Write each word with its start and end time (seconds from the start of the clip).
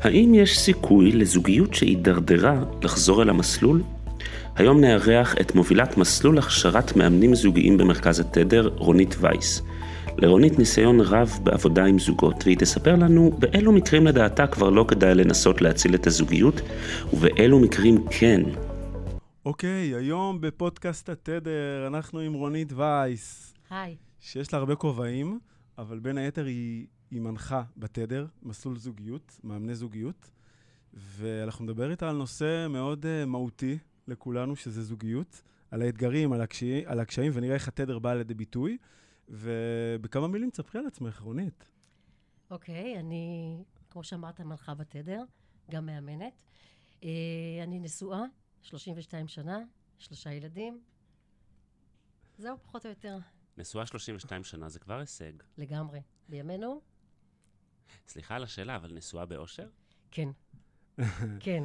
האם 0.00 0.34
יש 0.34 0.58
סיכוי 0.58 1.12
לזוגיות 1.12 1.74
שהידרדרה 1.74 2.64
לחזור 2.82 3.22
אל 3.22 3.28
המסלול? 3.28 3.82
היום 4.56 4.80
נארח 4.80 5.34
את 5.40 5.54
מובילת 5.54 5.96
מסלול 5.96 6.38
הכשרת 6.38 6.96
מאמנים 6.96 7.34
זוגיים 7.34 7.76
במרכז 7.76 8.20
התדר, 8.20 8.70
רונית 8.76 9.16
וייס. 9.20 9.62
לרונית 10.16 10.58
ניסיון 10.58 11.00
רב 11.00 11.38
בעבודה 11.42 11.84
עם 11.84 11.98
זוגות, 11.98 12.44
והיא 12.44 12.56
תספר 12.56 12.96
לנו 12.96 13.30
באילו 13.38 13.72
מקרים 13.72 14.06
לדעתה 14.06 14.46
כבר 14.46 14.70
לא 14.70 14.84
כדאי 14.88 15.14
לנסות 15.14 15.62
להציל 15.62 15.94
את 15.94 16.06
הזוגיות, 16.06 16.60
ובאילו 17.12 17.58
מקרים 17.58 18.04
כן. 18.10 18.40
אוקיי, 19.46 19.94
היום 19.94 20.40
בפודקאסט 20.40 21.08
התדר 21.08 21.86
אנחנו 21.86 22.18
עם 22.18 22.32
רונית 22.32 22.72
וייס. 22.72 23.54
היי. 23.70 23.96
שיש 24.20 24.52
לה 24.52 24.58
הרבה 24.58 24.74
כובעים, 24.74 25.38
אבל 25.78 25.98
בין 25.98 26.18
היתר 26.18 26.44
היא 26.44 26.86
היא 27.10 27.20
מנחה 27.20 27.62
בתדר, 27.76 28.26
מסלול 28.42 28.78
זוגיות, 28.78 29.40
מאמני 29.44 29.74
זוגיות, 29.74 30.30
ואנחנו 30.94 31.64
נדבר 31.64 31.90
איתה 31.90 32.10
על 32.10 32.16
נושא 32.16 32.66
מאוד 32.70 33.04
uh, 33.04 33.26
מהותי 33.26 33.78
לכולנו, 34.08 34.56
שזה 34.56 34.82
זוגיות, 34.82 35.42
על 35.70 35.82
האתגרים, 35.82 36.32
על, 36.32 36.40
הקשי, 36.40 36.82
על 36.86 37.00
הקשיים, 37.00 37.32
ונראה 37.34 37.54
איך 37.54 37.68
התדר 37.68 37.98
בא 37.98 38.14
לידי 38.14 38.34
ביטוי. 38.34 38.78
ובכמה 39.28 40.28
מילים 40.28 40.50
תספרי 40.50 40.80
על 40.80 40.86
עצמך, 40.86 41.20
רונית. 41.20 41.70
אוקיי, 42.50 42.94
okay, 42.96 42.98
אני, 42.98 43.56
כמו 43.90 44.04
שאמרת, 44.04 44.40
מנחה 44.40 44.74
בתדר, 44.74 45.22
גם 45.70 45.86
מאמנת. 45.86 46.32
Uh, 47.00 47.04
אני 47.62 47.80
נשואה, 47.80 48.22
32 48.62 49.28
שנה, 49.28 49.58
שלושה 49.98 50.32
ילדים. 50.32 50.80
זהו, 52.38 52.56
פחות 52.62 52.86
או 52.86 52.90
יותר. 52.90 53.18
נשואה 53.58 53.86
32 53.86 54.44
שנה 54.44 54.68
זה 54.68 54.78
כבר 54.78 54.98
הישג. 54.98 55.32
לגמרי. 55.58 56.00
בימינו 56.28 56.80
סליחה 58.08 58.36
על 58.36 58.42
השאלה, 58.42 58.76
אבל 58.76 58.92
נשואה 58.94 59.26
באושר? 59.26 59.66
כן. 60.10 60.28
כן. 61.40 61.64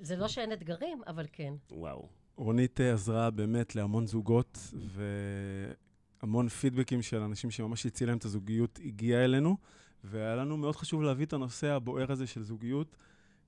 זה 0.00 0.16
לא 0.16 0.28
שאין 0.28 0.52
אתגרים, 0.52 1.02
אבל 1.06 1.26
כן. 1.32 1.54
וואו. 1.70 2.08
רונית 2.36 2.80
אה, 2.80 2.92
עזרה 2.92 3.30
באמת 3.30 3.76
להמון 3.76 4.06
זוגות, 4.06 4.58
והמון 6.22 6.48
פידבקים 6.48 7.02
של 7.02 7.20
אנשים 7.20 7.50
שממש 7.50 7.86
הציל 7.86 8.08
להם 8.08 8.18
את 8.18 8.24
הזוגיות 8.24 8.78
הגיע 8.84 9.24
אלינו, 9.24 9.56
והיה 10.04 10.36
לנו 10.36 10.56
מאוד 10.56 10.76
חשוב 10.76 11.02
להביא 11.02 11.26
את 11.26 11.32
הנושא 11.32 11.66
הבוער 11.66 12.12
הזה 12.12 12.26
של 12.26 12.42
זוגיות, 12.42 12.96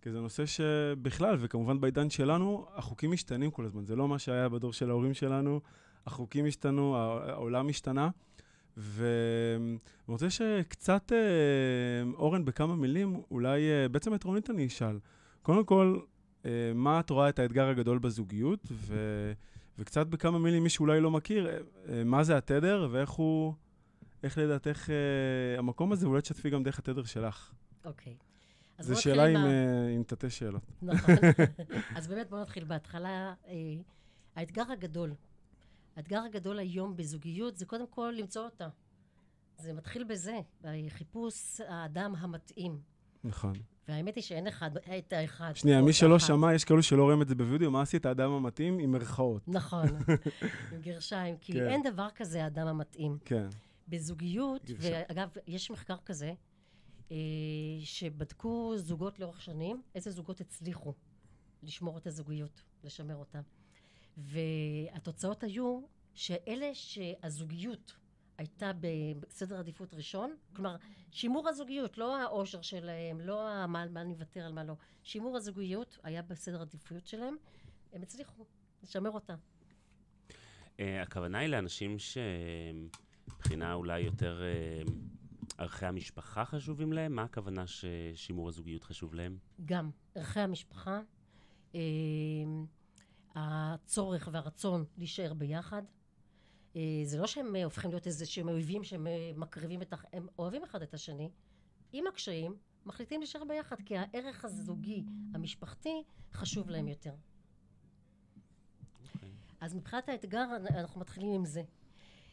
כי 0.02 0.10
זה 0.10 0.20
נושא 0.20 0.46
שבכלל, 0.46 1.36
וכמובן 1.40 1.80
בעידן 1.80 2.10
שלנו, 2.10 2.66
החוקים 2.74 3.10
משתנים 3.12 3.50
כל 3.50 3.64
הזמן. 3.64 3.84
זה 3.84 3.96
לא 3.96 4.08
מה 4.08 4.18
שהיה 4.18 4.48
בדור 4.48 4.72
של 4.72 4.90
ההורים 4.90 5.14
שלנו, 5.14 5.60
החוקים 6.06 6.46
השתנו, 6.46 6.96
העולם 6.96 7.68
השתנה. 7.68 8.08
ואני 8.76 9.78
רוצה 10.08 10.30
שקצת, 10.30 11.12
אה, 11.12 12.12
אורן, 12.14 12.44
בכמה 12.44 12.76
מילים, 12.76 13.22
אולי 13.30 13.70
אה, 13.70 13.88
בעצם 13.88 14.14
את 14.14 14.24
רונית 14.24 14.50
אני 14.50 14.66
אשאל. 14.66 14.98
קודם 15.42 15.64
כל, 15.64 15.98
אה, 16.46 16.50
מה 16.74 17.00
את 17.00 17.10
רואה 17.10 17.28
את 17.28 17.38
האתגר 17.38 17.68
הגדול 17.68 17.98
בזוגיות, 17.98 18.68
ו... 18.72 18.96
וקצת 19.78 20.06
בכמה 20.06 20.38
מילים, 20.38 20.62
מי 20.62 20.68
שאולי 20.68 21.00
לא 21.00 21.10
מכיר, 21.10 21.48
מה 22.04 22.24
זה 22.24 22.36
התדר 22.36 22.88
ואיך 22.90 23.10
הוא, 23.10 23.54
איך 24.22 24.38
לדעתך 24.38 24.88
המקום 25.58 25.92
הזה, 25.92 26.06
ואולי 26.06 26.22
תשתפי 26.22 26.50
גם 26.50 26.62
דרך 26.62 26.78
התדר 26.78 27.04
שלך. 27.04 27.52
אוקיי. 27.84 28.16
זו 28.78 29.02
שאלה 29.02 29.26
עם, 29.26 29.34
מה... 29.34 29.48
עם 29.94 30.02
תתי 30.02 30.30
שאלות. 30.30 30.62
נכון. 30.82 31.14
אז 31.96 32.08
באמת 32.08 32.30
בואו 32.30 32.40
נתחיל 32.40 32.64
בהתחלה. 32.64 33.34
האתגר 34.36 34.72
הגדול 34.72 35.14
האתגר 35.96 36.22
הגדול 36.22 36.58
היום 36.58 36.96
בזוגיות 36.96 37.56
זה 37.56 37.66
קודם 37.66 37.86
כל 37.86 38.14
למצוא 38.16 38.44
אותה. 38.44 38.68
זה 39.58 39.72
מתחיל 39.72 40.04
בזה, 40.04 40.40
בחיפוש 40.60 41.60
האדם 41.60 42.14
המתאים. 42.18 42.80
נכון. 43.24 43.52
והאמת 43.88 44.16
היא 44.16 44.24
שאין 44.24 44.46
אחד, 44.46 44.70
את 44.98 45.12
האחד. 45.12 45.56
שנייה, 45.56 45.82
מי 45.82 45.92
שלא 45.92 46.18
שמע, 46.18 46.54
יש 46.54 46.64
כאלו 46.64 46.82
שלא 46.82 47.02
רואים 47.02 47.22
את 47.22 47.28
זה 47.28 47.34
בווידאו, 47.34 47.70
מה 47.70 47.82
עשית 47.82 48.06
האדם 48.06 48.30
המתאים 48.30 48.78
עם 48.78 48.92
מירכאות. 48.92 49.48
נכון, 49.48 49.86
עם 50.72 50.80
גרשיים, 50.80 51.36
כי 51.40 51.52
כן. 51.52 51.68
אין 51.68 51.82
דבר 51.82 52.08
כזה 52.14 52.44
האדם 52.44 52.66
המתאים. 52.66 53.18
כן. 53.24 53.48
בזוגיות, 53.88 54.64
גרשיים. 54.64 54.94
ואגב, 55.08 55.28
יש 55.46 55.70
מחקר 55.70 55.96
כזה, 56.06 56.32
אה, 57.10 57.16
שבדקו 57.80 58.72
זוגות 58.76 59.18
לאורך 59.18 59.42
שנים, 59.42 59.82
איזה 59.94 60.10
זוגות 60.10 60.40
הצליחו 60.40 60.94
לשמור 61.62 61.98
את 61.98 62.06
הזוגיות, 62.06 62.62
לשמר 62.84 63.16
אותה. 63.16 63.40
והתוצאות 64.16 65.42
היו 65.42 65.80
שאלה 66.14 66.74
שהזוגיות 66.74 67.92
הייתה 68.38 68.72
בסדר 69.20 69.58
עדיפות 69.58 69.94
ראשון, 69.94 70.36
כלומר, 70.52 70.76
שימור 71.10 71.48
הזוגיות, 71.48 71.98
לא 71.98 72.16
האושר 72.16 72.62
שלהם, 72.62 73.20
לא 73.20 73.66
מה, 73.68 73.86
מה 73.86 74.00
אני 74.00 74.14
אוותר 74.14 74.40
על 74.40 74.52
מה 74.52 74.64
לא, 74.64 74.74
שימור 75.02 75.36
הזוגיות 75.36 75.98
היה 76.02 76.22
בסדר 76.22 76.60
עדיפות 76.60 77.06
שלהם, 77.06 77.36
הם 77.92 78.02
הצליחו 78.02 78.44
לשמר 78.82 79.10
אותה. 79.10 79.34
Uh, 80.76 80.82
הכוונה 81.02 81.38
היא 81.38 81.48
לאנשים 81.48 81.96
שמבחינה 81.98 83.74
אולי 83.74 84.00
יותר 84.00 84.42
uh, 84.86 84.90
ערכי 85.58 85.86
המשפחה 85.86 86.44
חשובים 86.44 86.92
להם? 86.92 87.12
מה 87.12 87.22
הכוונה 87.22 87.66
ששימור 87.66 88.48
הזוגיות 88.48 88.84
חשוב 88.84 89.14
להם? 89.14 89.38
גם, 89.64 89.90
ערכי 90.14 90.40
המשפחה. 90.40 91.00
Uh, 91.72 91.76
הצורך 93.34 94.28
והרצון 94.32 94.84
להישאר 94.98 95.34
ביחד. 95.34 95.82
אה, 96.76 96.80
זה 97.04 97.18
לא 97.18 97.26
שהם 97.26 97.56
אה, 97.56 97.64
הופכים 97.64 97.90
להיות 97.90 98.06
איזה 98.06 98.26
שהם 98.26 98.48
אויבים 98.48 98.84
שהם 98.84 99.06
אה, 99.06 99.30
מקריבים 99.36 99.82
את. 99.82 99.94
הם 100.12 100.26
אוהבים 100.38 100.62
אחד 100.62 100.82
את 100.82 100.94
השני. 100.94 101.30
עם 101.92 102.06
הקשיים, 102.06 102.56
מחליטים 102.86 103.20
להישאר 103.20 103.44
ביחד, 103.44 103.76
כי 103.84 103.96
הערך 103.96 104.44
הזוגי, 104.44 105.04
המשפחתי, 105.34 106.02
חשוב 106.32 106.70
להם 106.70 106.88
יותר. 106.88 107.10
Okay. 107.10 107.14
אוקיי. 109.14 109.28
אז 109.60 109.74
מבחינת 109.74 110.08
האתגר, 110.08 110.46
אנחנו 110.70 111.00
מתחילים 111.00 111.34
עם 111.34 111.44
זה. 111.44 111.62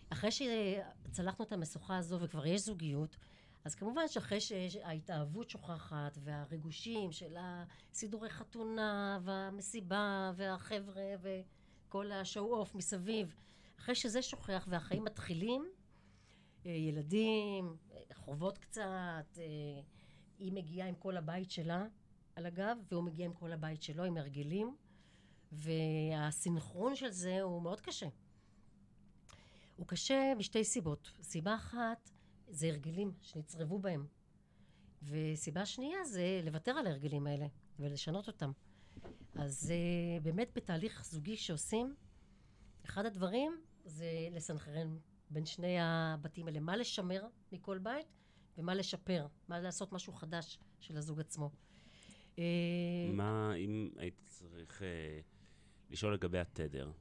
אחרי 0.09 0.29
שצלחנו 0.31 1.45
את 1.45 1.51
המשוכה 1.51 1.97
הזו 1.97 2.19
וכבר 2.19 2.45
יש 2.45 2.61
זוגיות, 2.61 3.17
אז 3.65 3.75
כמובן 3.75 4.07
שאחרי 4.07 4.39
שההתאהבות 4.41 5.49
שוכחת 5.49 6.17
והריגושים 6.23 7.11
של 7.11 7.35
הסידורי 7.39 8.29
חתונה 8.29 9.19
והמסיבה 9.23 10.31
והחבר'ה 10.35 11.15
וכל 11.21 12.11
השואו 12.11 12.55
אוף 12.55 12.75
מסביב, 12.75 13.35
אחרי 13.79 13.95
שזה 13.95 14.21
שוכח 14.21 14.67
והחיים 14.69 15.03
מתחילים, 15.03 15.65
אה, 16.65 16.71
ילדים, 16.71 17.75
חובות 18.13 18.57
קצת, 18.57 19.37
אה, 19.37 19.81
היא 20.39 20.53
מגיעה 20.53 20.87
עם 20.87 20.95
כל 20.95 21.17
הבית 21.17 21.51
שלה 21.51 21.85
על 22.35 22.45
הגב 22.45 22.77
והוא 22.91 23.03
מגיע 23.03 23.25
עם 23.25 23.33
כל 23.33 23.51
הבית 23.51 23.83
שלו 23.83 24.03
עם 24.03 24.17
הרגלים 24.17 24.75
והסינכרון 25.51 26.95
של 26.95 27.09
זה 27.09 27.41
הוא 27.41 27.61
מאוד 27.61 27.81
קשה. 27.81 28.07
הוא 29.75 29.87
קשה 29.87 30.33
משתי 30.37 30.63
סיבות. 30.63 31.11
סיבה 31.21 31.55
אחת 31.55 32.09
זה 32.49 32.67
הרגלים 32.67 33.11
שנצרבו 33.21 33.79
בהם. 33.79 34.05
וסיבה 35.03 35.65
שנייה 35.65 36.03
זה 36.03 36.41
לוותר 36.43 36.71
על 36.71 36.87
ההרגלים 36.87 37.27
האלה 37.27 37.45
ולשנות 37.79 38.27
אותם. 38.27 38.51
אז 39.35 39.73
uh, 39.73 40.23
באמת 40.23 40.49
בתהליך 40.55 41.05
זוגי 41.05 41.38
שעושים, 41.38 41.95
אחד 42.85 43.06
הדברים 43.06 43.62
זה 43.85 44.07
לסנכרן 44.31 44.97
בין 45.29 45.45
שני 45.45 45.77
הבתים 45.81 46.47
האלה, 46.47 46.59
מה 46.59 46.77
לשמר 46.77 47.27
מכל 47.51 47.77
בית 47.77 48.07
ומה 48.57 48.75
לשפר, 48.75 49.27
מה 49.47 49.59
לעשות 49.59 49.91
משהו 49.91 50.13
חדש 50.13 50.59
של 50.79 50.97
הזוג 50.97 51.19
עצמו. 51.19 51.51
אה, 52.39 52.44
מה, 53.13 53.53
אם 53.56 53.89
היית 53.97 54.21
צריך 54.25 54.81
uh, 54.81 54.83
לשאול 55.89 56.13
לגבי 56.13 56.39
התדר, 56.39 56.91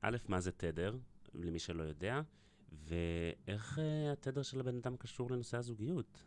א', 0.00 0.16
מה 0.28 0.40
זה 0.40 0.52
תדר, 0.52 0.96
למי 1.34 1.58
שלא 1.58 1.82
יודע, 1.82 2.20
ואיך 2.84 3.78
uh, 3.78 4.12
התדר 4.12 4.42
של 4.42 4.60
הבן 4.60 4.76
אדם 4.76 4.96
קשור 4.96 5.30
לנושא 5.30 5.56
הזוגיות? 5.56 6.24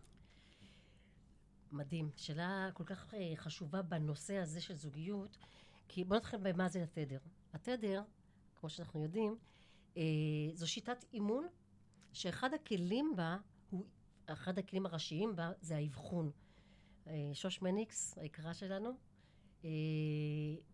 מדהים. 1.72 2.10
שאלה 2.16 2.70
כל 2.74 2.84
כך 2.84 3.14
uh, 3.14 3.16
חשובה 3.36 3.82
בנושא 3.82 4.38
הזה 4.38 4.62
של 4.62 4.74
זוגיות, 4.74 5.38
כי 5.88 6.04
בוא 6.04 6.18
נתחיל 6.18 6.40
במה 6.44 6.70
זה 6.70 6.84
התדר. 6.84 7.20
התדר, 7.54 8.04
כמו 8.56 8.70
שאנחנו 8.70 9.04
יודעים, 9.04 9.38
uh, 9.96 9.98
זו 10.54 10.68
שיטת 10.68 11.06
אימון 11.14 11.48
שאחד 12.14 12.54
הכלים 12.54 13.14
בה, 13.16 13.38
הוא, 13.70 13.86
אחד 14.26 14.60
הכלים 14.60 14.86
הראשיים 14.86 15.36
בה 15.36 15.52
זה 15.62 15.76
האבחון. 15.76 16.32
שוש 17.34 17.62
מניקס, 17.62 18.18
היקרה 18.18 18.54
שלנו, 18.54 18.90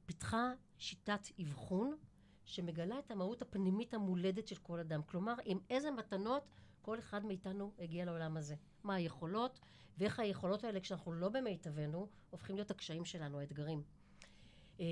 פיתחה 0.05 0.51
שיטת 0.77 1.27
אבחון 1.41 1.97
שמגלה 2.45 2.99
את 2.99 3.11
המהות 3.11 3.41
הפנימית 3.41 3.93
המולדת 3.93 4.47
של 4.47 4.55
כל 4.55 4.79
אדם. 4.79 5.01
כלומר, 5.03 5.33
עם 5.45 5.59
איזה 5.69 5.91
מתנות 5.91 6.47
כל 6.81 6.99
אחד 6.99 7.25
מאיתנו 7.25 7.71
הגיע 7.79 8.05
לעולם 8.05 8.37
הזה. 8.37 8.55
מה 8.83 8.95
היכולות, 8.95 9.59
ואיך 9.97 10.19
היכולות 10.19 10.63
האלה, 10.63 10.79
כשאנחנו 10.79 11.13
לא 11.13 11.29
במיטבנו, 11.29 12.07
הופכים 12.29 12.55
להיות 12.55 12.71
הקשיים 12.71 13.05
שלנו, 13.05 13.39
האתגרים. 13.39 13.83
אה, 14.79 14.85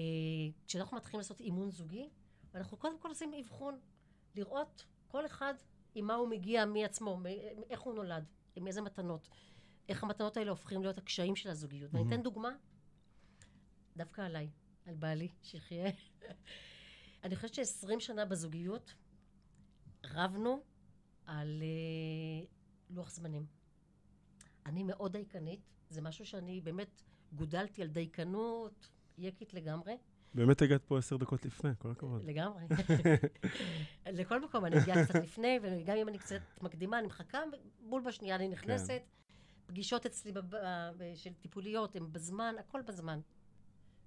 כשאנחנו 0.68 0.98
מתחילים 0.98 1.20
לעשות 1.20 1.40
אימון 1.40 1.72
זוגי, 1.72 2.10
אנחנו 2.56 2.78
קודם 2.78 3.00
כל 3.00 3.10
עושים 3.10 3.34
אבחון, 3.34 3.80
לראות 4.36 4.86
כל 5.08 5.26
אחד 5.26 5.54
עם 5.96 6.08
מה 6.08 6.16
הוא 6.16 6.28
מגיע 6.28 6.66
מעצמו, 6.66 7.20
איך 7.70 7.82
הוא 7.82 7.94
נולד, 7.94 8.26
עם 8.56 8.68
איזה 8.68 8.82
מתנות. 8.82 9.30
איך 9.90 10.04
המתנות 10.04 10.38
האלה 10.38 10.50
הופכים 10.50 10.82
להיות 10.82 10.98
הקשיים 10.98 11.36
של 11.36 11.50
הזוגיות. 11.50 11.92
Mm-hmm. 11.92 11.98
ואני 11.98 12.08
אתן 12.08 12.24
דוגמה, 12.24 12.52
דווקא 13.98 14.22
עליי, 14.22 14.50
על 14.86 14.96
בעלי, 14.96 15.28
שיחיה. 15.42 15.92
אני 17.24 17.36
חושבת 17.36 17.54
שעשרים 17.54 18.00
שנה 18.00 18.26
בזוגיות 18.26 18.94
רבנו 20.06 20.62
על 21.26 21.62
uh, 21.62 22.48
לוח 22.90 23.10
זמנים. 23.12 23.46
אני 24.66 24.84
מאוד 24.84 25.12
דייקנית, 25.12 25.60
זה 25.90 26.02
משהו 26.02 26.26
שאני 26.26 26.62
באמת 26.62 27.02
גודלתי 27.34 27.82
על 27.82 27.88
דייקנות 27.88 28.90
יקית 29.18 29.54
לגמרי. 29.54 29.98
באמת 30.34 30.62
הגעת 30.62 30.84
פה 30.86 30.98
עשר 30.98 31.18
דקות 31.18 31.46
לפני, 31.46 31.70
כל 31.78 31.92
הכבוד. 31.92 32.24
לגמרי. 32.24 32.64
לכל 34.20 34.42
מקום 34.42 34.66
אני 34.66 34.76
מגיעה 34.76 35.06
קצת 35.06 35.16
לפני, 35.16 35.60
וגם 35.62 35.98
אם 35.98 36.08
אני 36.08 36.18
קצת 36.18 36.42
מקדימה, 36.62 37.00
אני 37.00 37.08
מחכה, 37.08 37.40
בול 37.90 38.02
בשנייה 38.06 38.36
אני 38.36 38.48
נכנסת. 38.48 38.88
כן. 38.88 39.06
פגישות 39.66 40.06
אצלי 40.06 40.32
בב... 40.32 40.58
של 41.16 41.34
טיפוליות, 41.34 41.96
הן 41.96 42.12
בזמן, 42.12 42.56
הכל 42.60 42.82
בזמן. 42.82 43.20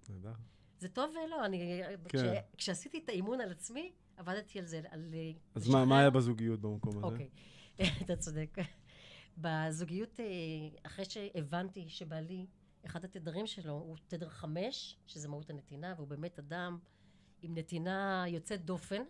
נהדר. 0.08 0.32
זה 0.78 0.88
טוב 0.88 1.14
ולא, 1.26 1.44
אני... 1.44 1.82
כן. 2.08 2.19
כש... 2.19 2.23
כשעשיתי 2.56 2.99
את 3.05 3.08
האימון 3.08 3.40
על 3.40 3.50
עצמי, 3.50 3.93
עבדתי 4.17 4.58
על 4.58 4.67
זה, 4.67 4.81
על... 4.90 5.14
אז 5.55 5.69
מה, 5.69 5.84
מה 5.84 5.99
היה 6.00 6.11
בזוגיות 6.11 6.61
במקום 6.61 6.96
הזה? 6.99 7.06
אוקיי, 7.06 7.28
אתה 8.02 8.17
צודק. 8.17 8.58
בזוגיות, 9.38 10.20
אה, 10.20 10.25
אחרי 10.82 11.05
שהבנתי 11.05 11.84
שבעלי, 11.88 12.46
אחד 12.87 13.05
התדרים 13.05 13.46
שלו 13.46 13.73
הוא 13.73 13.96
תדר 14.08 14.28
חמש, 14.28 14.96
שזה 15.06 15.28
מהות 15.28 15.50
הנתינה, 15.50 15.94
והוא 15.96 16.08
באמת 16.08 16.38
אדם 16.38 16.79
עם 17.43 17.55
נתינה 17.55 18.25
יוצאת 18.29 18.64
דופן. 18.64 19.02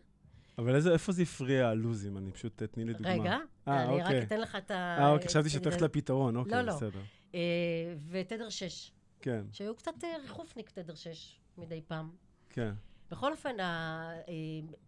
אבל 0.59 0.75
איזה, 0.75 0.93
איפה 0.93 1.13
זה 1.13 1.23
הפריע 1.23 1.69
הלוזים? 1.69 2.19
אני 2.19 2.33
פשוט, 2.33 2.63
תתני 2.63 2.85
לי 2.85 2.93
דוגמה. 2.93 3.13
רגע, 3.13 3.37
아, 3.67 3.71
אני 3.71 4.03
אוקיי. 4.03 4.21
רק 4.21 4.27
אתן 4.27 4.41
לך 4.41 4.57
את 4.57 4.71
ה... 4.71 4.75
אה, 4.75 5.11
אוקיי, 5.11 5.29
חשבתי 5.29 5.49
שאת 5.49 5.65
הולכת 5.67 5.83
לפתרון, 5.83 6.37
אוקיי, 6.37 6.53
לא, 6.53 6.61
לא. 6.63 6.77
בסדר. 6.77 7.01
אה, 7.35 7.41
ותדר 8.09 8.49
שש. 8.49 8.93
כן. 9.21 9.45
שהיו 9.53 9.77
קצת 9.77 10.05
אה, 10.05 10.17
ריחופניק 10.23 10.71
תדר 10.71 10.95
שש 10.95 11.41
מדי 11.59 11.83
פעם. 11.87 12.11
כן. 12.51 12.75
בכל 13.11 13.33
אופן, 13.33 13.61
ה, 13.61 14.11
אה, 14.29 14.33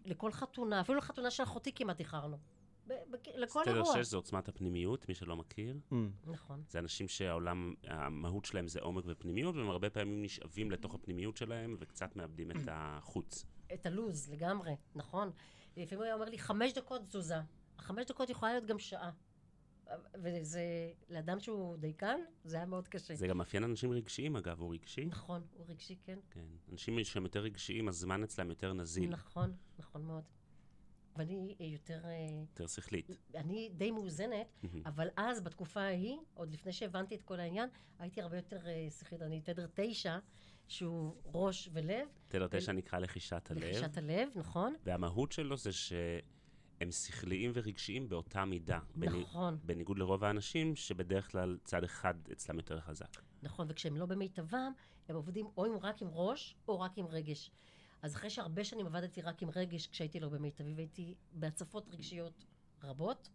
לכל 0.04 0.32
חתונה, 0.32 0.80
אפילו 0.80 0.98
לחתונה 0.98 1.30
של 1.30 1.42
אחותי 1.42 1.72
כמעט 1.72 2.00
איחרנו. 2.00 2.36
לכל 3.34 3.62
אירוע. 3.66 3.84
סטדר 3.84 4.02
6 4.02 4.06
זה 4.06 4.16
עוצמת 4.16 4.48
הפנימיות, 4.48 5.08
מי 5.08 5.14
שלא 5.14 5.36
מכיר. 5.36 5.76
Mm. 5.90 5.94
נכון. 6.26 6.62
זה 6.68 6.78
אנשים 6.78 7.08
שהעולם, 7.08 7.74
המהות 7.84 8.44
שלהם 8.44 8.68
זה 8.68 8.80
עומק 8.80 9.04
ופנימיות, 9.06 9.56
והם 9.56 9.70
הרבה 9.70 9.90
פעמים 9.90 10.22
נשאבים 10.22 10.70
לתוך 10.70 10.94
הפנימיות 10.94 11.36
שלהם, 11.36 11.76
וקצת 11.78 12.16
מאבדים 12.16 12.50
את 12.50 12.68
החוץ. 12.70 13.44
את 13.74 13.86
הלוז, 13.86 14.30
לגמרי, 14.30 14.76
נכון. 14.94 15.30
לפעמים 15.76 15.98
הוא 15.98 16.04
היה 16.04 16.14
אומר 16.14 16.24
לי, 16.24 16.38
חמש 16.38 16.72
דקות 16.72 17.02
תזוזה. 17.02 17.40
החמש 17.78 18.06
דקות 18.06 18.30
יכולה 18.30 18.52
להיות 18.52 18.66
גם 18.66 18.78
שעה. 18.78 19.10
וזה, 20.14 20.62
לאדם 21.08 21.40
שהוא 21.40 21.76
דייקן, 21.76 22.20
זה 22.44 22.56
היה 22.56 22.66
מאוד 22.66 22.88
קשה. 22.88 23.14
זה 23.14 23.26
גם 23.26 23.38
מאפיין 23.38 23.64
אנשים 23.64 23.92
רגשיים, 23.92 24.36
אגב, 24.36 24.60
הוא 24.60 24.74
רגשי. 24.74 25.04
נכון, 25.04 25.42
הוא 25.52 25.66
רגשי, 25.68 25.96
כן. 26.04 26.18
כן. 26.30 26.44
אנשים 26.72 27.04
שהם 27.04 27.22
יותר 27.22 27.40
רגשיים, 27.40 27.88
הזמן 27.88 28.22
אצלם 28.22 28.48
יותר 28.48 28.72
נזיל. 28.72 29.10
נכון, 29.10 29.52
נכון 29.78 30.02
מאוד. 30.02 30.24
ואני 31.16 31.54
יותר... 31.60 32.00
אה, 32.04 32.26
יותר 32.40 32.66
שכלית. 32.66 33.10
אני 33.34 33.70
די 33.74 33.90
מאוזנת, 33.90 34.46
אבל 34.86 35.08
אז, 35.16 35.40
בתקופה 35.40 35.80
ההיא, 35.80 36.16
עוד 36.34 36.52
לפני 36.52 36.72
שהבנתי 36.72 37.14
את 37.14 37.22
כל 37.22 37.40
העניין, 37.40 37.68
הייתי 37.98 38.22
הרבה 38.22 38.36
יותר 38.36 38.66
אה, 38.66 38.86
שכלית. 38.90 39.22
אני 39.22 39.40
תדר 39.40 39.66
תשע, 39.74 40.18
שהוא 40.68 41.14
ראש 41.24 41.68
ולב. 41.72 42.08
תדר 42.28 42.46
תשע 42.50 42.72
נקרא 42.72 42.98
לחישת 42.98 43.50
הלב. 43.50 43.62
לחישת 43.64 43.96
הלב, 43.96 44.28
נכון. 44.34 44.74
והמהות 44.84 45.32
שלו 45.32 45.56
זה 45.56 45.70
שהם 46.78 46.90
שכליים 46.90 47.50
ורגשיים 47.54 48.08
באותה 48.08 48.44
מידה. 48.44 48.78
נכון. 48.96 49.58
בניגוד 49.64 49.98
לרוב 49.98 50.24
האנשים, 50.24 50.76
שבדרך 50.76 51.30
כלל 51.30 51.58
צד 51.64 51.84
אחד 51.84 52.14
אצלם 52.32 52.56
יותר 52.56 52.80
חזק. 52.80 53.22
נכון, 53.42 53.66
וכשהם 53.70 53.96
לא 53.96 54.06
במיטבם, 54.06 54.72
הם 55.08 55.16
עובדים 55.16 55.46
או 55.56 55.64
עם, 55.64 55.76
רק 55.76 56.02
עם 56.02 56.08
ראש, 56.08 56.56
או 56.68 56.80
רק 56.80 56.98
עם 56.98 57.06
רגש. 57.06 57.50
אז 58.02 58.16
אחרי 58.16 58.30
שהרבה 58.30 58.64
שנים 58.64 58.86
עבדתי 58.86 59.22
רק 59.22 59.42
עם 59.42 59.48
רגש, 59.56 59.86
כשהייתי 59.86 60.20
לא 60.20 60.28
במיטבי, 60.28 60.74
והייתי 60.74 61.14
בהצפות 61.32 61.88
רגשיות 61.88 62.44
רבות, 62.82 63.28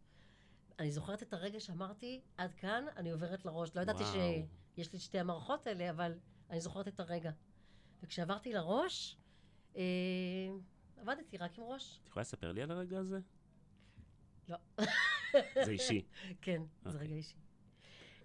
אני 0.79 0.91
זוכרת 0.91 1.23
את 1.23 1.33
הרגע 1.33 1.59
שאמרתי, 1.59 2.21
עד 2.37 2.53
כאן 2.53 2.85
אני 2.97 3.11
עוברת 3.11 3.45
לראש. 3.45 3.75
לא 3.75 3.81
ידעתי. 3.81 4.03
שיש 4.75 4.93
לי 4.93 4.99
שתי 4.99 5.19
המערכות 5.19 5.67
האלה, 5.67 5.89
אבל 5.89 6.13
אני 6.49 6.61
זוכרת 6.61 6.87
את 6.87 6.99
הרגע. 6.99 7.31
וכשעברתי 8.03 8.53
לראש, 8.53 9.17
אה, 9.75 9.81
עבדתי 10.97 11.37
רק 11.37 11.59
עם 11.59 11.63
ראש. 11.63 11.99
את 12.03 12.07
יכולה 12.07 12.21
לספר 12.21 12.51
לי 12.51 12.61
על 12.61 12.71
הרגע 12.71 12.99
הזה? 12.99 13.19
לא. 14.49 14.57
זה 15.65 15.71
אישי. 15.71 16.05
כן, 16.41 16.61
okay. 16.61 16.89
זה 16.89 16.89
אוקיי. 16.89 17.07
רגע 17.07 17.15
אישי. 17.15 17.35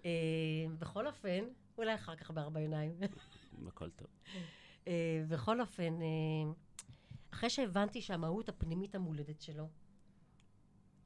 אה, 0.05 0.65
בכל 0.79 1.07
אופן, 1.07 1.45
אולי 1.77 1.95
אחר 1.95 2.15
כך 2.15 2.31
בארבע 2.31 2.59
עיניים. 2.59 2.99
הכל 3.67 3.89
טוב. 3.89 4.07
אה, 4.87 5.23
בכל 5.27 5.61
אופן, 5.61 6.01
אה, 6.01 6.51
אחרי 7.33 7.49
שהבנתי 7.49 8.01
שהמהות 8.01 8.49
הפנימית 8.49 8.95
המולדת 8.95 9.41
שלו 9.41 9.69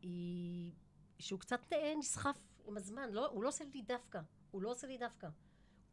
היא 0.02 0.72
שהוא 1.20 1.40
קצת 1.40 1.74
נסחף 2.00 2.38
עם 2.66 2.78
הזמן, 2.78 3.10
לא, 3.12 3.28
הוא 3.28 3.44
לא 3.44 3.48
עושה 3.48 3.64
לי 3.74 3.82
דווקא, 3.82 4.22
הוא 4.52 4.62
לא 4.62 4.72
עושה 4.72 4.88
לי 4.88 4.98
דווקא. 4.98 5.28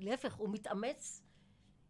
להפך, 0.01 0.35
הוא 0.35 0.49
מתאמץ 0.53 1.23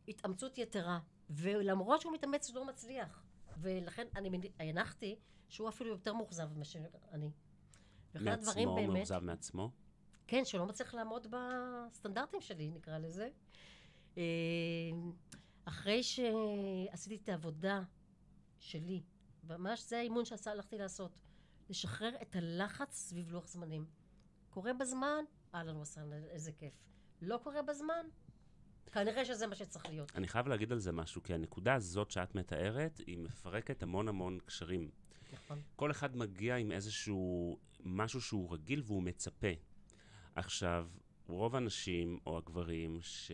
התאמצות 0.09 0.59
יתרה, 0.59 1.01
ולמרות 1.31 2.01
שהוא 2.01 2.13
מתאמץ 2.13 2.49
הוא 2.49 2.57
לא 2.57 2.67
מצליח. 2.67 3.25
ולכן 3.61 4.07
אני 4.17 4.41
הנחתי 4.59 5.19
שהוא 5.51 5.69
אפילו 5.69 5.91
יותר 5.91 6.15
מאוכזב 6.15 6.59
מאשר 6.59 6.79
אני. 7.13 7.31
מעצמו, 8.15 8.75
באמת, 8.75 8.89
מאוכזב 8.89 9.19
מעצמו? 9.19 9.71
כן, 10.27 10.45
שלא 10.45 10.67
מצליח 10.67 10.95
לעמוד 10.95 11.27
בסטנדרטים 11.31 12.41
שלי, 12.41 12.71
נקרא 12.71 12.99
לזה. 12.99 13.29
אחרי 15.65 16.03
שעשיתי 16.03 17.17
את 17.23 17.29
העבודה 17.29 17.83
שלי, 18.59 19.03
ממש 19.45 19.89
זה 19.89 19.99
האימון 19.99 20.25
שהלכתי 20.25 20.79
לעשות, 20.79 21.19
לשחרר 21.69 22.11
את 22.23 22.37
הלחץ 22.37 22.95
סביב 22.95 23.31
לוח 23.31 23.47
זמנים. 23.47 23.87
קורה 24.51 24.73
בזמן, 24.73 25.25
אהלן 25.55 25.77
וסהלן, 25.77 26.25
איזה 26.25 26.53
כיף. 26.53 26.75
לא 27.23 27.41
קורה 27.43 27.63
בזמן, 27.63 28.07
כנראה 28.93 29.25
שזה 29.25 29.47
מה 29.47 29.55
שצריך 29.55 29.87
להיות. 29.87 30.13
אני 30.15 30.29
חייב 30.29 30.49
להגיד 30.49 30.73
על 30.73 30.79
זה 30.79 30.93
משהו, 30.93 31.23
כי 31.23 31.35
הנקודה 31.35 31.75
הזאת 31.75 32.11
שאת 32.11 32.35
מתארת, 32.35 32.99
היא 32.99 33.19
מפרקת 33.19 33.83
המון 33.83 34.09
המון 34.09 34.39
קשרים. 34.45 34.91
נכון. 35.33 35.63
כל 35.77 35.91
אחד 35.91 36.17
מגיע 36.17 36.57
עם 36.57 36.73
איזשהו 36.73 37.59
משהו 37.85 38.21
שהוא 38.21 38.55
רגיל 38.55 38.83
והוא 38.85 39.03
מצפה. 39.03 39.53
עכשיו, 40.35 40.89
רוב 41.27 41.57
הנשים 41.57 42.19
או 42.27 42.39
הגברים 42.39 42.99
ש... 43.01 43.31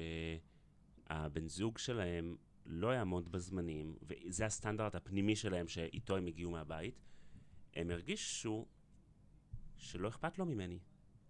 הבן 1.11 1.49
זוג 1.49 1.79
שלהם 1.79 2.37
לא 2.67 2.95
יעמוד 2.95 3.33
בזמנים, 3.33 3.97
וזה 4.03 4.47
הסטנדרט 4.47 4.95
הפנימי 4.95 5.37
שלהם 5.37 5.69
שאיתו 5.69 6.17
הם 6.17 6.27
הגיעו 6.27 6.51
מהבית, 6.51 7.05
הם 7.75 7.91
הרגישו 7.91 8.67
שלא 9.77 10.09
אכפת 10.09 10.39
לו 10.39 10.47
ממני, 10.47 10.79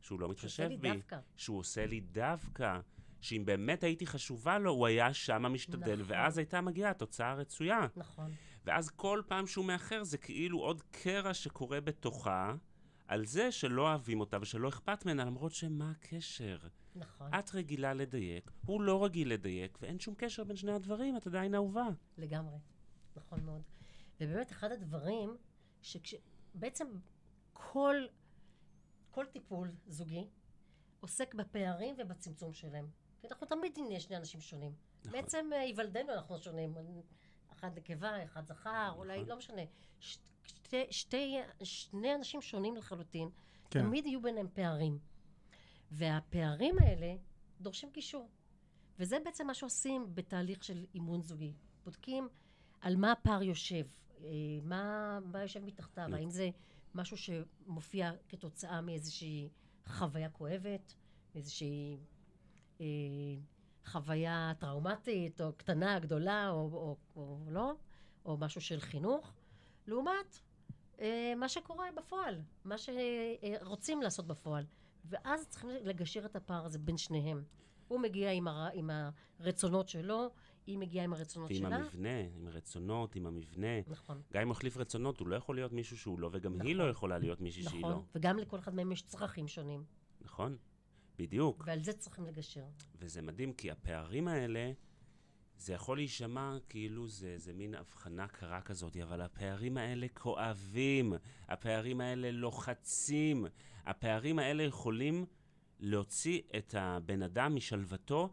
שהוא 0.00 0.20
לא 0.20 0.28
מתחשב 0.28 0.68
בי, 0.80 0.92
דווקא. 0.92 1.18
שהוא 1.36 1.58
עושה 1.58 1.86
לי 1.86 2.00
דווקא, 2.00 2.80
שאם 3.20 3.42
באמת 3.44 3.84
הייתי 3.84 4.06
חשובה 4.06 4.58
לו, 4.58 4.70
הוא 4.70 4.86
היה 4.86 5.14
שם 5.14 5.42
משתדל, 5.42 6.00
נכון. 6.00 6.12
ואז 6.12 6.38
הייתה 6.38 6.60
מגיעה 6.60 6.90
התוצאה 6.90 7.30
הרצויה. 7.30 7.86
נכון. 7.96 8.32
ואז 8.66 8.90
כל 8.90 9.22
פעם 9.26 9.46
שהוא 9.46 9.64
מאחר 9.64 10.04
זה 10.04 10.18
כאילו 10.18 10.58
עוד 10.58 10.82
קרע 10.90 11.34
שקורה 11.34 11.80
בתוכה, 11.80 12.54
על 13.08 13.26
זה 13.26 13.52
שלא 13.52 13.82
אוהבים 13.82 14.20
אותה 14.20 14.38
ושלא 14.40 14.68
אכפת 14.68 15.06
ממנה, 15.06 15.24
למרות 15.24 15.52
שמה 15.52 15.90
הקשר? 15.90 16.58
נכון. 16.94 17.34
את 17.34 17.54
רגילה 17.54 17.94
לדייק, 17.94 18.50
הוא 18.66 18.82
לא 18.82 19.04
רגיל 19.04 19.32
לדייק, 19.32 19.78
ואין 19.82 19.98
שום 19.98 20.14
קשר 20.14 20.44
בין 20.44 20.56
שני 20.56 20.72
הדברים, 20.72 21.16
את 21.16 21.26
עדיין 21.26 21.54
אהובה. 21.54 21.88
לגמרי, 22.18 22.58
נכון 23.16 23.44
מאוד. 23.44 23.62
ובאמת, 24.20 24.52
אחד 24.52 24.72
הדברים, 24.72 25.36
שבעצם 25.82 26.86
כל, 27.52 27.96
כל 29.10 29.26
טיפול 29.26 29.72
זוגי 29.86 30.28
עוסק 31.00 31.34
בפערים 31.34 31.94
ובצמצום 31.98 32.52
שלהם. 32.52 32.86
כי 33.20 33.26
אנחנו 33.28 33.46
תמיד 33.46 33.78
נהיה 33.78 34.00
שני 34.00 34.16
אנשים 34.16 34.40
שונים. 34.40 34.72
נכון. 35.00 35.12
בעצם 35.12 35.50
אה, 35.52 35.60
היוולדנו 35.60 36.12
אנחנו 36.12 36.38
שונים. 36.38 36.74
אחד 37.58 37.78
נקבה, 37.78 38.24
אחד 38.24 38.46
זכר. 38.46 38.92
אולי, 38.96 39.24
לא 39.24 39.36
משנה. 39.36 39.62
שתי, 40.00 40.84
שתי, 40.90 41.36
שני 41.62 42.14
אנשים 42.14 42.42
שונים 42.42 42.76
לחלוטין, 42.76 43.28
כן. 43.70 43.82
תמיד 43.82 44.06
יהיו 44.06 44.22
ביניהם 44.22 44.48
פערים. 44.54 44.98
והפערים 45.90 46.76
האלה 46.78 47.14
דורשים 47.60 47.88
גישור. 47.92 48.28
וזה 48.98 49.18
בעצם 49.24 49.46
מה 49.46 49.54
שעושים 49.54 50.14
בתהליך 50.14 50.64
של 50.64 50.86
אימון 50.94 51.22
זוגי. 51.22 51.52
בודקים 51.84 52.28
על 52.80 52.96
מה 52.96 53.12
הפער 53.12 53.42
יושב, 53.42 53.86
אה, 54.24 54.30
מה, 54.62 55.18
מה 55.20 55.42
יושב 55.42 55.64
מתחתיו, 55.64 56.14
האם 56.14 56.30
זה 56.30 56.50
משהו 56.94 57.16
שמופיע 57.16 58.12
כתוצאה 58.28 58.80
מאיזושהי 58.80 59.48
חוויה 59.86 60.30
כואבת, 60.30 60.94
מאיזושהי 61.34 61.96
אה, 62.80 62.86
חוויה 63.86 64.52
טראומטית, 64.58 65.40
או 65.40 65.52
קטנה, 65.52 65.98
גדולה, 65.98 66.50
או, 66.50 66.56
או, 66.56 66.96
או 67.16 67.38
לא, 67.50 67.72
או 68.24 68.36
משהו 68.36 68.60
של 68.60 68.80
חינוך, 68.80 69.32
לעומת 69.86 70.38
אה, 71.00 71.32
מה 71.36 71.48
שקורה 71.48 71.86
בפועל, 71.96 72.40
מה 72.64 72.74
שרוצים 72.78 74.02
לעשות 74.02 74.26
בפועל. 74.26 74.64
ואז 75.04 75.48
צריכים 75.48 75.70
לגשר 75.70 76.26
את 76.26 76.36
הפער 76.36 76.64
הזה 76.64 76.78
בין 76.78 76.96
שניהם. 76.96 77.44
הוא 77.88 78.00
מגיע 78.00 78.32
עם, 78.32 78.48
הר... 78.48 78.68
עם 78.72 78.90
הרצונות 79.40 79.88
שלו, 79.88 80.30
היא 80.66 80.78
מגיעה 80.78 81.04
עם 81.04 81.12
הרצונות 81.12 81.50
ועם 81.50 81.58
שלה. 81.58 81.68
ועם 81.68 81.82
המבנה, 81.82 82.20
עם 82.36 82.46
הרצונות, 82.46 83.16
עם 83.16 83.26
המבנה. 83.26 83.80
נכון. 83.86 84.22
גם 84.32 84.42
אם 84.42 84.48
הוא 84.48 84.52
החליף 84.52 84.76
רצונות, 84.76 85.20
הוא 85.20 85.28
לא 85.28 85.36
יכול 85.36 85.54
להיות 85.54 85.72
מישהו 85.72 85.98
שהוא 85.98 86.18
לא, 86.18 86.30
וגם 86.32 86.54
נכון. 86.54 86.66
היא 86.66 86.76
לא 86.76 86.90
יכולה 86.90 87.18
להיות 87.18 87.40
מישהי 87.40 87.62
נכון. 87.62 87.72
שהיא 87.72 87.82
לא. 87.82 87.90
נכון, 87.90 88.04
וגם 88.14 88.38
לכל 88.38 88.58
אחד 88.58 88.74
מהם 88.74 88.92
יש 88.92 89.02
צרכים 89.02 89.48
שונים. 89.48 89.84
נכון, 90.20 90.56
בדיוק. 91.18 91.64
ועל 91.66 91.82
זה 91.82 91.92
צריכים 91.92 92.26
לגשר. 92.26 92.64
וזה 92.98 93.22
מדהים, 93.22 93.52
כי 93.52 93.70
הפערים 93.70 94.28
האלה, 94.28 94.72
זה 95.58 95.72
יכול 95.72 95.96
להישמע 95.96 96.56
כאילו 96.68 97.08
זה, 97.08 97.38
זה 97.38 97.52
מין 97.52 97.74
הבחנה 97.74 98.28
קרה 98.28 98.60
כזאת, 98.60 98.96
אבל 98.96 99.20
הפערים 99.20 99.76
האלה 99.76 100.06
כואבים, 100.14 101.14
הפערים 101.48 102.00
האלה 102.00 102.30
לוחצים, 102.30 103.46
הפערים 103.86 104.38
האלה 104.38 104.62
יכולים 104.62 105.26
להוציא 105.80 106.40
את 106.56 106.74
הבן 106.78 107.22
אדם 107.22 107.54
משלוותו, 107.54 108.32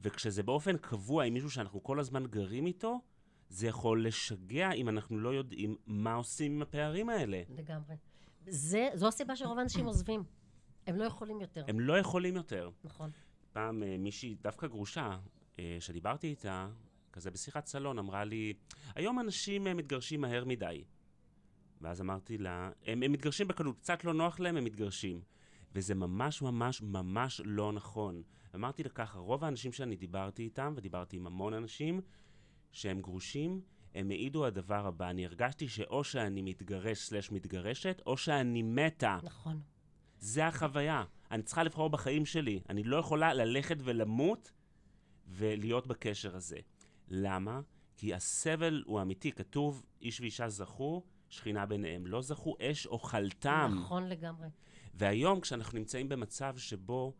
וכשזה 0.00 0.42
באופן 0.42 0.76
קבוע 0.76 1.24
עם 1.24 1.34
מישהו 1.34 1.50
שאנחנו 1.50 1.82
כל 1.82 2.00
הזמן 2.00 2.26
גרים 2.26 2.66
איתו, 2.66 3.00
זה 3.48 3.66
יכול 3.66 4.06
לשגע 4.06 4.72
אם 4.72 4.88
אנחנו 4.88 5.18
לא 5.18 5.28
יודעים 5.28 5.76
מה 5.86 6.14
עושים 6.14 6.52
עם 6.52 6.62
הפערים 6.62 7.08
האלה. 7.08 7.42
לגמרי. 7.48 7.96
זה, 8.46 8.88
זו 8.94 9.08
הסיבה 9.08 9.36
שרוב 9.36 9.58
האנשים 9.58 9.86
עוזבים. 9.86 10.24
הם 10.86 10.96
לא 10.96 11.04
יכולים 11.04 11.40
יותר. 11.40 11.64
הם 11.68 11.80
לא 11.80 11.98
יכולים 11.98 12.36
יותר. 12.36 12.70
נכון. 12.84 13.10
פעם 13.52 13.82
אה, 13.82 13.96
מישהי, 13.98 14.34
דווקא 14.42 14.66
גרושה, 14.66 15.18
אה, 15.58 15.76
שדיברתי 15.80 16.26
איתה, 16.26 16.68
כזה 17.12 17.30
בשיחת 17.30 17.66
סלון, 17.66 17.98
אמרה 17.98 18.24
לי, 18.24 18.52
היום 18.94 19.20
אנשים 19.20 19.66
אה, 19.66 19.74
מתגרשים 19.74 20.20
מהר 20.20 20.44
מדי. 20.44 20.84
ואז 21.80 22.00
אמרתי 22.00 22.38
לה, 22.38 22.70
הם, 22.86 23.02
הם 23.02 23.12
מתגרשים 23.12 23.48
בקלות, 23.48 23.78
קצת 23.78 24.04
לא 24.04 24.14
נוח 24.14 24.40
להם, 24.40 24.56
הם 24.56 24.64
מתגרשים. 24.64 25.20
וזה 25.74 25.94
ממש 25.94 26.42
ממש 26.42 26.82
ממש 26.82 27.40
לא 27.44 27.72
נכון. 27.72 28.22
אמרתי 28.54 28.82
לה 28.82 28.88
ככה, 28.88 29.18
רוב 29.18 29.44
האנשים 29.44 29.72
שאני 29.72 29.96
דיברתי 29.96 30.42
איתם, 30.42 30.72
ודיברתי 30.76 31.16
עם 31.16 31.26
המון 31.26 31.54
אנשים, 31.54 32.00
שהם 32.72 33.00
גרושים, 33.00 33.60
הם 33.94 34.10
העידו 34.10 34.46
הדבר 34.46 34.86
הבא, 34.86 35.10
אני 35.10 35.26
הרגשתי 35.26 35.68
שאו 35.68 36.04
שאני 36.04 36.42
מתגרש 36.42 36.98
סלש 36.98 37.30
מתגרשת, 37.30 38.02
או 38.06 38.16
שאני 38.16 38.62
מתה. 38.62 39.18
נכון. 39.22 39.60
זה 40.24 40.46
החוויה. 40.46 41.04
אני 41.30 41.42
צריכה 41.42 41.62
לבחור 41.62 41.90
בחיים 41.90 42.26
שלי. 42.26 42.60
אני 42.68 42.82
לא 42.82 42.96
יכולה 42.96 43.34
ללכת 43.34 43.76
ולמות 43.80 44.52
ולהיות 45.28 45.86
בקשר 45.86 46.36
הזה. 46.36 46.58
למה? 47.08 47.60
כי 47.96 48.14
הסבל 48.14 48.82
הוא 48.86 49.02
אמיתי. 49.02 49.32
כתוב, 49.32 49.84
איש 50.02 50.20
ואישה 50.20 50.48
זכו, 50.48 51.02
שכינה 51.28 51.66
ביניהם. 51.66 52.06
לא 52.06 52.22
זכו 52.22 52.56
אש 52.60 52.86
או 52.86 52.98
חלתם. 52.98 53.74
נכון 53.78 54.08
לגמרי. 54.08 54.48
והיום, 54.94 55.40
כשאנחנו 55.40 55.78
נמצאים 55.78 56.08
במצב 56.08 56.56
שבו 56.58 57.14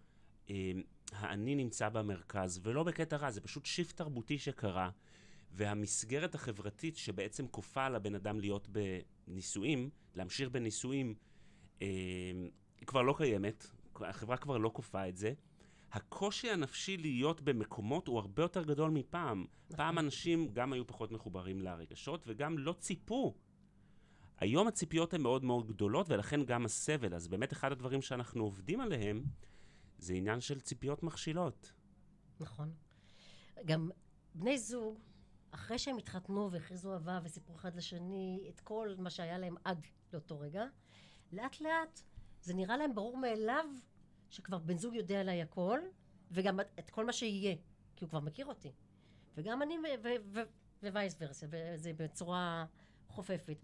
אה, 0.51 0.73
האני 1.13 1.55
נמצא 1.55 1.89
במרכז, 1.89 2.61
ולא 2.63 2.83
בקטע 2.83 3.17
רע, 3.17 3.31
זה 3.31 3.41
פשוט 3.41 3.67
שיפט 3.67 3.97
תרבותי 3.97 4.39
שקרה, 4.39 4.91
והמסגרת 5.53 6.35
החברתית 6.35 6.97
שבעצם 6.97 7.47
כופה 7.49 7.85
על 7.85 7.95
הבן 7.95 8.15
אדם 8.15 8.41
להיות 8.41 8.69
בנישואים, 8.69 9.91
להמשיך 10.15 10.49
בנישואים, 10.49 11.15
אה, 11.83 11.87
היא 12.85 12.89
כבר 12.89 13.03
לא 13.03 13.15
קיימת, 13.17 13.67
החברה 13.95 14.37
כבר 14.37 14.59
לא 14.59 14.71
כופה 14.75 15.09
את 15.09 15.17
זה. 15.17 15.33
הקושי 15.93 16.51
הנפשי 16.51 16.97
להיות 16.97 17.41
במקומות 17.41 18.07
הוא 18.07 18.19
הרבה 18.19 18.43
יותר 18.43 18.65
גדול 18.65 18.91
מפעם. 18.91 19.41
נכון. 19.41 19.77
פעם 19.77 19.99
אנשים 19.99 20.49
גם 20.53 20.73
היו 20.73 20.87
פחות 20.87 21.13
מחוברים 21.13 21.63
לרגשות 21.63 22.25
וגם 22.27 22.59
לא 22.59 22.73
ציפו. 22.73 23.35
היום 24.39 24.69
הציפיות 24.69 25.15
הן 25.15 25.23
מאוד 25.23 25.45
מאוד 25.45 25.67
גדולות 25.67 26.11
ולכן 26.11 26.45
גם 26.45 26.65
הסבל. 26.65 27.15
אז 27.15 27.29
באמת 27.29 27.53
אחד 27.53 27.73
הדברים 27.73 28.03
שאנחנו 28.03 28.45
עובדים 28.45 28.81
עליהם 28.81 29.25
זה 29.99 30.15
עניין 30.15 30.41
של 30.41 30.61
ציפיות 30.61 31.03
מכשילות. 31.03 31.73
נכון. 32.41 32.73
גם 33.65 33.91
בני 34.35 34.59
זוג, 34.59 34.99
אחרי 35.51 35.79
שהם 35.79 35.97
התחתנו 35.97 36.53
והכריזו 36.53 36.93
אהבה 36.93 37.21
וסיפרו 37.25 37.57
אחד 37.57 37.75
לשני 37.77 38.47
את 38.49 38.61
כל 38.61 38.95
מה 38.99 39.11
שהיה 39.11 39.39
להם 39.39 39.55
עד 39.65 39.87
לאותו 40.13 40.41
רגע, 40.41 40.65
לאט 41.33 41.61
לאט 41.61 42.01
זה 42.45 42.55
נראה 42.55 42.77
להם 42.77 42.95
ברור 42.95 43.17
מאליו 43.17 43.65
שכבר 44.31 44.59
בן 44.59 44.79
זוג 44.79 44.95
יודע 44.95 45.21
עליי 45.21 45.43
הכל, 45.43 45.81
וגם 46.31 46.61
את 46.61 46.91
כל 46.91 47.07
מה 47.07 47.13
שיהיה, 47.13 47.57
כי 47.97 48.05
הוא 48.05 48.11
כבר 48.11 48.21
מכיר 48.21 48.47
אותי. 48.47 48.73
וגם 49.35 49.63
אני, 49.63 49.79
ווייס 50.83 51.17
ורסיה, 51.21 51.49
וזה 51.51 51.93
בצורה 51.97 52.67
חופפת. 53.09 53.57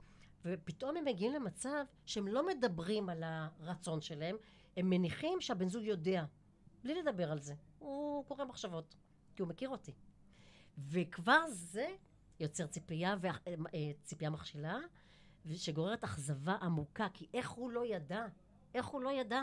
ופתאום 0.45 0.97
הם 0.97 1.05
מגיעים 1.05 1.33
למצב 1.33 1.85
שהם 2.07 2.29
לא 2.29 2.47
מדברים 2.47 3.09
על 3.09 3.23
הרצון 3.25 4.01
שלהם, 4.01 4.37
הם 4.77 4.91
מניחים 4.91 5.41
שהבן 5.41 5.69
זוג 5.69 5.85
יודע, 5.85 6.25
בלי 6.83 7.03
לדבר 7.03 7.33
על 7.33 7.39
זה. 7.39 7.55
הוא 7.79 8.25
קורא 8.25 8.45
מחשבות, 8.45 8.95
כי 9.37 9.43
הוא 9.43 9.49
מכיר 9.49 9.69
אותי. 9.69 9.93
וכבר 10.79 11.45
זה 11.51 11.89
יוצר 12.41 12.67
ציפייה, 12.67 13.15
ציפייה 14.05 14.31
מכשילה, 14.31 14.79
שגוררת 15.55 16.05
אכזבה 16.05 16.55
עמוקה, 16.55 17.07
כי 17.15 17.27
איך 17.35 17.51
הוא 17.51 17.71
לא 17.71 17.87
ידע? 17.87 18.27
איך 18.75 18.87
הוא 18.87 19.03
לא 19.03 19.11
ידע? 19.21 19.43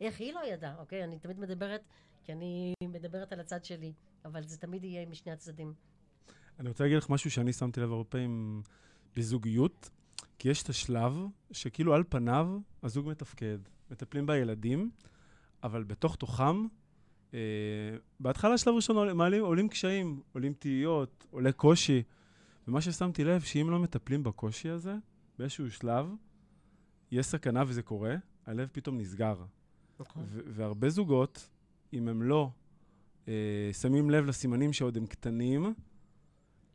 איך 0.00 0.20
היא 0.20 0.32
לא 0.32 0.40
ידעה, 0.52 0.76
אוקיי? 0.78 1.04
אני 1.04 1.18
תמיד 1.18 1.38
מדברת, 1.38 1.82
כי 2.24 2.32
אני 2.32 2.74
מדברת 2.82 3.32
על 3.32 3.40
הצד 3.40 3.64
שלי, 3.64 3.92
אבל 4.24 4.42
זה 4.42 4.58
תמיד 4.58 4.84
יהיה 4.84 5.06
משני 5.06 5.32
הצדדים. 5.32 5.74
אני 6.58 6.68
רוצה 6.68 6.84
להגיד 6.84 6.98
לך 6.98 7.10
משהו 7.10 7.30
שאני 7.30 7.52
שמתי 7.52 7.80
לב 7.80 7.92
הרבה 7.92 8.04
פעמים 8.04 8.62
בזוגיות, 9.16 9.90
כי 10.38 10.48
יש 10.48 10.62
את 10.62 10.68
השלב 10.68 11.12
שכאילו 11.52 11.94
על 11.94 12.04
פניו 12.08 12.58
הזוג 12.82 13.08
מתפקד, 13.08 13.58
מטפלים 13.90 14.26
בילדים, 14.26 14.90
אבל 15.62 15.84
בתוך 15.84 16.16
תוכם, 16.16 16.66
אה, 17.34 17.38
בהתחלה, 18.20 18.58
שלב 18.58 18.74
ראשון, 18.74 19.16
מעלים, 19.16 19.44
עולים 19.44 19.68
קשיים, 19.68 20.22
עולים 20.32 20.52
תהיות, 20.52 21.26
עולה 21.30 21.52
קושי. 21.52 22.02
ומה 22.68 22.80
ששמתי 22.80 23.24
לב, 23.24 23.40
שאם 23.40 23.70
לא 23.70 23.78
מטפלים 23.78 24.22
בקושי 24.22 24.68
הזה, 24.68 24.94
באיזשהו 25.38 25.70
שלב, 25.70 26.06
יש 27.10 27.26
סכנה 27.26 27.64
וזה 27.66 27.82
קורה, 27.82 28.14
הלב 28.50 28.68
פתאום 28.72 28.98
נסגר. 28.98 29.36
נכון. 30.00 30.24
והרבה 30.30 30.88
זוגות, 30.88 31.48
אם 31.92 32.08
הם 32.08 32.22
לא 32.22 32.50
אה, 33.28 33.70
שמים 33.72 34.10
לב 34.10 34.26
לסימנים 34.26 34.72
שעוד 34.72 34.96
הם 34.96 35.06
קטנים, 35.06 35.74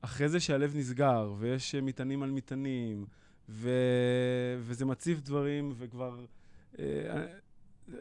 אחרי 0.01 0.29
זה 0.29 0.39
שהלב 0.39 0.75
נסגר, 0.75 1.33
ויש 1.37 1.75
מטענים 1.75 2.23
על 2.23 2.31
מטענים, 2.31 3.05
ו- 3.49 4.55
וזה 4.59 4.85
מציף 4.85 5.21
דברים, 5.21 5.73
וכבר... 5.77 6.25
אה, 6.79 7.25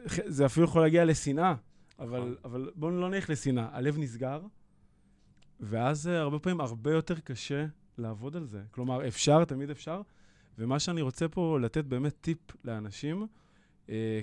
זה 0.07 0.45
אפילו 0.45 0.65
יכול 0.65 0.81
להגיע 0.81 1.05
לשנאה, 1.05 1.55
אבל, 1.99 2.19
נכון. 2.19 2.35
אבל 2.43 2.71
בואו 2.75 2.91
לא 2.91 3.09
נלך 3.09 3.29
לשנאה. 3.29 3.69
הלב 3.71 3.97
נסגר, 3.97 4.41
ואז 5.59 6.07
אה, 6.07 6.19
הרבה 6.19 6.39
פעמים 6.39 6.61
הרבה 6.61 6.91
יותר 6.91 7.19
קשה 7.19 7.65
לעבוד 7.97 8.35
על 8.35 8.45
זה. 8.45 8.61
כלומר, 8.71 9.07
אפשר, 9.07 9.45
תמיד 9.45 9.69
אפשר, 9.69 10.01
ומה 10.57 10.79
שאני 10.79 11.01
רוצה 11.01 11.27
פה 11.27 11.59
לתת 11.61 11.85
באמת 11.85 12.15
טיפ 12.21 12.37
לאנשים, 12.63 13.21
אה, 13.21 13.27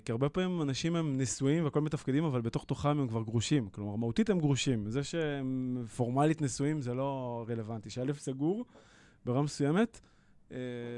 כי 0.04 0.12
הרבה 0.12 0.28
פעמים 0.28 0.62
אנשים 0.62 0.97
הם 0.97 1.19
נשואים 1.19 1.64
והכל 1.64 1.81
מתפקדים, 1.81 2.25
אבל 2.25 2.40
בתוך 2.40 2.64
תוכם 2.64 2.88
הם 2.88 3.09
כבר 3.09 3.23
גרושים. 3.23 3.69
כלומר, 3.69 3.97
מהותית 3.97 4.31
הם 4.31 4.38
גרושים. 4.38 4.90
זה 4.90 5.04
שהם 5.04 5.78
פורמלית 5.97 6.42
נשואים 6.42 6.81
זה 6.81 6.95
לא 6.95 7.45
רלוונטי. 7.49 7.90
שהלב 7.90 8.16
סגור 8.16 8.64
ברמה 9.25 9.42
מסוימת, 9.42 10.00
אה, 10.52 10.57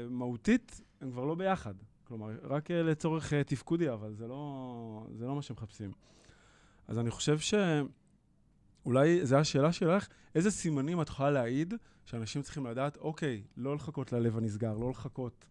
מהותית 0.09 0.81
הם 1.01 1.11
כבר 1.11 1.25
לא 1.25 1.35
ביחד. 1.35 1.73
כלומר, 2.03 2.31
רק 2.43 2.71
אה, 2.71 2.83
לצורך 2.83 3.33
אה, 3.33 3.43
תפקודי, 3.43 3.89
אבל 3.89 4.13
זה 4.13 4.27
לא, 4.27 5.07
זה 5.17 5.25
לא 5.25 5.35
מה 5.35 5.41
שמחפשים. 5.41 5.91
אז 6.87 6.99
אני 6.99 7.11
חושב 7.11 7.37
שאולי 7.39 9.25
זו 9.25 9.37
השאלה 9.37 9.71
שלך, 9.71 10.07
איזה 10.35 10.51
סימנים 10.51 11.01
את 11.01 11.09
יכולה 11.09 11.31
להעיד 11.31 11.73
שאנשים 12.05 12.41
צריכים 12.41 12.65
לדעת, 12.65 12.97
אוקיי, 12.97 13.43
לא 13.57 13.75
לחכות 13.75 14.11
ללב 14.11 14.37
הנסגר, 14.37 14.77
לא 14.77 14.89
לחכות 14.89 15.45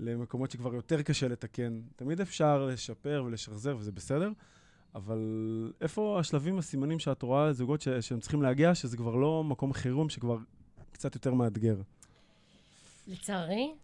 למקומות 0.00 0.50
שכבר 0.50 0.74
יותר 0.74 1.02
קשה 1.02 1.28
לתקן. 1.28 1.80
תמיד 1.96 2.20
אפשר 2.20 2.66
לשפר 2.66 3.22
ולשחזר, 3.26 3.76
וזה 3.78 3.92
בסדר, 3.92 4.30
אבל 4.94 5.18
איפה 5.80 6.16
השלבים, 6.20 6.58
הסימנים 6.58 6.98
שאת 6.98 7.22
רואה 7.22 7.52
זוגות 7.52 7.80
ש- 7.80 7.88
שהם 7.88 8.20
צריכים 8.20 8.42
להגיע, 8.42 8.74
שזה 8.74 8.96
כבר 8.96 9.14
לא 9.16 9.44
מקום 9.44 9.72
חירום, 9.72 10.08
שכבר 10.08 10.36
קצת 10.92 11.14
יותר 11.14 11.34
מאתגר? 11.34 11.76
לצערי, 13.06 13.74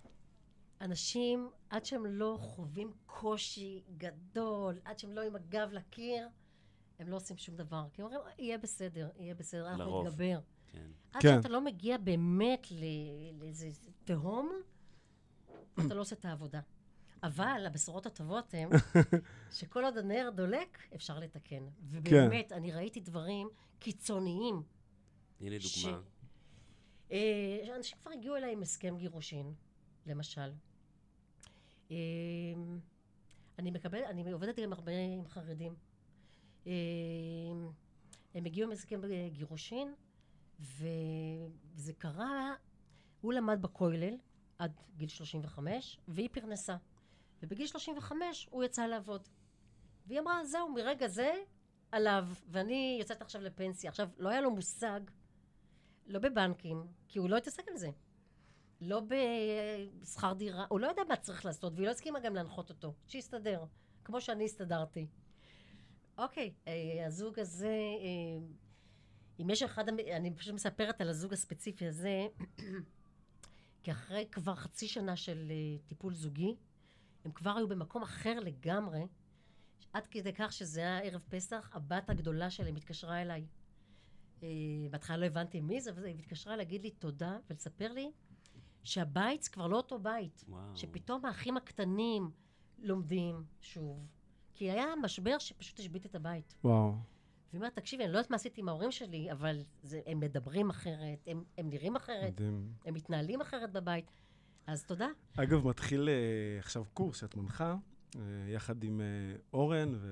אנשים, 0.81 1.49
עד 1.71 1.85
שהם 1.85 2.07
לא 2.07 2.37
חווים 2.41 2.93
קושי 3.07 3.83
גדול, 3.97 4.79
עד 4.85 4.99
שהם 4.99 5.13
לא 5.13 5.21
עם 5.21 5.37
הגב 5.37 5.69
לקיר, 5.73 6.29
הם 6.99 7.09
לא 7.09 7.17
עושים 7.17 7.37
שום 7.37 7.57
דבר. 7.57 7.85
כי 7.93 8.03
הם 8.03 8.09
אומרים, 8.09 8.23
יהיה 8.39 8.59
בסדר, 8.59 9.09
יהיה 9.19 9.35
בסדר, 9.35 9.69
אנחנו 9.71 10.03
נתגבר. 10.05 10.39
כן. 10.73 10.87
עד 11.13 11.23
כן. 11.23 11.37
שאתה 11.37 11.49
לא 11.49 11.61
מגיע 11.65 11.99
באמת 11.99 12.67
ל- 12.71 13.41
לאיזה 13.41 13.69
תהום, 14.05 14.53
אתה 15.87 15.95
לא 15.95 16.01
עושה 16.01 16.17
את 16.17 16.25
העבודה. 16.25 16.61
אבל 17.23 17.65
הבשורות 17.67 18.07
הטובות 18.07 18.55
הן 18.55 18.69
שכל 19.59 19.85
עוד 19.85 19.99
הנר 19.99 20.31
דולק, 20.35 20.79
אפשר 20.95 21.19
לתקן. 21.19 21.65
ובאמת, 21.83 22.53
אני 22.53 22.73
ראיתי 22.73 23.01
דברים 23.01 23.49
קיצוניים. 23.79 24.63
הנה 25.41 25.61
ש- 25.61 25.85
דוגמה. 25.85 26.01
אה, 27.13 27.77
אנשים 27.77 27.99
כבר 28.03 28.11
הגיעו 28.13 28.37
אליי 28.37 28.53
עם 28.53 28.63
הסכם 28.63 28.97
גירושין, 28.99 29.55
למשל. 30.07 30.51
אה, 31.91 31.97
אני 33.59 33.71
מקבלת, 33.71 34.05
אני 34.11 34.33
עובדת 34.33 34.59
גם 34.59 34.73
הרבה 34.73 34.93
עם 34.93 35.29
חרדים. 35.29 35.75
אה, 36.67 36.73
הם 38.35 38.45
הגיעו 38.45 38.67
עם 38.67 38.73
הסכם 38.73 39.01
גירושין, 39.33 39.95
וזה 40.61 41.93
קרה, 41.99 42.55
הוא 43.21 43.33
למד 43.33 43.63
בכולל 43.63 44.15
עד 44.63 44.81
גיל 44.97 45.09
35, 45.09 45.99
והיא 46.09 46.29
פרנסה. 46.33 46.77
ובגיל 47.43 47.67
35 47.67 48.49
הוא 48.51 48.65
יצא 48.65 48.87
לעבוד. 48.87 49.29
והיא 50.07 50.21
אמרה, 50.21 50.45
זהו, 50.45 50.73
מרגע 50.73 51.09
זה 51.09 51.33
עליו, 51.93 52.29
ואני 52.49 52.97
יוצאת 53.01 53.23
עכשיו 53.23 53.43
לפנסיה. 53.43 53.91
עכשיו, 53.91 54.09
לא 54.19 54.29
היה 54.29 54.41
לו 54.41 54.51
מושג, 54.51 55.01
לא 56.07 56.19
בבנקים, 56.19 56.87
כי 57.09 57.19
הוא 57.19 57.31
לא 57.31 57.37
התעסק 57.37 57.69
על 57.69 57.77
זה. 57.77 57.91
לא 58.81 59.03
בשכר 60.03 60.33
דירה, 60.33 60.67
הוא 60.69 60.81
לא 60.81 60.87
יודע 60.87 61.03
מה 61.09 61.17
צריך 61.17 61.45
לעשות, 61.45 61.73
והיא 61.77 61.87
לא 61.87 61.91
הסכימה 61.91 62.21
גם 62.21 62.35
להנחות 62.35 62.71
אותו. 62.71 62.95
שיסתדר, 63.09 63.65
כמו 64.05 64.21
שאני 64.21 64.45
הסתדרתי. 64.45 65.07
אוקיי, 66.19 66.55
אה, 66.69 67.07
הזוג 67.07 67.39
הזה, 67.39 67.69
אה, 67.69 68.47
אם 69.41 69.51
יש 69.51 69.63
אחד, 69.63 69.89
אני 69.89 70.35
פשוט 70.35 70.55
מספרת 70.55 71.01
על 71.01 71.09
הזוג 71.09 71.33
הספציפי 71.33 71.87
הזה, 71.87 72.27
כי 73.83 73.93
אחרי 73.93 74.27
כבר 74.33 74.55
חצי 74.55 74.89
שנה 74.89 75.17
של 75.17 75.51
אה, 75.51 75.79
טיפול 75.87 76.15
זוגי, 76.15 76.57
הם 77.25 77.33
כבר 77.33 77.51
היו 77.57 77.69
במקום 77.69 78.03
אחר 78.03 78.41
לגמרי, 78.41 79.07
עד 79.93 80.07
כדי 80.07 80.33
כך 80.33 80.53
שזה 80.53 80.81
היה 80.81 80.99
ערב 80.99 81.21
פסח, 81.29 81.71
הבת 81.73 82.11
הגדולה 82.11 82.51
שלהם 82.51 82.77
התקשרה 82.77 83.23
אליי. 83.23 83.47
אה, 84.43 84.49
בהתחלה 84.91 85.17
לא 85.17 85.27
הבנתי 85.27 85.61
מי 85.61 85.81
זה, 85.81 85.91
אבל 85.91 86.05
היא 86.05 86.19
התקשרה 86.19 86.57
להגיד 86.57 86.83
לי 86.83 86.91
תודה 86.91 87.39
ולספר 87.51 87.93
לי 87.93 88.11
שהבית 88.83 89.43
זה 89.43 89.51
כבר 89.51 89.67
לא 89.67 89.77
אותו 89.77 89.99
בית. 89.99 90.45
וואו. 90.49 90.77
שפתאום 90.77 91.25
האחים 91.25 91.57
הקטנים 91.57 92.31
לומדים 92.79 93.45
שוב. 93.61 94.07
כי 94.55 94.71
היה 94.71 94.87
משבר 95.03 95.39
שפשוט 95.39 95.79
השבית 95.79 96.07
את 96.07 96.15
הבית. 96.15 96.55
וואו. 96.65 96.95
והיא 97.53 97.61
אומרת, 97.61 97.75
תקשיבי, 97.75 98.05
אני 98.05 98.13
לא 98.13 98.19
יודעת 98.19 98.31
מה 98.31 98.37
עשיתי 98.37 98.61
עם 98.61 98.69
ההורים 98.69 98.91
שלי, 98.91 99.33
אבל 99.33 99.63
זה, 99.83 100.01
הם 100.07 100.21
מדברים 100.21 100.71
אחרת, 100.71 101.27
הם, 101.27 101.45
הם 101.59 101.69
נראים 101.71 101.97
אחרת, 101.97 102.33
מדהים. 102.33 102.73
הם 102.85 102.95
מתנהלים 102.95 103.41
אחרת 103.41 103.73
בבית. 103.73 104.11
אז 104.67 104.85
תודה. 104.85 105.09
אגב, 105.37 105.69
מתחיל 105.69 106.09
אה, 106.09 106.59
עכשיו 106.59 106.85
קורס 106.95 107.21
שאת 107.21 107.37
מנחה, 107.37 107.77
אה, 108.17 108.21
יחד 108.49 108.85
עם 108.85 109.01
אה, 109.01 109.07
אורן 109.53 109.93
ו... 109.95 110.09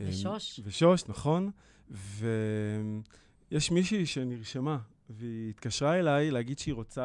ושוש. 0.00 0.60
ושוש, 0.64 1.04
נכון. 1.08 1.50
ויש 1.90 3.70
מישהי 3.70 4.06
שנרשמה, 4.06 4.78
והיא 5.10 5.50
התקשרה 5.50 5.98
אליי 5.98 6.30
להגיד 6.30 6.58
שהיא 6.58 6.74
רוצה, 6.74 7.02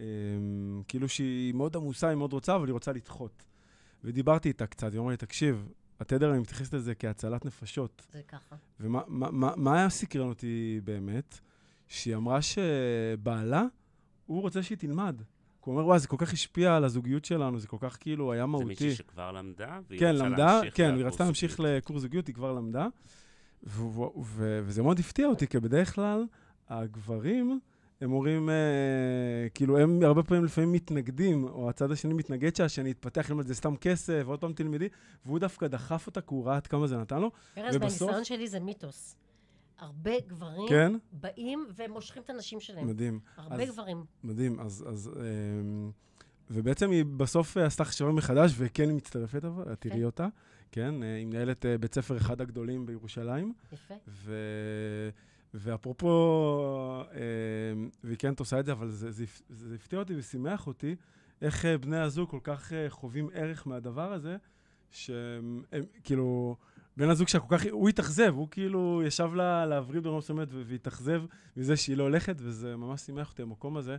אה, 0.00 0.04
כאילו 0.88 1.08
שהיא 1.08 1.54
מאוד 1.54 1.76
עמוסה, 1.76 2.08
היא 2.08 2.16
מאוד 2.16 2.32
רוצה, 2.32 2.56
אבל 2.56 2.66
היא 2.66 2.72
רוצה 2.72 2.92
לדחות. 2.92 3.44
ודיברתי 4.04 4.48
איתה 4.48 4.66
קצת, 4.66 4.92
היא 4.92 5.00
אמרה 5.00 5.10
לי, 5.10 5.16
תקשיב, 5.16 5.68
התדר, 6.00 6.30
אני 6.30 6.38
מתייחס 6.38 6.72
לזה 6.74 6.94
כהצלת 6.94 7.44
נפשות. 7.44 8.06
זה 8.12 8.20
ככה. 8.28 8.56
ומה 8.80 9.00
מה, 9.06 9.30
מה, 9.30 9.52
מה 9.56 9.78
היה 9.78 9.88
סקרן 9.90 10.28
אותי 10.28 10.80
באמת? 10.84 11.38
שהיא 11.88 12.16
אמרה 12.16 12.38
שבעלה, 12.42 13.64
הוא 14.26 14.40
רוצה 14.42 14.62
שהיא 14.62 14.78
תלמד. 14.78 15.20
הוא 15.60 15.74
אומר, 15.74 15.86
וואי, 15.86 15.98
זה 15.98 16.08
כל 16.08 16.16
כך 16.18 16.32
השפיע 16.32 16.76
על 16.76 16.84
הזוגיות 16.84 17.24
שלנו, 17.24 17.58
זה 17.58 17.66
כל 17.66 17.76
כך 17.80 17.96
כאילו 18.00 18.32
היה 18.32 18.42
זה 18.42 18.46
מהותי. 18.46 18.64
מישהי 18.66 18.94
שכבר 18.94 19.32
למדה, 19.32 19.80
והיא 19.88 20.00
כן, 20.00 20.06
רצתה 20.14 20.24
למדה, 20.28 20.46
להמשיך 20.46 20.76
כן, 20.76 20.94
היא 20.94 21.04
רצתה 21.04 21.24
להמשיך. 21.24 21.60
לקורס 21.60 22.02
זוגיות, 22.02 22.26
היא 22.26 22.34
כבר 22.34 22.52
למדה. 22.52 22.86
ו- 23.66 23.82
ו- 23.82 24.20
ו- 24.24 24.60
וזה 24.64 24.82
מאוד 24.82 24.98
הפתיע 24.98 25.26
אותי, 25.26 25.46
כי 25.46 25.60
בדרך 25.60 25.94
כלל 25.94 26.24
הגברים, 26.68 27.60
הם 28.00 28.12
אומרים, 28.12 28.50
אה, 28.50 28.54
כאילו, 29.54 29.78
הם 29.78 30.02
הרבה 30.02 30.22
פעמים 30.22 30.44
לפעמים 30.44 30.72
מתנגדים, 30.72 31.44
או 31.44 31.70
הצד 31.70 31.90
השני 31.92 32.14
מתנגד 32.14 32.56
שהשני 32.56 32.90
יתפתח, 32.90 33.30
ללמוד 33.30 33.46
זה 33.46 33.54
סתם 33.54 33.76
כסף, 33.76 34.22
ועוד 34.26 34.40
פעם 34.40 34.52
תלמדי, 34.52 34.88
והוא 35.26 35.38
דווקא 35.38 35.66
דחף 35.66 36.06
אותה, 36.06 36.20
כי 36.20 36.34
הוא 36.34 36.46
ראה 36.46 36.56
עד 36.56 36.66
כמה 36.66 36.86
זה 36.86 36.96
נתן 36.96 37.20
לו. 37.20 37.30
ארז, 37.58 37.76
מהניסיון 37.76 38.24
שלי 38.24 38.48
זה 38.48 38.60
מיתוס. 38.60 39.16
הרבה 39.78 40.10
גברים 40.26 40.68
כן? 40.68 40.92
באים 41.12 41.66
ומושכים 41.76 42.22
את 42.22 42.30
הנשים 42.30 42.60
שלהם. 42.60 42.86
מדהים. 42.86 43.20
הרבה 43.36 43.62
אז- 43.62 43.68
גברים. 43.70 44.04
מדהים, 44.24 44.60
אז... 44.60 44.84
אז 44.88 45.10
אמ, 45.16 45.90
ובעצם 46.50 46.90
היא 46.90 47.04
בסוף 47.04 47.56
אה, 47.56 47.66
עשתה 47.66 47.84
חשיבה 47.84 48.12
מחדש, 48.12 48.54
וכן 48.56 48.88
היא 48.88 48.96
מצטרפת, 48.96 49.44
אבל 49.44 49.72
את 49.72 49.80
תראי 49.80 50.04
אותה, 50.04 50.28
כן? 50.72 51.02
אה, 51.02 51.16
היא 51.16 51.26
מנהלת 51.26 51.66
אה, 51.66 51.78
בית 51.78 51.94
ספר 51.94 52.16
אחד 52.16 52.40
הגדולים 52.40 52.86
בירושלים, 52.86 53.52
יפה. 53.72 53.94
ו... 54.08 54.34
ואפרופו, 55.60 57.04
והיא 58.04 58.18
כן 58.18 58.32
עושה 58.38 58.60
את 58.60 58.64
זה, 58.64 58.72
אבל 58.72 58.90
זה, 58.90 59.10
זה, 59.10 59.24
זה 59.48 59.74
הפתיע 59.74 59.98
אותי 59.98 60.16
ושימח 60.16 60.66
אותי, 60.66 60.96
איך 61.42 61.64
אה, 61.64 61.78
בני 61.78 61.98
הזוג 61.98 62.30
כל 62.30 62.40
כך 62.42 62.72
אה, 62.72 62.90
חווים 62.90 63.28
ערך 63.32 63.66
מהדבר 63.66 64.12
הזה, 64.12 64.36
שהם 64.90 65.62
הם, 65.72 65.84
כאילו... 66.04 66.56
בן 66.96 67.10
הזוג 67.10 67.28
שלה 67.28 67.40
כל 67.40 67.58
כך, 67.58 67.64
הוא 67.70 67.88
התאכזב, 67.88 68.32
הוא 68.34 68.48
כאילו 68.50 69.02
ישב 69.06 69.34
לה 69.34 69.66
להבריא 69.66 70.00
ברמה 70.00 70.18
מסוימת 70.18 70.48
והתאכזב 70.52 71.22
מזה 71.56 71.76
שהיא 71.76 71.96
לא 71.96 72.02
הולכת, 72.02 72.36
וזה 72.38 72.76
ממש 72.76 73.00
שימח 73.00 73.30
אותי, 73.30 73.42
המקום 73.42 73.76
הזה, 73.76 73.96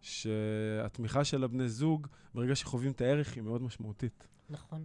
שהתמיכה 0.00 1.24
של 1.24 1.44
הבני 1.44 1.68
זוג, 1.68 2.06
ברגע 2.34 2.54
שחווים 2.54 2.92
את 2.92 3.00
הערך, 3.00 3.34
היא 3.34 3.42
מאוד 3.42 3.62
משמעותית. 3.62 4.28
נכון. 4.50 4.84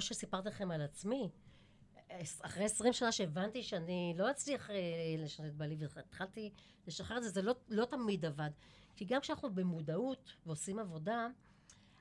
כמו 0.00 0.06
שסיפרתי 0.06 0.48
לכם 0.48 0.70
על 0.70 0.82
עצמי, 0.82 1.30
אחרי 2.42 2.64
20 2.64 2.92
שנה 2.92 3.12
שהבנתי 3.12 3.62
שאני 3.62 4.14
לא 4.16 4.30
אצליח 4.30 4.70
אה, 4.70 4.76
לשנות 5.18 5.48
את 5.50 5.56
בעלי, 5.56 5.76
והתחלתי 5.96 6.50
לשחרר 6.86 7.16
את 7.16 7.22
זה, 7.22 7.28
זה 7.28 7.42
לא, 7.42 7.54
לא 7.68 7.84
תמיד 7.84 8.24
עבד. 8.24 8.50
כי 8.96 9.04
גם 9.04 9.20
כשאנחנו 9.20 9.54
במודעות 9.54 10.36
ועושים 10.46 10.78
עבודה, 10.78 11.28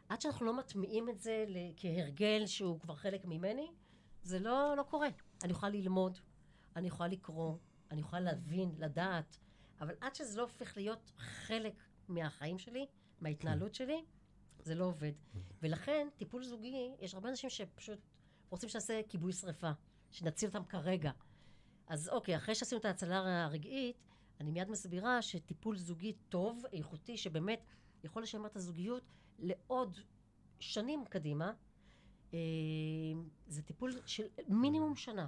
עד 0.09 0.21
שאנחנו 0.21 0.45
לא 0.45 0.57
מטמיעים 0.57 1.09
את 1.09 1.19
זה 1.19 1.45
כהרגל 1.77 2.45
שהוא 2.45 2.79
כבר 2.79 2.95
חלק 2.95 3.25
ממני, 3.25 3.67
זה 4.23 4.39
לא, 4.39 4.73
לא 4.77 4.83
קורה. 4.83 5.07
אני 5.43 5.51
יכולה 5.51 5.71
ללמוד, 5.71 6.17
אני 6.75 6.87
יכולה 6.87 7.09
לקרוא, 7.09 7.57
אני 7.91 8.01
יכולה 8.01 8.21
להבין, 8.21 8.71
לדעת, 8.77 9.37
אבל 9.81 9.95
עד 10.01 10.15
שזה 10.15 10.37
לא 10.37 10.41
הופך 10.41 10.77
להיות 10.77 11.11
חלק 11.17 11.73
מהחיים 12.07 12.59
שלי, 12.59 12.85
מההתנהלות 13.21 13.75
שלי, 13.75 14.03
זה 14.59 14.75
לא 14.75 14.85
עובד. 14.85 15.11
ולכן, 15.61 16.07
טיפול 16.17 16.43
זוגי, 16.43 16.91
יש 16.99 17.13
הרבה 17.13 17.29
אנשים 17.29 17.49
שפשוט 17.49 17.99
רוצים 18.49 18.69
שנעשה 18.69 19.01
כיבוי 19.09 19.33
שרפה, 19.33 19.71
שנציל 20.11 20.49
אותם 20.49 20.63
כרגע. 20.63 21.11
אז 21.87 22.09
אוקיי, 22.09 22.35
אחרי 22.35 22.55
שעשינו 22.55 22.79
את 22.79 22.85
ההצלה 22.85 23.45
הרגעית, 23.45 23.95
אני 24.39 24.51
מיד 24.51 24.69
מסבירה 24.69 25.21
שטיפול 25.21 25.77
זוגי 25.77 26.13
טוב, 26.29 26.63
איכותי, 26.73 27.17
שבאמת 27.17 27.65
יכול 28.03 28.23
לשמר 28.23 28.45
את 28.45 28.55
הזוגיות 28.55 29.03
לעוד 29.39 29.97
שנים 30.59 31.05
קדימה, 31.05 31.53
אה, 32.33 32.39
זה 33.47 33.61
טיפול 33.61 33.91
של 34.05 34.23
מינימום 34.47 34.95
שנה. 34.95 35.27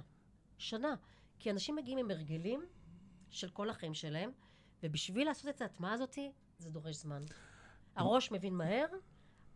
שנה. 0.58 0.94
כי 1.38 1.50
אנשים 1.50 1.76
מגיעים 1.76 1.98
עם 1.98 2.10
הרגלים 2.10 2.64
של 3.30 3.50
כל 3.50 3.70
החיים 3.70 3.94
שלהם, 3.94 4.30
ובשביל 4.82 5.26
לעשות 5.26 5.48
את 5.48 5.60
ההטמעה 5.60 5.92
הזאת, 5.92 6.18
זה 6.58 6.70
דורש 6.70 6.96
זמן. 6.96 7.22
הראש 7.96 8.30
מבין 8.30 8.54
מהר, 8.54 8.86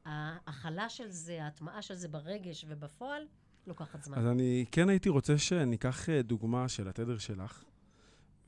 ההכלה 0.06 0.88
של 0.88 1.10
זה, 1.10 1.44
ההטמעה 1.44 1.82
של 1.82 1.94
זה 1.94 2.08
ברגש 2.08 2.64
ובפועל, 2.68 3.22
לוקחת 3.66 4.02
זמן. 4.02 4.18
אז 4.18 4.26
אני 4.26 4.64
כן 4.72 4.88
הייתי 4.88 5.08
רוצה 5.08 5.38
שניקח 5.38 6.08
אה, 6.08 6.22
דוגמה 6.22 6.68
של 6.68 6.88
התדר 6.88 7.18
שלך, 7.18 7.64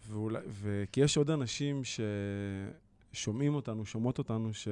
ואולי, 0.08 0.40
ו... 0.48 0.84
כי 0.92 1.00
יש 1.00 1.16
עוד 1.16 1.30
אנשים 1.30 1.82
ששומעים 3.12 3.54
אותנו, 3.54 3.86
שומעות 3.86 4.18
אותנו, 4.18 4.54
ש... 4.54 4.68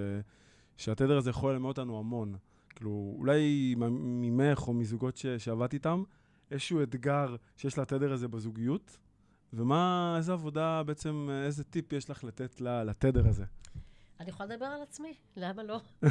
שהתדר 0.77 1.17
הזה 1.17 1.31
יכול 1.31 1.53
ללמד 1.53 1.67
אותנו 1.67 1.99
המון. 1.99 2.37
כאילו, 2.75 3.15
אולי 3.19 3.75
ממך 3.79 4.69
או 4.69 4.75
מזוגות 4.75 5.17
ש... 5.17 5.27
שעבדת 5.27 5.75
איתם, 5.75 6.03
איזשהו 6.51 6.83
אתגר 6.83 7.37
שיש 7.57 7.79
לתדר 7.79 8.13
הזה 8.13 8.29
בזוגיות, 8.29 8.99
ומה, 9.53 10.15
איזה 10.17 10.33
עבודה 10.33 10.83
בעצם, 10.83 11.29
איזה 11.45 11.65
טיפ 11.65 11.93
יש 11.93 12.11
לך 12.11 12.25
לתת 12.25 12.61
לתדר 12.61 13.29
הזה? 13.29 13.45
אני 14.21 14.31
יכולה 14.31 14.55
לדבר 14.55 14.67
על 14.67 14.83
עצמי, 14.83 15.15
למה 15.37 15.63
לא? 15.63 15.81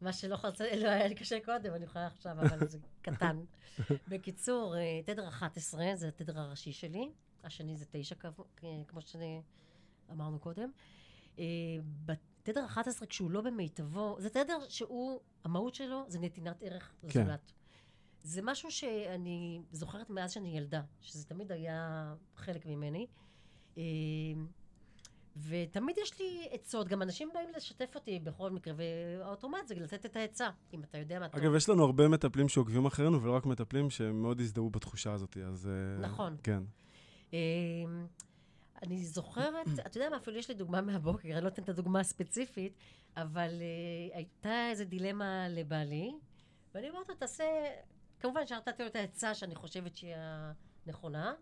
מה 0.00 0.12
שלא 0.12 0.36
חצה, 0.36 0.76
לא 0.76 0.88
היה 0.88 1.08
לי 1.08 1.14
קשה 1.14 1.38
קודם, 1.44 1.74
אני 1.74 1.84
יכולה 1.84 2.06
עכשיו, 2.06 2.32
אבל 2.32 2.68
זה 2.68 2.78
קטן. 3.02 3.40
בקיצור, 4.08 4.76
אה, 4.76 5.00
תדר 5.04 5.28
11 5.28 5.84
זה 5.94 6.08
התדר 6.08 6.38
הראשי 6.40 6.72
שלי, 6.72 7.12
השני 7.44 7.76
זה 7.76 7.84
9, 7.90 8.14
כמו 8.88 9.00
שאמרנו 9.00 10.38
קודם. 10.38 10.70
אה, 11.38 11.44
בתדר 12.04 12.64
11, 12.64 13.06
כשהוא 13.06 13.30
לא 13.30 13.40
במיטבו, 13.40 14.16
זה 14.18 14.30
תדר 14.30 14.58
שהוא, 14.68 15.20
המהות 15.44 15.74
שלו 15.74 16.04
זה 16.08 16.18
נתינת 16.18 16.62
ערך 16.62 16.92
כן. 17.00 17.08
לזולת. 17.08 17.52
זה 18.22 18.42
משהו 18.42 18.70
שאני 18.70 19.62
זוכרת 19.72 20.10
מאז 20.10 20.32
שאני 20.32 20.56
ילדה, 20.56 20.82
שזה 21.00 21.24
תמיד 21.24 21.52
היה 21.52 22.14
חלק 22.36 22.66
ממני. 22.66 23.06
אה, 25.52 25.64
ותמיד 25.66 25.96
יש 26.02 26.20
לי 26.20 26.48
עצות, 26.50 26.88
גם 26.88 27.02
אנשים 27.02 27.28
באים 27.34 27.48
לשתף 27.56 27.94
אותי 27.94 28.18
בכל 28.18 28.50
מקרה, 28.50 28.74
והאוטומט 28.76 29.68
זה 29.68 29.74
לתת 29.74 30.06
את 30.06 30.16
העצה, 30.16 30.48
אם 30.74 30.82
אתה 30.84 30.98
יודע 30.98 31.18
מה 31.18 31.28
טוב. 31.28 31.40
אגב, 31.40 31.54
יש 31.54 31.68
לנו 31.68 31.84
הרבה 31.84 32.08
מטפלים 32.08 32.48
שעוקבים 32.48 32.86
אחרינו, 32.86 33.22
ולא 33.22 33.36
רק 33.36 33.46
מטפלים 33.46 33.90
שמאוד 33.90 34.40
הזדהו 34.40 34.70
בתחושה 34.70 35.12
הזאת, 35.12 35.36
אז... 35.36 35.68
אה, 35.68 36.00
נכון. 36.00 36.36
כן. 36.42 36.62
אמ, 37.32 37.38
אני 38.82 39.04
זוכרת, 39.04 39.66
אתה 39.86 39.98
יודע 39.98 40.10
מה, 40.10 40.16
אפילו 40.16 40.36
יש 40.36 40.48
לי 40.48 40.54
דוגמה 40.54 40.80
מהבוקר, 40.80 41.28
אני 41.32 41.40
לא 41.40 41.48
אתן 41.48 41.62
את 41.62 41.68
הדוגמה 41.68 42.00
הספציפית, 42.00 42.72
אבל 43.16 43.48
uh, 43.48 44.16
הייתה 44.16 44.68
איזו 44.70 44.84
דילמה 44.84 45.48
לבעלי, 45.48 46.12
ואני 46.74 46.90
אומרת 46.90 47.08
לו, 47.08 47.14
תעשה, 47.14 47.44
כמובן 48.20 48.46
שנתתי 48.46 48.82
לו 48.82 48.88
את 48.88 48.96
העצה 48.96 49.34
שאני 49.34 49.54
חושבת 49.54 49.96
שהיא 49.96 50.14
הנכונה, 50.86 51.34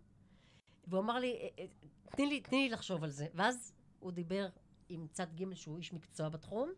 והוא 0.87 1.01
אמר 1.01 1.19
לי, 1.19 1.51
אה, 1.59 1.65
תני 2.11 2.27
לי, 2.27 2.41
תני 2.41 2.63
לי 2.63 2.69
לחשוב 2.69 3.05
על 3.05 3.11
זה. 3.11 3.27
ואז 3.35 3.73
הוא 3.99 4.13
דיבר 4.13 4.49
עם 4.89 5.07
צד 5.13 5.27
ג' 5.35 5.55
שהוא 5.55 5.79
איש 5.79 5.93
מקצוע 5.93 6.29
בתחום, 6.29 6.73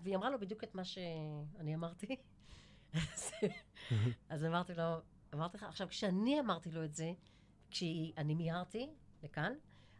והיא 0.00 0.16
אמרה 0.16 0.30
לו 0.30 0.40
בדיוק 0.40 0.64
את 0.64 0.74
מה 0.74 0.84
שאני 0.84 1.74
אמרתי. 1.74 2.16
אז 4.28 4.44
אמרתי 4.44 4.74
לו, 4.74 4.82
אמרתי 5.34 5.56
לך, 5.56 5.62
עכשיו 5.62 5.88
כשאני 5.88 6.40
אמרתי 6.40 6.70
לו 6.70 6.84
את 6.84 6.94
זה, 6.94 7.12
כשאני 7.70 8.34
מיהרתי 8.34 8.90
לכאן, 9.22 9.52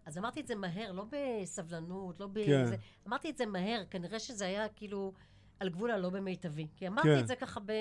אז 0.05 0.19
אמרתי 0.19 0.41
את 0.41 0.47
זה 0.47 0.55
מהר, 0.55 0.93
לא 0.93 1.05
בסבלנות, 1.11 2.21
לא 2.21 2.27
בזה, 2.27 2.77
כן. 2.77 2.83
אמרתי 3.07 3.31
את 3.31 3.37
זה 3.37 3.47
מהר, 3.47 3.85
כנראה 3.91 4.19
שזה 4.19 4.47
היה 4.47 4.69
כאילו 4.69 5.13
על 5.61 5.69
גבול 5.69 5.91
הלא 5.91 6.11
במיטבי. 6.11 6.69
כי 6.77 6.89
אמרתי 6.89 7.09
כן. 7.09 7.19
את 7.21 7.27
זה 7.27 7.37
ככה 7.37 7.61
ב... 7.61 7.73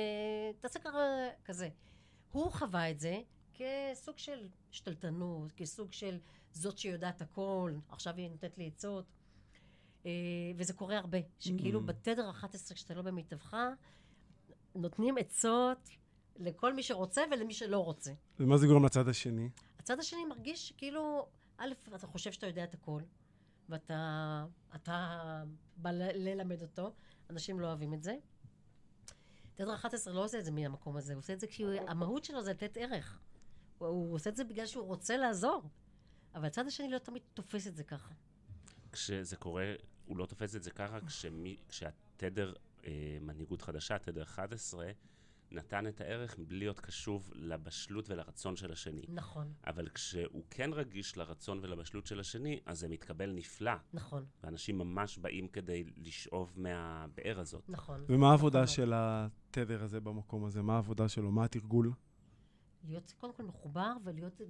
תעשה 0.60 0.80
ככה, 0.80 1.00
כזה. 1.46 1.70
הוא 2.32 2.52
חווה 2.52 2.92
את 2.92 3.00
זה 3.00 3.22
כסוג 3.54 4.18
של 4.18 4.48
שתלטנות, 4.72 5.52
כסוג 5.52 5.94
של 5.94 6.20
זאת 6.54 6.78
שיודעת 6.78 7.22
הכל, 7.22 7.74
עכשיו 7.90 8.14
היא 8.18 8.30
נותנת 8.30 8.58
לי 8.58 8.68
עצות. 8.68 9.06
אה, 10.06 10.12
וזה 10.58 10.74
קורה 10.74 10.98
הרבה, 10.98 11.18
שכאילו 11.40 11.80
mm. 11.80 11.84
בתדר 11.84 12.30
11, 12.30 12.76
כשאתה 12.76 12.94
לא 12.94 13.02
במיטבך, 13.02 13.58
נותנים 14.76 15.18
עצות 15.18 15.90
לכל 16.36 16.74
מי 16.74 16.84
שרוצה 16.84 17.22
ולמי 17.32 17.54
שלא 17.54 17.80
רוצה. 17.84 18.12
ומה 18.40 18.58
זה 18.58 18.68
גורם 18.68 18.86
לצד 18.86 19.08
השני? 19.08 19.50
הצד 19.80 20.00
השני 20.00 20.26
מרגיש 20.26 20.74
כאילו, 20.78 21.28
א', 21.58 21.74
אתה 21.96 22.08
חושב 22.08 22.32
שאתה 22.32 22.48
יודע 22.48 22.64
את 22.64 22.74
הכל, 22.74 23.02
ואתה 23.70 24.46
אתה 24.76 25.44
בא 25.78 25.92
ללמד 25.92 26.62
אותו, 26.62 26.94
אנשים 27.30 27.60
לא 27.60 27.68
אוהבים 27.68 27.94
את 27.94 28.04
זה. 28.04 28.16
תדר 29.56 29.76
11 29.76 30.14
לא 30.14 30.24
עושה 30.24 30.40
את 30.40 30.46
זה 30.46 30.52
מהמקום 30.52 30.98
הזה, 30.98 31.14
הוא 31.14 31.20
עושה 31.20 31.34
את 31.34 31.40
זה 31.40 31.48
כי 31.48 31.64
המהות 31.88 32.24
שלו 32.24 32.42
זה 32.44 32.52
לתת 32.52 32.78
ערך. 32.78 33.20
הוא, 33.78 33.88
הוא 33.88 34.16
עושה 34.16 34.30
את 34.30 34.36
זה 34.36 34.44
בגלל 34.44 34.66
שהוא 34.66 34.86
רוצה 34.86 35.18
לעזור. 35.18 35.64
אבל 36.36 36.46
הצד 36.46 36.68
השני 36.68 36.92
לא 36.92 36.98
תמיד 36.98 37.22
תופס 37.34 37.68
את 37.68 37.76
זה 37.76 37.84
ככה. 37.84 38.14
כשזה 38.92 39.36
קורה, 39.36 39.74
הוא 40.06 40.18
לא 40.18 40.26
תופס 40.26 40.56
את 40.56 40.64
זה 40.64 40.72
ככה, 40.72 41.02
כשמי, 41.08 41.58
כשהתדר 41.70 42.54
אה, 42.86 43.18
מנהיגות 43.22 43.62
חדשה, 43.62 44.00
תדר 44.00 44.24
11, 44.24 44.92
נתן 45.52 45.88
את 45.88 46.02
הערך 46.02 46.40
מבלי 46.40 46.60
להיות 46.60 46.80
קשוב 46.80 47.32
לבשלות 47.36 48.10
ולרצון 48.10 48.56
של 48.56 48.72
השני. 48.72 49.06
נכון. 49.10 49.54
אבל 49.68 49.90
כשהוא 49.90 50.44
כן 50.50 50.70
רגיש 50.74 51.18
לרצון 51.18 51.60
ולבשלות 51.62 52.06
של 52.08 52.20
השני, 52.20 52.60
אז 52.66 52.80
זה 52.80 52.88
מתקבל 52.88 53.32
נפלא. 53.32 53.72
נכון. 53.94 54.26
ואנשים 54.44 54.78
ממש 54.78 55.18
באים 55.18 55.48
כדי 55.48 55.84
לשאוב 55.98 56.54
מהבאר 56.56 57.40
הזאת. 57.40 57.70
נכון. 57.70 58.06
ומה 58.10 58.32
העבודה 58.32 58.62
נכון. 58.62 58.76
של 58.76 58.94
התדר 58.96 59.84
הזה 59.84 60.00
במקום 60.00 60.46
הזה? 60.46 60.62
מה 60.62 60.76
העבודה 60.76 61.10
שלו? 61.10 61.32
מה 61.32 61.46
התרגול? 61.46 61.92
להיות 62.84 63.14
קודם 63.18 63.34
כל 63.34 63.44
מחובר 63.44 63.94
ולהיות, 64.04 64.42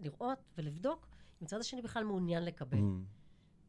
לראות 0.00 0.38
ולבדוק 0.58 1.06
הצד 1.42 1.60
השני 1.60 1.82
בכלל 1.82 2.04
מעוניין 2.04 2.44
לקבל. 2.44 2.78
Mm. 2.78 3.20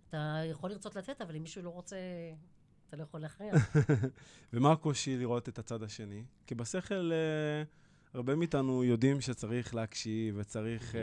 אתה 0.10 0.42
יכול 0.52 0.70
לרצות 0.70 0.96
לתת, 0.96 1.22
אבל 1.22 1.36
אם 1.36 1.42
מישהו 1.42 1.62
לא 1.62 1.70
רוצה, 1.70 1.96
אתה 2.88 2.98
לא 2.98 3.04
יכול 3.04 3.20
להכריע. 3.20 3.54
ומה 4.54 4.72
הקושי 4.72 5.18
לראות 5.18 5.50
את 5.50 5.60
הצד 5.60 5.84
השני? 5.84 6.24
כי 6.48 6.56
בשכל, 6.56 7.12
uh, 7.12 8.14
הרבה 8.14 8.36
מאיתנו 8.36 8.84
יודעים 8.84 9.22
שצריך 9.22 9.76
להקשיב 9.76 10.36
וצריך 10.38 10.92
uh, 10.92 10.98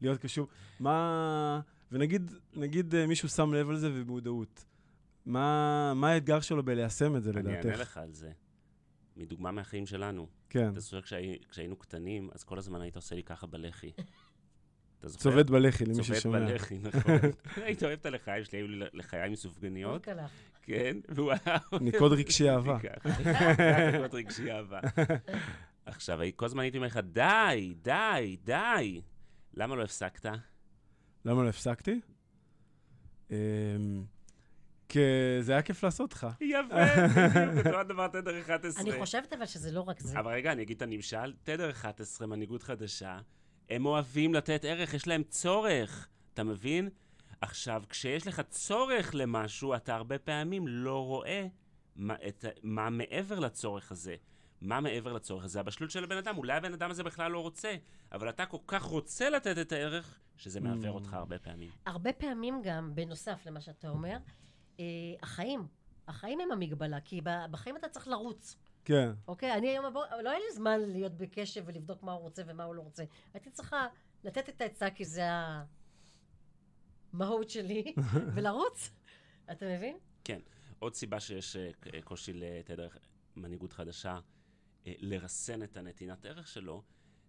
להיות 0.00 0.20
קשוב. 0.20 0.48
מה... 0.80 1.60
ונגיד 1.92 2.32
נגיד, 2.56 2.94
uh, 2.94 2.96
מישהו 3.08 3.28
שם 3.28 3.54
לב 3.54 3.70
על 3.70 3.76
זה 3.76 3.90
ובמודעות. 3.92 4.64
מה, 5.26 5.92
מה 5.94 6.10
האתגר 6.10 6.40
שלו 6.40 6.62
בליישם 6.62 7.16
את 7.16 7.22
זה, 7.22 7.32
לדעתך? 7.32 7.48
אני 7.48 7.70
אענה 7.70 7.76
לך 7.76 7.96
על 7.96 8.12
זה. 8.12 8.32
מדוגמה 9.16 9.50
מהחיים 9.50 9.86
שלנו. 9.86 10.26
כן. 10.50 10.68
אתה 10.72 10.80
זוכר 10.80 11.00
כשהיינו 11.50 11.76
קטנים, 11.76 12.30
אז 12.32 12.44
כל 12.44 12.58
הזמן 12.58 12.80
היית 12.80 12.96
עושה 12.96 13.14
לי 13.14 13.22
ככה 13.22 13.46
בלחי. 13.46 13.92
אתה 15.00 15.08
זוכר? 15.08 15.22
צובט 15.22 15.50
בלחי, 15.50 15.84
למי 15.84 16.04
ששומע. 16.04 16.20
צובט 16.20 16.50
בלחי, 16.50 16.78
נכון. 16.84 17.14
היית 17.56 17.82
אוהב 17.82 17.98
את 18.00 18.06
הלחיים 18.06 18.44
שלי, 18.44 18.58
היו 18.58 18.68
לי 18.68 18.86
לחיים 18.92 19.36
סופגניות. 19.36 20.08
כן, 20.62 20.96
והוא 21.08 21.32
היה... 21.32 21.58
ניקוד 21.80 22.12
רגשי 22.20 22.50
אהבה. 22.50 22.78
ניקוד 23.92 24.14
רגשי 24.14 24.52
אהבה. 24.52 24.80
עכשיו, 25.86 26.18
כל 26.36 26.44
הזמן 26.44 26.62
הייתי 26.62 26.76
אומר 26.76 26.86
לך, 26.86 27.00
די, 27.12 27.74
די, 27.82 28.36
די. 28.44 29.00
למה 29.54 29.76
לא 29.76 29.82
הפסקת? 29.82 30.26
למה 31.24 31.42
לא 31.42 31.48
הפסקתי? 31.48 32.00
אמ, 33.30 33.36
כי 34.88 34.98
זה 35.40 35.52
היה 35.52 35.62
כיף 35.62 35.84
לעשות 35.84 36.12
לך. 36.12 36.26
יפה, 36.40 36.58
בדיוק, 37.08 37.66
אותו 37.66 37.80
הדבר 37.80 38.08
תדר 38.08 38.40
11. 38.40 38.82
אני 38.82 39.00
חושבת 39.00 39.32
אבל 39.32 39.46
שזה 39.46 39.72
לא 39.72 39.80
רק 39.80 40.00
זה. 40.00 40.18
אבל 40.18 40.32
רגע, 40.32 40.52
אני 40.52 40.62
אגיד 40.62 40.76
את 40.76 40.82
הנמשל, 40.82 41.32
תדר 41.42 41.70
11, 41.70 42.26
מנהיגות 42.26 42.62
חדשה, 42.62 43.18
הם 43.70 43.86
אוהבים 43.86 44.34
לתת 44.34 44.64
ערך, 44.64 44.94
יש 44.94 45.06
להם 45.06 45.22
צורך, 45.22 46.08
אתה 46.34 46.44
מבין? 46.44 46.88
עכשיו, 47.40 47.82
כשיש 47.88 48.26
לך 48.26 48.40
צורך 48.40 49.14
למשהו, 49.14 49.74
אתה 49.74 49.94
הרבה 49.94 50.18
פעמים 50.18 50.68
לא 50.68 51.04
רואה 51.04 51.46
מה, 51.96 52.14
את, 52.28 52.44
מה 52.62 52.90
מעבר 52.90 53.38
לצורך 53.38 53.92
הזה. 53.92 54.16
מה 54.60 54.80
מעבר 54.80 55.12
לצורך 55.12 55.44
הזה? 55.44 55.60
הבשלות 55.60 55.90
של 55.90 56.04
הבן 56.04 56.16
אדם. 56.16 56.36
אולי 56.36 56.52
הבן 56.52 56.72
אדם 56.72 56.90
הזה 56.90 57.02
בכלל 57.02 57.32
לא 57.32 57.40
רוצה, 57.40 57.76
אבל 58.12 58.28
אתה 58.28 58.46
כל 58.46 58.58
כך 58.66 58.82
רוצה 58.82 59.30
לתת 59.30 59.58
את 59.58 59.72
הערך, 59.72 60.18
שזה 60.36 60.60
מעוור 60.60 60.90
אותך 60.90 61.14
הרבה 61.14 61.38
פעמים. 61.38 61.70
הרבה 61.86 62.12
פעמים 62.12 62.60
גם, 62.62 62.94
בנוסף 62.94 63.46
למה 63.46 63.60
שאתה 63.60 63.88
אומר, 63.88 64.16
אה, 64.80 64.84
החיים. 65.22 65.66
החיים 66.08 66.40
הם 66.40 66.52
המגבלה, 66.52 67.00
כי 67.00 67.20
בחיים 67.50 67.76
אתה 67.76 67.88
צריך 67.88 68.08
לרוץ. 68.08 68.56
כן. 68.88 69.10
אוקיי, 69.28 69.54
אני 69.54 69.68
היום 69.68 69.86
בבוקר, 69.86 70.22
לא 70.22 70.30
היה 70.30 70.38
לי 70.38 70.54
זמן 70.54 70.80
להיות 70.80 71.12
בקשב 71.12 71.62
ולבדוק 71.66 72.02
מה 72.02 72.12
הוא 72.12 72.20
רוצה 72.20 72.42
ומה 72.46 72.64
הוא 72.64 72.74
לא 72.74 72.82
רוצה. 72.82 73.04
הייתי 73.34 73.50
צריכה 73.50 73.86
לתת 74.24 74.48
את 74.48 74.60
העצה 74.60 74.90
כי 74.90 75.04
זה 75.04 75.22
המהות 77.12 77.50
שלי, 77.50 77.94
ולרוץ. 78.34 78.90
אתה 79.52 79.66
מבין? 79.76 79.96
כן. 80.24 80.40
עוד 80.78 80.94
סיבה 80.94 81.20
שיש 81.20 81.56
אה, 81.56 81.70
קושי 82.04 82.32
לתדר 82.32 82.88
מנהיגות 83.36 83.72
חדשה, 83.72 84.20
אה, 84.86 84.92
לרסן 84.98 85.62
את 85.62 85.76
הנתינת 85.76 86.24
ערך 86.24 86.48
שלו, 86.48 86.82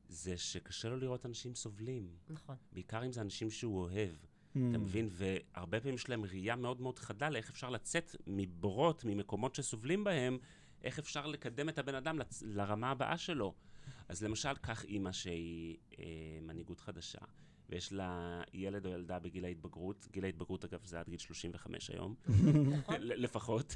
זה 0.07 0.37
שקשה 0.37 0.89
לו 0.89 0.97
לראות 0.97 1.25
אנשים 1.25 1.55
סובלים. 1.55 2.09
נכון. 2.29 2.55
בעיקר 2.71 3.05
אם 3.05 3.11
זה 3.11 3.21
אנשים 3.21 3.49
שהוא 3.49 3.81
אוהב. 3.81 4.09
Mm. 4.09 4.59
אתה 4.69 4.77
מבין? 4.77 5.09
והרבה 5.11 5.79
פעמים 5.79 5.95
יש 5.95 6.09
להם 6.09 6.25
ראייה 6.25 6.55
מאוד 6.55 6.81
מאוד 6.81 6.99
חדה 6.99 7.29
לאיך 7.29 7.49
אפשר 7.49 7.69
לצאת 7.69 8.15
מבורות, 8.27 9.05
ממקומות 9.05 9.55
שסובלים 9.55 10.03
בהם, 10.03 10.37
איך 10.83 10.99
אפשר 10.99 11.27
לקדם 11.27 11.69
את 11.69 11.77
הבן 11.77 11.95
אדם 11.95 12.19
לצ... 12.19 12.43
לרמה 12.45 12.91
הבאה 12.91 13.17
שלו. 13.17 13.53
אז 14.07 14.23
למשל, 14.23 14.53
קח 14.53 14.85
אימא 14.85 15.11
שהיא 15.11 15.77
אה, 15.99 16.05
מנהיגות 16.41 16.79
חדשה, 16.79 17.19
ויש 17.69 17.93
לה 17.93 18.41
ילד 18.53 18.85
או 18.85 18.91
ילדה 18.91 19.19
בגיל 19.19 19.45
ההתבגרות, 19.45 20.07
גיל 20.11 20.25
ההתבגרות 20.25 20.65
אגב 20.65 20.83
זה 20.83 20.99
עד 20.99 21.09
גיל 21.09 21.19
35 21.19 21.89
היום, 21.89 22.15
לפחות, 22.99 23.75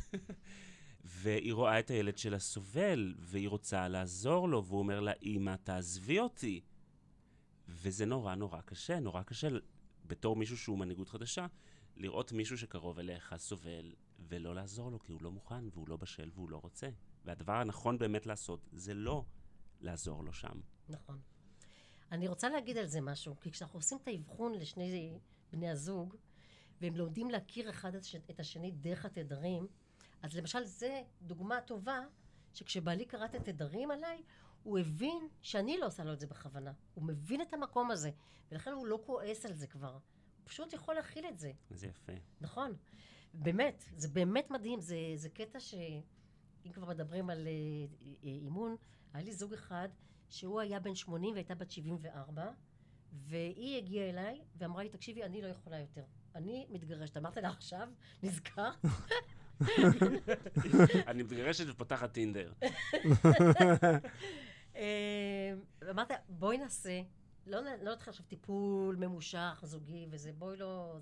והיא 1.03 1.53
רואה 1.53 1.79
את 1.79 1.89
הילד 1.89 2.17
שלה 2.17 2.39
סובל, 2.39 3.13
והיא 3.19 3.49
רוצה 3.49 3.87
לעזור 3.87 4.49
לו, 4.49 4.65
והוא 4.65 4.79
אומר 4.79 4.99
לה, 4.99 5.11
אימא, 5.21 5.55
תעזבי 5.63 6.19
אותי. 6.19 6.61
וזה 7.67 8.05
נורא 8.05 8.35
נורא 8.35 8.61
קשה, 8.61 8.99
נורא 8.99 9.23
קשה 9.23 9.47
בתור 10.05 10.35
מישהו 10.35 10.57
שהוא 10.57 10.77
מנהיגות 10.77 11.09
חדשה, 11.09 11.47
לראות 11.97 12.31
מישהו 12.31 12.57
שקרוב 12.57 12.99
אליך 12.99 13.35
סובל, 13.37 13.93
ולא 14.27 14.55
לעזור 14.55 14.91
לו, 14.91 14.99
כי 14.99 15.11
הוא 15.11 15.21
לא 15.21 15.31
מוכן, 15.31 15.65
והוא 15.73 15.87
לא 15.89 15.97
בשל, 15.97 16.29
והוא 16.33 16.49
לא 16.49 16.57
רוצה. 16.57 16.89
והדבר 17.25 17.53
הנכון 17.53 17.97
באמת 17.97 18.25
לעשות, 18.25 18.59
זה 18.71 18.93
לא 18.93 19.25
לעזור 19.81 20.23
לו 20.23 20.33
שם. 20.33 20.61
נכון. 20.89 21.19
אני 22.11 22.27
רוצה 22.27 22.49
להגיד 22.49 22.77
על 22.77 22.85
זה 22.87 23.01
משהו, 23.01 23.39
כי 23.39 23.51
כשאנחנו 23.51 23.79
עושים 23.79 23.97
את 24.03 24.07
האבחון 24.07 24.53
לשני 24.53 25.19
בני 25.51 25.69
הזוג, 25.69 26.15
והם 26.81 26.95
לומדים 26.95 27.29
להכיר 27.31 27.69
אחד 27.69 27.95
את 27.95 28.01
הש- 28.01 28.15
את 28.15 28.39
השני 28.39 28.71
דרך 28.71 29.05
התדרים, 29.05 29.67
אז 30.21 30.35
למשל 30.37 30.63
זה 30.63 31.01
דוגמה 31.21 31.61
טובה, 31.61 31.99
שכשבעלי 32.53 33.05
קרא 33.05 33.25
את 33.25 33.35
התדרים 33.35 33.91
עליי, 33.91 34.23
הוא 34.63 34.79
הבין 34.79 35.27
שאני 35.41 35.77
לא 35.77 35.85
עושה 35.85 36.03
לו 36.03 36.13
את 36.13 36.19
זה 36.19 36.27
בכוונה. 36.27 36.71
הוא 36.93 37.03
מבין 37.03 37.41
את 37.41 37.53
המקום 37.53 37.91
הזה, 37.91 38.11
ולכן 38.51 38.71
הוא 38.71 38.87
לא 38.87 38.99
כועס 39.05 39.45
על 39.45 39.53
זה 39.53 39.67
כבר. 39.67 39.91
הוא 39.93 40.01
פשוט 40.43 40.73
יכול 40.73 40.95
להכיל 40.95 41.25
את 41.25 41.39
זה. 41.39 41.51
זה 41.69 41.87
יפה. 41.87 42.13
נכון. 42.41 42.75
באמת, 43.33 43.83
זה 43.95 44.07
באמת 44.07 44.51
מדהים. 44.51 44.79
זה, 44.79 44.97
זה 45.15 45.29
קטע 45.29 45.59
ש... 45.59 45.75
אם 46.65 46.71
כבר 46.71 46.85
מדברים 46.87 47.29
על 47.29 47.47
אה, 47.47 47.51
אה, 48.23 48.29
אימון, 48.29 48.75
היה 49.13 49.23
לי 49.23 49.33
זוג 49.33 49.53
אחד 49.53 49.89
שהוא 50.29 50.59
היה 50.61 50.79
בן 50.79 50.95
80 50.95 51.33
והייתה 51.33 51.55
בת 51.55 51.71
74, 51.71 52.51
והיא 53.11 53.77
הגיעה 53.77 54.09
אליי 54.09 54.41
ואמרה 54.57 54.83
לי, 54.83 54.89
תקשיבי, 54.89 55.23
אני 55.23 55.41
לא 55.41 55.47
יכולה 55.47 55.79
יותר. 55.79 56.03
אני 56.35 56.67
מתגרשת. 56.69 57.17
אמרתי 57.17 57.41
לה, 57.41 57.49
עכשיו 57.49 57.87
נזכרת? 58.23 58.73
אני 61.07 61.23
מתגרשת 61.23 61.65
ופותחת 61.69 62.11
טינדר. 62.11 62.53
אה, 64.75 65.53
אמרתי, 65.89 66.13
בואי 66.29 66.57
נעשה, 66.57 67.01
לא, 67.47 67.59
לא 67.81 67.93
נתחיל 67.93 68.11
עכשיו 68.11 68.25
טיפול 68.25 68.95
ממושך, 68.95 69.61
זוגי 69.63 70.07
וזה, 70.09 70.31
בואי 70.33 70.57
לא... 70.57 70.97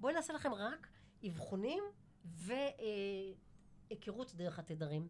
בואי 0.00 0.14
נעשה 0.14 0.32
לכם 0.32 0.54
רק 0.54 0.88
אבחונים 1.28 1.82
והיכרות 2.24 4.34
דרך 4.34 4.58
התדרים. 4.58 5.08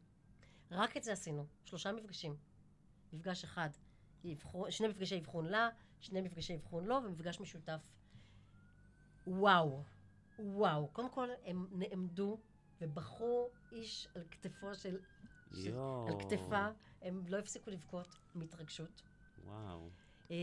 רק 0.71 0.97
את 0.97 1.03
זה 1.03 1.13
עשינו, 1.13 1.47
שלושה 1.65 1.93
מפגשים. 1.93 2.37
מפגש 3.13 3.45
אחד, 3.45 3.71
אבחון, 4.33 4.71
שני 4.71 4.89
מפגשי 4.89 5.19
אבחון 5.19 5.47
לה, 5.47 5.69
שני 6.01 6.21
מפגשי 6.21 6.57
אבחון 6.57 6.85
לו 6.85 6.97
ומפגש 7.05 7.41
משותף. 7.41 7.93
וואו, 9.27 9.83
וואו. 10.39 10.89
קודם 10.89 11.11
כל, 11.11 11.29
הם 11.45 11.67
נעמדו 11.73 12.39
ובכו 12.81 13.49
איש 13.73 14.09
על 14.15 14.25
כתפו 14.31 14.75
של... 14.75 14.99
של-. 15.55 15.79
על 16.09 16.21
כתפה, 16.21 16.69
הם 17.03 17.23
לא 17.29 17.39
הפסיקו 17.39 17.71
לבכות 17.71 18.19
מהתרגשות. 18.35 19.03
וואו. 19.45 19.91
אה, 20.31 20.37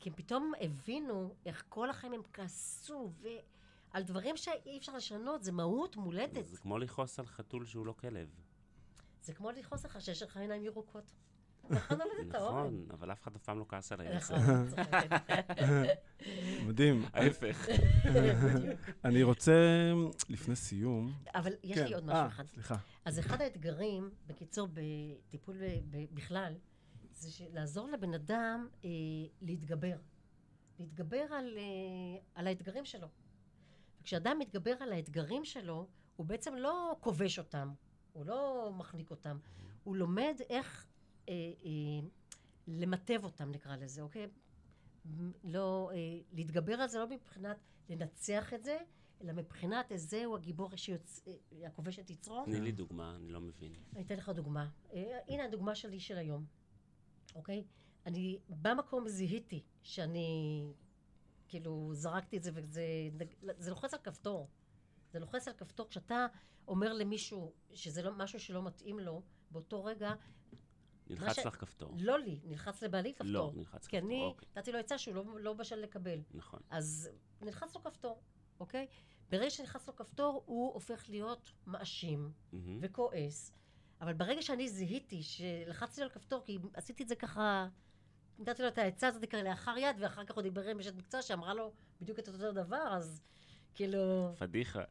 כי 0.00 0.08
הם 0.08 0.14
פתאום 0.14 0.52
הבינו 0.60 1.34
איך 1.46 1.64
כל 1.68 1.90
החיים 1.90 2.12
הם 2.12 2.22
כעסו, 2.32 3.12
ועל 3.92 4.02
דברים 4.02 4.36
שאי 4.36 4.78
אפשר 4.78 4.96
לשנות, 4.96 5.42
זה 5.42 5.52
מהות 5.52 5.96
מולדת. 5.96 6.46
זה 6.46 6.56
כמו 6.56 6.78
לכעוס 6.78 7.18
על 7.18 7.26
חתול 7.26 7.66
שהוא 7.66 7.86
לא 7.86 7.92
כלב. 7.92 8.28
זה 9.22 9.34
כמו 9.34 9.50
לכעוס 9.50 9.84
לך 9.84 10.00
שיש 10.00 10.22
לך 10.22 10.36
עיניים 10.36 10.64
ירוקות. 10.64 11.12
נכון. 11.70 11.98
נכון, 12.28 12.86
אבל 12.90 13.12
אף 13.12 13.22
אחד 13.22 13.36
אף 13.36 13.42
פעם 13.42 13.58
לא 13.58 13.64
כעס. 13.68 13.92
נכון, 13.92 14.38
על 14.38 14.66
זה. 14.66 14.76
צוחקת. 14.76 15.20
מדהים. 16.66 17.04
ההפך. 17.12 17.68
אני 19.04 19.22
רוצה, 19.22 19.52
לפני 20.28 20.56
סיום... 20.56 21.12
אבל 21.34 21.52
יש 21.62 21.78
כן, 21.78 21.86
לי 21.86 21.94
עוד 21.94 22.04
משהו 22.04 22.16
אה, 22.16 22.26
אחד. 22.26 22.46
סליחה. 22.46 22.76
אז 23.04 23.18
אחד 23.18 23.40
האתגרים, 23.40 24.10
בקיצור, 24.26 24.68
בטיפול 24.72 25.56
בכלל, 25.90 26.54
זה 27.10 27.44
לעזור 27.52 27.88
לבן 27.88 28.14
אדם 28.14 28.68
אה, 28.84 28.90
להתגבר. 29.42 29.96
להתגבר 30.78 31.26
על, 31.30 31.58
אה, 31.58 32.22
על 32.34 32.46
האתגרים 32.46 32.84
שלו. 32.84 33.08
וכשאדם 34.00 34.38
מתגבר 34.38 34.74
על 34.80 34.92
האתגרים 34.92 35.44
שלו, 35.44 35.86
הוא 36.16 36.26
בעצם 36.26 36.54
לא 36.54 36.96
כובש 37.00 37.38
אותם, 37.38 37.72
הוא 38.12 38.26
לא 38.26 38.72
מחניק 38.76 39.10
אותם, 39.10 39.38
הוא 39.84 39.96
לומד 39.96 40.34
איך 40.50 40.86
אה, 41.28 41.34
אה, 41.64 42.08
למטב 42.66 43.24
אותם, 43.24 43.50
נקרא 43.50 43.76
לזה, 43.76 44.02
אוקיי? 44.02 44.28
לא, 45.44 45.90
אה, 45.94 45.96
להתגבר 46.32 46.74
על 46.74 46.88
זה 46.88 46.98
לא 46.98 47.08
מבחינת 47.08 47.56
לנצח 47.88 48.54
את 48.54 48.64
זה, 48.64 48.78
אלא 49.20 49.32
מבחינת 49.32 49.92
זהו 49.94 50.36
הגיבור 50.36 50.76
שיוצ... 50.76 51.28
אה, 51.28 51.66
הכובש 51.66 51.98
את 51.98 52.10
יצרו. 52.10 52.44
תני 52.44 52.60
לי 52.60 52.72
דוגמה, 52.72 53.16
אני 53.16 53.32
לא 53.32 53.40
מבין. 53.40 53.72
אני 53.92 54.02
אתן 54.02 54.16
לך 54.16 54.28
דוגמה. 54.28 54.68
אה, 54.92 55.18
הנה 55.28 55.44
הדוגמה 55.44 55.74
שלי 55.74 56.00
של 56.00 56.18
היום, 56.18 56.44
אוקיי? 57.34 57.64
אני 58.06 58.38
במקום 58.48 59.08
זיהיתי 59.08 59.62
שאני, 59.82 60.64
כאילו, 61.50 61.90
זרקתי 61.94 62.36
את 62.36 62.42
זה 62.42 62.50
וזה 62.54 62.82
זה 63.58 63.70
לוחץ 63.70 63.94
על 63.94 64.00
כפתור. 64.00 64.48
זה 65.12 65.18
לוחץ 65.18 65.48
על 65.48 65.54
כפתור. 65.54 65.88
כשאתה 65.88 66.26
אומר 66.68 66.92
למישהו 66.92 67.52
שזה 67.74 68.02
לא 68.02 68.12
משהו 68.12 68.40
שלא 68.40 68.62
מתאים 68.62 68.98
לו, 68.98 69.22
באותו 69.50 69.84
רגע, 69.84 70.12
נלחץ 71.06 71.36
ש- 71.36 71.46
לך 71.46 71.54
כפתור. 71.60 71.96
לא 72.00 72.18
לי, 72.18 72.40
נלחץ 72.44 72.82
לבעלי 72.82 73.14
כפתור. 73.14 73.26
לא, 73.32 73.52
נלחץ 73.54 73.86
כי 73.86 73.96
כפתור, 73.96 74.08
אני 74.10 74.22
אוקיי. 74.24 74.48
נתתי 74.56 74.72
לו 74.72 74.78
עצה 74.78 74.98
שהוא 74.98 75.14
לא, 75.14 75.40
לא 75.40 75.52
בשל 75.52 75.76
לקבל. 75.76 76.20
נכון. 76.34 76.60
אז 76.70 77.10
נלחץ 77.42 77.74
לו 77.74 77.82
כפתור, 77.82 78.20
אוקיי? 78.60 78.86
ברגע 79.30 79.50
שנלחץ 79.50 79.88
לו 79.88 79.96
כפתור, 79.96 80.42
הוא 80.46 80.74
הופך 80.74 81.04
להיות 81.08 81.52
מאשים. 81.66 82.32
מהמם. 82.52 82.78
וכועס. 82.82 83.52
אבל 84.00 84.12
ברגע 84.12 84.42
שאני 84.42 84.68
זיהיתי 84.68 85.22
שלחצתי 85.22 86.00
לו 86.00 86.04
על 86.06 86.10
כפתור, 86.12 86.42
כי 86.44 86.58
עשיתי 86.74 87.02
את 87.02 87.08
זה 87.08 87.14
ככה, 87.14 87.68
נתתי 88.40 88.62
לו 88.62 88.68
את 88.68 88.78
העצה 88.78 89.08
הזאת 89.08 89.24
ככה 89.24 89.42
לאחר 89.42 89.74
יד, 89.78 89.96
ואחר 89.98 90.24
כך 90.24 90.34
הוא 90.34 90.42
דיבר 90.42 90.68
עם 90.68 90.78
אשת 90.78 90.94
מקצוע 90.94 91.22
שאמרה 91.22 91.54
לו 91.54 91.72
בדיוק 92.00 92.18
את 92.18 92.28
אותו 92.28 92.52
דבר, 92.52 92.88
אז 92.96 93.22
כאילו... 93.74 94.32
פדיחה. 94.38 94.82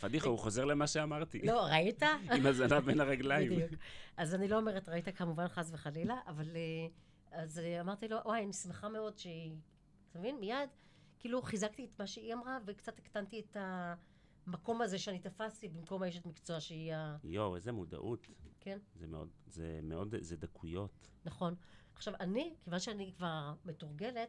פדיחה, 0.00 0.28
הוא 0.28 0.38
חוזר 0.38 0.64
למה 0.64 0.86
שאמרתי. 0.86 1.42
לא, 1.42 1.60
ראית? 1.64 2.02
עם 2.36 2.46
הזנב 2.46 2.78
בין 2.78 3.00
הרגליים. 3.00 3.50
בדיוק. 3.50 3.80
אז 4.16 4.34
אני 4.34 4.48
לא 4.48 4.56
אומרת, 4.56 4.88
ראית 4.88 5.08
כמובן 5.16 5.48
חס 5.48 5.70
וחלילה, 5.72 6.18
אבל 6.26 6.56
אה, 6.56 6.88
אז 7.32 7.58
אה, 7.58 7.80
אמרתי 7.80 8.08
לו, 8.08 8.16
וואי, 8.24 8.44
אני 8.44 8.52
שמחה 8.52 8.88
מאוד 8.88 9.18
שהיא... 9.18 9.56
אתה 10.10 10.18
מבין? 10.18 10.40
מיד, 10.40 10.68
כאילו 11.18 11.42
חיזקתי 11.42 11.84
את 11.84 11.98
מה 11.98 12.06
שהיא 12.06 12.34
אמרה, 12.34 12.58
וקצת 12.66 12.98
הקטנתי 12.98 13.40
את 13.40 13.56
המקום 14.46 14.82
הזה 14.82 14.98
שאני 14.98 15.18
תפסתי 15.18 15.68
במקום 15.68 16.02
האשת 16.02 16.26
מקצוע 16.26 16.60
שהיא 16.60 16.94
ה... 16.94 17.16
יואו, 17.24 17.56
איזה 17.56 17.72
מודעות. 17.72 18.26
כן? 18.60 18.78
זה 18.94 19.06
מאוד, 19.06 19.28
זה 19.46 19.80
מאוד, 19.82 20.14
זה 20.20 20.36
דקויות. 20.36 21.08
נכון. 21.24 21.54
עכשיו, 21.94 22.14
אני, 22.20 22.54
כיוון 22.64 22.80
שאני 22.80 23.12
כבר 23.16 23.54
מתורגלת, 23.64 24.28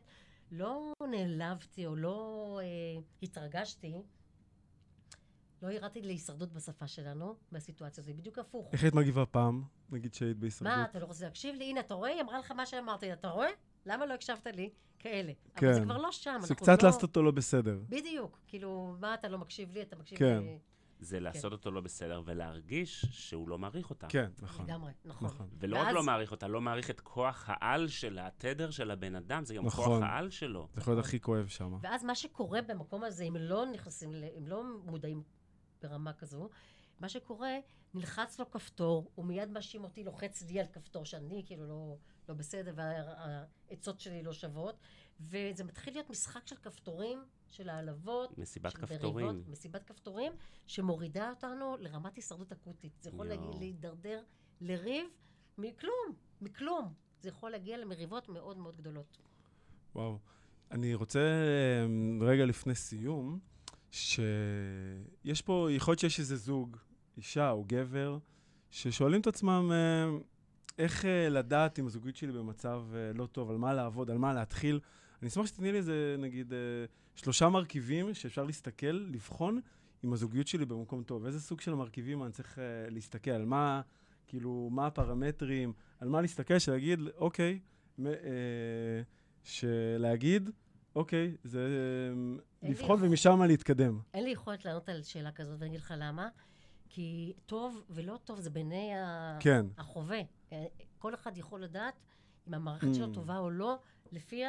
לא 0.52 0.94
נעלבתי 1.12 1.86
או 1.86 1.96
לא 1.96 2.60
אה, 2.64 3.02
התרגשתי, 3.24 4.02
לא 5.62 5.72
ירדתי 5.72 6.02
להישרדות 6.02 6.54
בשפה 6.54 6.88
שלנו, 6.88 7.36
מהסיטואציה 7.52 8.02
הזאת, 8.04 8.16
בדיוק 8.16 8.40
הפוך. 8.40 8.70
איך 8.74 8.84
היית 8.84 8.94
מגיבה 8.94 9.26
פעם, 9.26 9.64
נגיד 9.90 10.14
שהיית 10.14 10.38
בהישרדות? 10.38 10.74
מה, 10.74 10.86
אתה 10.86 11.00
לא 11.00 11.06
רוצה 11.06 11.26
להקשיב 11.26 11.56
לי? 11.56 11.66
הנה, 11.66 11.80
אתה 11.80 11.94
רואה? 11.94 12.10
היא 12.10 12.22
אמרה 12.22 12.40
לך 12.40 12.52
מה 12.52 12.66
שאמרתי, 12.66 13.14
אתה 13.14 13.28
רואה? 13.28 13.50
למה 13.86 14.06
לא 14.06 14.14
הקשבת 14.14 14.48
לי? 14.48 14.70
כאלה. 15.00 15.32
אבל 15.32 15.62
כן. 15.62 15.74
זה 15.74 15.82
כבר 15.82 15.98
לא 15.98 16.12
שם. 16.12 16.40
זה 16.42 16.56
קצת 16.56 16.84
לא... 16.84 16.90
לעשות 16.90 17.04
אותו 17.04 17.24
לא 17.24 17.32
בסדר. 17.32 17.80
בדיוק. 17.90 18.40
כאילו, 18.48 18.96
מה, 19.00 19.14
אתה 19.14 19.28
לא 19.28 19.38
מקשיב 19.38 19.72
לי? 19.72 19.82
אתה 19.82 19.96
מקשיב 19.96 20.20
כן. 20.20 20.40
לי? 20.44 20.60
זה 21.04 21.20
לעשות 21.20 21.52
אותו 21.52 21.72
לא 21.72 21.82
בסדר 21.82 22.22
ולהרגיש 22.26 23.06
שהוא 23.12 23.50
לא 23.50 23.58
מעריך 23.58 23.90
אותה. 23.90 24.08
כן, 24.10 24.32
נכון. 24.42 24.66
לגמרי, 24.66 24.92
נכון. 25.06 25.28
נכון. 25.28 25.48
ולא 25.60 25.78
רק 25.78 25.86
ואז- 25.86 25.96
לא 25.96 26.04
מעריך 26.04 26.32
אותה, 26.32 26.48
לא 26.48 26.62
מעריך 26.62 26.90
את 26.90 27.00
כוח 27.00 27.46
העל 27.48 27.88
של 27.88 28.20
התדר 28.20 28.72
של 28.72 28.92
הבן 28.92 29.16
אדם, 29.16 29.46
זה 29.46 29.56
גם 29.56 29.66
נכון. 29.66 29.86
כוח 29.86 30.02
העל 30.04 30.30
שלו. 30.30 30.68
זה 30.74 30.82
יכול 30.82 30.94
להיות 30.94 31.06
הכי 31.06 31.20
כואב 31.20 31.48
שם. 31.48 31.78
ואז 31.82 32.04
מה 32.04 32.16
שקורה 32.16 32.62
במקום 32.62 33.04
הזה, 33.04 33.24
אם 33.24 33.36
לא 33.40 33.66
נכנסים, 33.66 34.12
אם 34.38 34.48
לא 34.48 34.64
מודעים 34.86 35.24
ברמה 35.82 36.14
כזו, 36.14 36.50
מה 37.00 37.10
שקורה, 37.10 37.52
נלחץ 37.94 38.40
לו 38.40 38.52
כפתור, 38.52 39.12
הוא 39.16 39.26
מיד 39.26 39.52
מאשים 39.52 39.84
אותי, 39.84 40.04
לוחץ 40.04 40.42
לי 40.42 40.60
על 40.60 40.66
כפתור 40.68 41.06
שאני 41.06 41.44
כאילו 41.46 41.68
לא, 41.68 41.96
לא 42.30 42.36
בסדר, 42.36 42.74
והעצות 42.76 44.00
שלי 44.00 44.24
לא 44.24 44.34
שוות, 44.34 44.76
וזה 45.20 45.64
מתחיל 45.64 45.94
להיות 45.94 46.10
משחק 46.10 46.48
של 46.48 46.56
כפתורים, 46.56 47.20
של 47.50 47.70
העלבות, 47.70 48.38
מסיבת 48.38 48.72
של 48.72 48.78
כפתורים. 48.78 49.26
מריבות, 49.26 49.48
מסיבת 49.48 49.84
כפתורים, 49.84 50.32
שמורידה 50.68 51.30
אותנו 51.30 51.78
לרמת 51.80 52.16
הישרדות 52.16 52.52
אקוטית. 52.52 52.92
זה 53.02 53.10
יכול. 53.10 53.28
להגיע, 53.28 53.50
להידרדר 53.60 54.24
לריב 54.62 55.06
מכלום, 55.58 56.16
מכלום. 56.42 56.94
זה 57.22 57.30
יכול 57.30 57.52
להגיע 57.52 57.78
למריבות 57.78 58.30
מאוד 58.30 58.58
מאוד 58.58 58.78
גדולות. 58.78 59.18
וואו. 59.96 60.20
אני 60.72 60.96
רוצה 60.96 61.20
אמ, 61.86 62.20
רגע 62.22 62.46
לפני 62.46 62.76
סיום, 62.76 63.40
שיש 63.92 65.42
פה, 65.46 65.68
יכול 65.72 65.92
להיות 65.92 66.00
שיש 66.00 66.20
איזה 66.20 66.36
זוג, 66.36 66.78
אישה 67.18 67.52
או 67.52 67.64
גבר, 67.68 68.18
ששואלים 68.72 69.22
את 69.22 69.28
עצמם 69.28 69.72
אמ, 69.72 70.20
איך 70.78 71.06
אה, 71.06 71.30
לדעת 71.30 71.80
אם 71.80 71.88
הזוגיות 71.88 72.16
שלי 72.16 72.32
במצב 72.32 72.84
אה, 72.94 73.14
לא 73.14 73.26
טוב, 73.26 73.50
על 73.50 73.58
מה 73.58 73.74
לעבוד, 73.74 74.12
על 74.12 74.18
מה 74.18 74.34
להתחיל. 74.34 74.80
אני 75.24 75.30
אשמח 75.30 75.46
שתתני 75.46 75.72
לי 75.72 75.78
איזה, 75.78 76.16
נגיד, 76.20 76.54
אה, 76.54 76.58
שלושה 77.16 77.50
מרכיבים 77.50 78.14
שאפשר 78.14 78.44
להסתכל, 78.44 78.88
לבחון 79.12 79.62
אם 80.06 80.14
הזוגיות 80.14 80.48
שלי 80.48 80.66
במקום 80.66 81.04
טוב. 81.04 81.26
איזה 81.26 81.42
סוג 81.42 81.62
של 81.62 81.74
מרכיבים 81.74 82.24
אני 82.24 82.32
צריך 82.32 82.60
אה, 82.60 82.64
להסתכל, 82.90 83.32
על 83.32 83.46
מה, 83.46 83.82
כאילו, 84.28 84.70
מה 84.72 84.88
הפרמטרים, 84.88 85.74
על 86.00 86.10
מה 86.10 86.22
להסתכל, 86.22 86.60
שלהגיד, 86.60 87.00
אוקיי, 87.18 87.60
מ- 87.98 88.08
אה, 88.08 88.14
שלהגיד, 89.44 90.50
אוקיי, 90.96 91.36
זה 91.44 91.60
אה, 91.60 92.14
לי 92.64 92.70
לבחון 92.70 92.96
יכול- 92.96 93.08
ומשם 93.10 93.42
להתקדם. 93.42 94.00
אין 94.14 94.24
לי 94.24 94.30
יכולת 94.32 94.66
לענות 94.66 94.90
על 94.90 95.04
שאלה 95.04 95.32
כזאת, 95.32 95.56
ואני 95.60 95.70
אגיד 95.70 95.80
לך 95.80 95.94
למה. 95.98 96.30
כי 96.90 97.34
טוב 97.46 97.84
ולא 97.90 98.20
טוב 98.24 98.40
זה 98.40 98.50
בעיני. 98.50 98.90
כן, 99.40 99.66
החווה. 99.78 100.20
כל 100.98 101.14
אחד 101.14 101.38
יכול 101.38 101.64
לדעת 101.64 101.94
אם 102.48 102.54
המערכת 102.54 102.88
שלו 102.96 103.12
Mm. 103.12 103.14
טובה 103.14 103.38
או 103.38 103.50
לא, 103.50 103.80
לפי 104.14 104.44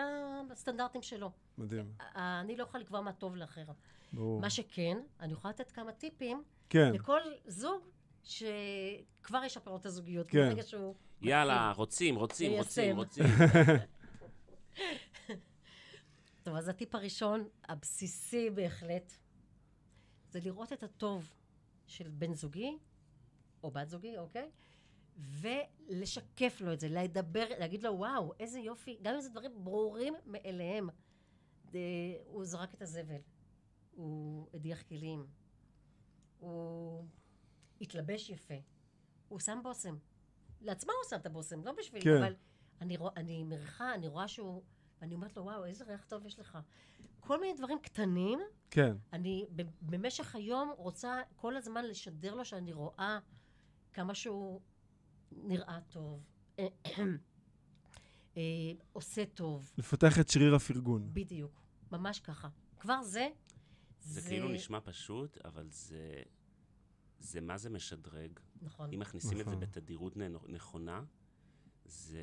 הסטנדרטים 0.53 1.03
שלו. 1.03 1.31
מדהים. 1.59 1.92
אני 2.16 2.57
לא 2.57 2.62
יכולה 2.62 2.83
לקבוע 2.83 3.00
מה 3.00 3.12
טוב 3.12 3.37
לאחר. 3.37 3.64
ברור. 4.12 4.40
מה 4.40 4.50
שכן, 4.50 4.98
אני 5.20 5.33
יכולה 5.33 5.53
לתת 5.53 5.70
כמה 5.70 5.92
טיפים 5.92 6.42
כן. 6.68 6.92
לכל 6.92 7.20
זוג 7.46 7.83
שכבר 8.24 9.44
ישפר 9.44 9.77
את 9.77 9.87
הזוגיות. 9.87 10.31
כן. 10.31 10.48
ברגע 10.48 10.62
שהוא... 10.62 10.94
יאללה, 11.22 11.72
רוצים, 11.77 12.16
רוצים, 12.16 12.53
רוצים, 12.53 12.96
ליישם. 12.96 12.96
רוצים. 12.96 13.24
טוב, 16.42 16.57
אז 16.57 16.68
הטיפ 16.68 16.94
הראשון, 16.94 17.48
הבסיסי 17.68 18.50
בהחלט, 18.50 19.12
זה 20.31 20.40
לראות 20.44 20.72
את 20.72 20.83
הטוב 20.83 21.33
של 21.87 22.09
בן 22.09 22.35
זוגי, 22.35 22.79
או 23.62 23.70
בת 23.70 23.88
זוגי, 23.88 24.18
אוקיי? 24.18 24.50
ולשקף 25.16 26.61
לו 26.61 26.72
את 26.72 26.81
זה, 26.81 26.88
לדבר, 26.88 27.44
להגיד 27.59 27.83
לו, 27.83 27.98
וואו, 27.98 28.33
איזה 28.40 28.61
יופי, 28.61 28.98
גם 29.03 29.14
אם 29.14 29.20
זה 29.20 29.29
דברים 29.31 29.64
ברורים 29.64 30.14
מאליהם. 30.27 30.88
אה, 31.74 31.81
הוא 32.27 32.44
זרק 32.44 32.74
את 32.74 32.83
הזבל, 32.83 33.20
הוא 33.94 34.48
הדיח 34.55 34.83
כלים, 34.83 35.27
הוא 36.38 37.05
התלבש 37.81 38.31
יפה, 38.31 38.55
הוא 39.29 39.38
שם 39.38 39.59
בושם. 39.62 39.96
לעצמו 40.61 40.92
הוא 40.92 41.11
שם 41.11 41.16
את 41.16 41.27
הבושם, 41.27 41.64
לא 41.64 41.72
בשבילי, 41.72 42.05
כן. 42.05 42.22
אבל 42.22 42.35
אני, 42.81 42.96
רוא, 42.96 43.11
אני 43.16 43.44
מריחה, 43.44 43.94
אני 43.94 44.09
רואה 44.09 44.29
שהוא... 44.29 44.62
ואני 45.00 45.14
אומרת 45.14 45.37
לו, 45.37 45.44
וואו, 45.44 45.64
איזה 45.64 45.85
ריח 45.85 46.05
טוב 46.05 46.27
יש 46.27 46.38
לך. 46.38 46.59
כל 47.20 47.40
מיני 47.40 47.59
דברים 47.59 47.79
קטנים, 47.79 48.40
כן. 48.70 48.96
אני 49.12 49.46
במשך 49.83 50.35
היום 50.35 50.72
רוצה 50.77 51.22
כל 51.37 51.57
הזמן 51.57 51.85
לשדר 51.85 52.35
לו 52.35 52.44
שאני 52.44 52.72
רואה 52.72 53.18
כמה 53.92 54.14
שהוא 54.14 54.61
נראה 55.42 55.81
טוב, 55.88 56.25
אה, 58.37 58.42
עושה 58.92 59.27
טוב, 59.27 59.73
לפתח 59.79 60.18
את 60.18 60.29
שריר 60.29 60.55
הפרגון. 60.55 61.11
בדיוק, 61.12 61.61
ממש 61.92 62.20
ככה. 62.20 62.49
כבר 62.81 63.03
זה, 63.03 63.29
זה 64.01 64.20
כאילו 64.20 64.49
נשמע 64.49 64.79
פשוט, 64.85 65.38
אבל 65.44 65.66
זה... 65.70 66.23
זה 67.18 67.40
מה 67.40 67.59
זה 67.59 67.70
משדרג. 67.70 68.40
נכון, 68.62 68.90
אם 68.92 68.99
מכניסים 68.99 69.40
את 69.40 69.44
זה 69.44 69.51
נכון. 69.51 69.61
בתדירות 69.61 70.16
נכונה, 70.49 71.05
זה... 71.85 72.18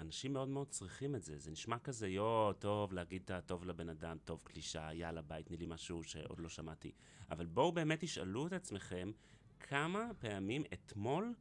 אנשים 0.00 0.32
מאוד 0.32 0.48
מאוד 0.48 0.68
צריכים 0.68 1.14
את 1.14 1.22
זה. 1.22 1.38
זה 1.38 1.50
נשמע 1.50 1.78
כזה, 1.78 2.08
יואו, 2.08 2.52
טוב, 2.52 2.92
להגיד 2.92 3.22
את 3.24 3.30
הטוב 3.30 3.64
לבן 3.64 3.88
אדם, 3.88 4.16
טוב 4.24 4.42
קלישאה, 4.44 4.94
יאללה, 4.94 5.22
ביי, 5.22 5.42
תני 5.42 5.56
לי 5.56 5.66
משהו 5.66 6.02
שעוד 6.02 6.40
לא 6.40 6.48
שמעתי. 6.48 6.92
אבל 7.30 7.46
בואו 7.46 7.72
באמת 7.72 8.00
תשאלו 8.00 8.46
את 8.46 8.52
עצמכם, 8.52 9.12
כמה 9.60 10.10
פעמים 10.18 10.62
אתמול 10.72 11.34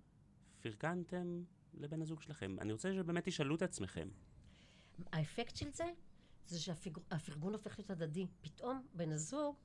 פרגנתם 0.61 1.43
לבן 1.73 2.01
הזוג 2.01 2.21
שלכם? 2.21 2.55
אני 2.61 2.73
רוצה 2.73 2.93
שבאמת 2.93 3.27
תשאלו 3.27 3.55
את 3.55 3.61
עצמכם. 3.61 4.09
האפקט 5.11 5.55
של 5.55 5.71
זה, 5.71 5.91
זה 6.45 6.59
שהפרגון 6.59 7.53
הופך 7.53 7.79
להיות 7.79 7.89
הדדי. 7.89 8.27
פתאום 8.41 8.87
בן 8.93 9.11
הזוג 9.11 9.55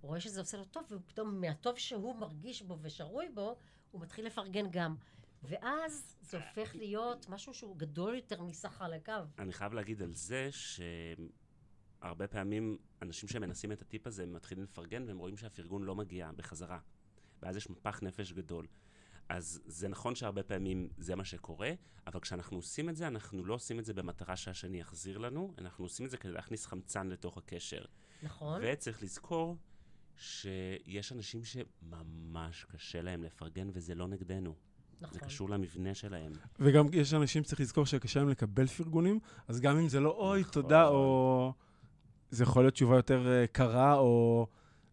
רואה 0.00 0.20
שזה 0.20 0.40
עושה 0.40 0.56
לו 0.56 0.64
טוב, 0.64 0.84
ופתאום 0.90 1.40
מהטוב 1.40 1.78
שהוא 1.78 2.16
מרגיש 2.16 2.62
בו 2.62 2.78
ושרוי 2.82 3.28
בו, 3.34 3.56
הוא 3.90 4.00
מתחיל 4.00 4.26
לפרגן 4.26 4.70
גם. 4.70 4.96
ואז 5.42 6.16
זה 6.20 6.38
הופך 6.38 6.74
להיות 6.74 7.28
משהו 7.28 7.54
שהוא 7.54 7.76
גדול 7.76 8.14
יותר 8.14 8.42
מסך 8.42 8.68
חלקיו. 8.68 9.26
אני 9.38 9.52
חייב 9.52 9.72
להגיד 9.72 10.02
על 10.02 10.14
זה 10.14 10.48
שהרבה 12.00 12.26
פעמים 12.26 12.78
אנשים 13.02 13.28
שמנסים 13.28 13.72
את 13.72 13.82
הטיפ 13.82 14.06
הזה, 14.06 14.22
הם 14.22 14.32
מתחילים 14.32 14.64
לפרגן 14.64 15.04
והם 15.06 15.18
רואים 15.18 15.36
שהפרגון 15.36 15.82
לא 15.82 15.94
מגיע 15.94 16.32
בחזרה. 16.32 16.78
ואז 17.42 17.56
יש 17.56 17.70
מפח 17.70 18.02
נפש 18.02 18.32
גדול. 18.32 18.66
אז 19.28 19.60
זה 19.66 19.88
נכון 19.88 20.14
שהרבה 20.14 20.42
פעמים 20.42 20.88
זה 20.98 21.16
מה 21.16 21.24
שקורה, 21.24 21.70
אבל 22.06 22.20
כשאנחנו 22.20 22.56
עושים 22.56 22.88
את 22.88 22.96
זה, 22.96 23.06
אנחנו 23.06 23.44
לא 23.44 23.54
עושים 23.54 23.78
את 23.78 23.84
זה 23.84 23.94
במטרה 23.94 24.36
שהשני 24.36 24.80
יחזיר 24.80 25.18
לנו, 25.18 25.54
אנחנו 25.58 25.84
עושים 25.84 26.06
את 26.06 26.10
זה 26.10 26.16
כדי 26.16 26.32
להכניס 26.32 26.66
חמצן 26.66 27.08
לתוך 27.08 27.38
הקשר. 27.38 27.84
נכון? 28.22 28.60
וצריך 28.64 29.02
לזכור 29.02 29.56
שיש 30.16 31.12
אנשים 31.12 31.40
שממש 31.44 32.64
קשה 32.64 33.02
להם 33.02 33.22
לפרגן, 33.22 33.68
וזה 33.72 33.94
לא 33.94 34.08
נגדנו. 34.08 34.54
זה 35.00 35.06
נכון. 35.06 35.18
קשור 35.18 35.50
למבנה 35.50 35.94
שלהם. 35.94 36.32
וגם 36.58 36.86
יש 36.92 37.14
אנשים 37.14 37.44
שצריך 37.44 37.60
לזכור 37.60 37.86
שקשה 37.86 38.20
להם 38.20 38.28
לקבל 38.28 38.66
פרגונים, 38.66 39.18
אז 39.48 39.60
גם 39.60 39.78
אם 39.78 39.88
זה 39.88 40.00
לא 40.00 40.10
אוי, 40.10 40.40
נכון. 40.40 40.52
תודה, 40.52 40.88
או... 40.88 41.52
זה 42.30 42.42
יכול 42.42 42.62
להיות 42.62 42.74
תשובה 42.74 42.96
יותר 42.96 43.26
אה, 43.28 43.46
קרה, 43.46 43.94
או... 43.94 44.46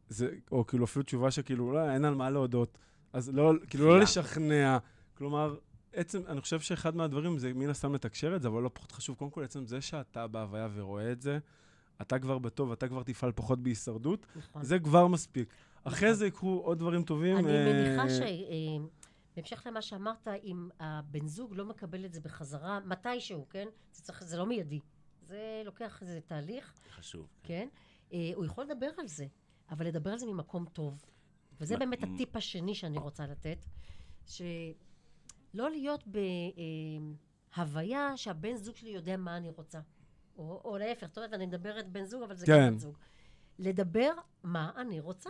זה, 0.09 0.29
או 0.51 0.67
כאילו 0.67 0.85
אפילו 0.85 1.03
תשובה 1.03 1.31
שכאילו, 1.31 1.71
לא, 1.73 1.91
אין 1.91 2.05
על 2.05 2.15
מה 2.15 2.29
להודות. 2.29 2.77
אז 3.13 3.29
לא, 3.29 3.53
כאילו 3.67 3.87
לא. 3.87 3.99
לשכנע. 3.99 4.77
כלומר, 5.17 5.55
עצם, 5.93 6.21
אני 6.27 6.41
חושב 6.41 6.59
שאחד 6.59 6.95
מהדברים 6.95 7.37
זה 7.37 7.53
מן 7.53 7.69
הסתם 7.69 7.93
לתקשר 7.93 8.35
את 8.35 8.41
זה, 8.41 8.47
אבל 8.47 8.61
לא 8.61 8.69
פחות 8.73 8.91
חשוב, 8.91 9.15
קודם 9.15 9.31
כל, 9.31 9.43
עצם 9.43 9.65
זה 9.65 9.81
שאתה 9.81 10.27
בהוויה 10.27 10.67
ורואה 10.73 11.11
את 11.11 11.21
זה, 11.21 11.39
אתה 12.01 12.19
כבר 12.19 12.37
בטוב, 12.37 12.71
אתה 12.71 12.87
כבר 12.87 13.03
תפעל 13.03 13.31
פחות 13.31 13.59
בהישרדות, 13.59 14.25
נכון. 14.35 14.63
זה 14.63 14.79
כבר 14.79 15.07
מספיק. 15.07 15.53
אחרי 15.83 16.09
נכון. 16.09 16.19
זה 16.19 16.27
יקרו 16.27 16.59
עוד 16.59 16.79
דברים 16.79 17.03
טובים. 17.03 17.37
אני 17.37 17.47
אה, 17.47 17.73
מניחה 17.73 18.09
ש... 18.09 18.19
אה, 18.21 18.85
בהמשך 19.35 19.63
למה 19.65 19.81
שאמרת, 19.81 20.27
אם 20.43 20.69
הבן 20.79 21.27
זוג 21.27 21.53
לא 21.55 21.65
מקבל 21.65 22.05
את 22.05 22.13
זה 22.13 22.21
בחזרה, 22.21 22.79
מתישהו, 22.79 23.45
כן? 23.49 23.67
זה, 23.91 24.03
צריך, 24.03 24.23
זה 24.23 24.37
לא 24.37 24.45
מיידי. 24.45 24.79
זה 25.21 25.61
לוקח 25.65 26.01
איזה 26.01 26.19
תהליך, 26.25 26.73
חשוב. 26.95 27.27
כן? 27.43 27.67
אה, 28.13 28.31
הוא 28.35 28.45
יכול 28.45 28.63
לדבר 28.63 28.89
על 28.97 29.07
זה, 29.07 29.25
אבל 29.69 29.87
לדבר 29.87 30.11
על 30.11 30.17
זה 30.17 30.25
ממקום 30.25 30.65
טוב. 30.73 31.05
וזה 31.61 31.77
באמת 31.77 32.03
הטיפ 32.03 32.35
השני 32.35 32.75
שאני 32.75 32.97
רוצה 32.97 33.27
לתת, 33.27 33.65
שלא 34.25 34.41
להיות 35.53 36.03
בהוויה 37.57 38.17
שהבן 38.17 38.55
זוג 38.55 38.75
שלי 38.75 38.89
יודע 38.89 39.17
מה 39.17 39.37
אני 39.37 39.49
רוצה. 39.49 39.79
או, 40.37 40.61
או 40.65 40.77
להפך, 40.77 41.07
זאת 41.07 41.17
אומרת, 41.17 41.33
אני 41.33 41.45
מדברת 41.45 41.89
בן 41.91 42.05
זוג, 42.05 42.23
אבל 42.23 42.35
זה 42.35 42.45
כן. 42.45 42.51
גם 42.51 42.73
בן 42.73 42.79
זוג. 42.79 42.97
לדבר 43.59 44.11
מה 44.43 44.71
אני 44.75 44.99
רוצה. 44.99 45.29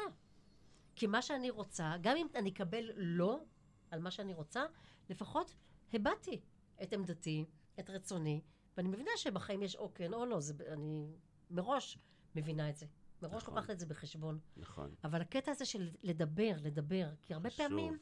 כי 0.96 1.08
מה 1.08 1.22
שאני 1.22 1.50
רוצה, 1.50 1.94
גם 2.02 2.18
אם 2.18 2.28
אני 2.36 2.50
אקבל 2.50 2.90
לא 2.96 3.44
על 3.92 4.00
מה 4.00 4.12
שאני 4.12 4.34
רוצה, 4.34 4.64
לפחות 5.10 5.56
הבעתי 5.94 6.42
את 6.84 6.94
עמדתי, 6.94 7.46
את 7.80 7.90
רצוני, 7.90 8.42
ואני 8.78 8.90
מבינה 8.90 9.12
שבחיים 9.16 9.62
יש 9.64 9.76
או 9.76 9.94
כן 9.94 10.14
או 10.14 10.26
לא, 10.26 10.40
זה, 10.40 10.54
אני 10.74 11.08
מראש 11.52 11.98
מבינה 12.36 12.70
את 12.70 12.78
זה. 12.78 12.86
מראש 13.22 13.44
נכון. 13.44 13.56
לוקחת 13.56 13.70
את 13.70 13.80
זה 13.80 13.86
בחשבון. 13.86 14.40
נכון. 14.58 14.96
אבל 15.04 15.22
הקטע 15.22 15.52
הזה 15.52 15.66
של 15.66 15.90
לדבר, 16.04 16.52
לדבר, 16.62 17.10
כי 17.22 17.34
הרבה 17.34 17.50
חשוב. 17.50 17.68
פעמים 17.68 17.98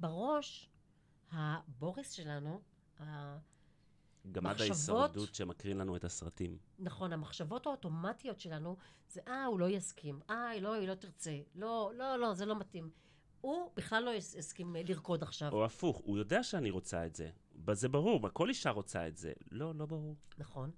בראש, 0.00 0.70
הבוריס 1.32 2.10
שלנו. 2.12 2.60
גם 4.32 4.46
עד 4.46 4.52
מחשבות- 4.56 4.60
ההישרדות 4.60 5.34
שמקרין 5.34 5.78
לנו 5.78 5.96
את 5.96 6.04
הסרטים. 6.04 6.58
נכון, 6.78 7.12
המחשבות 7.12 7.66
האוטומטיות 7.66 8.40
שלנו 8.40 8.76
זה, 9.08 9.20
אה, 9.28 9.44
הוא 9.44 9.60
לא 9.60 9.68
יסכים, 9.68 10.20
אה, 10.30 10.60
לא, 10.60 10.72
היא 10.74 10.88
לא 10.88 10.94
תרצה, 10.94 11.38
לא, 11.54 11.92
לא, 11.96 12.16
לא, 12.18 12.34
זה 12.34 12.46
לא 12.46 12.58
מתאים. 12.58 12.90
הוא 13.40 13.70
בכלל 13.76 14.02
לא 14.04 14.10
יס- 14.10 14.34
יסכים 14.34 14.76
לרקוד 14.88 15.22
עכשיו. 15.22 15.52
או 15.52 15.64
הפוך, 15.64 15.96
הוא 16.04 16.18
יודע 16.18 16.42
שאני 16.42 16.70
רוצה 16.70 17.06
את 17.06 17.14
זה. 17.16 17.30
זה 17.72 17.88
ברור, 17.88 18.28
כל 18.32 18.48
אישה 18.48 18.70
רוצה 18.70 19.08
את 19.08 19.16
זה. 19.16 19.32
לא, 19.50 19.74
לא 19.74 19.86
ברור. 19.86 20.16
נכון. 20.38 20.70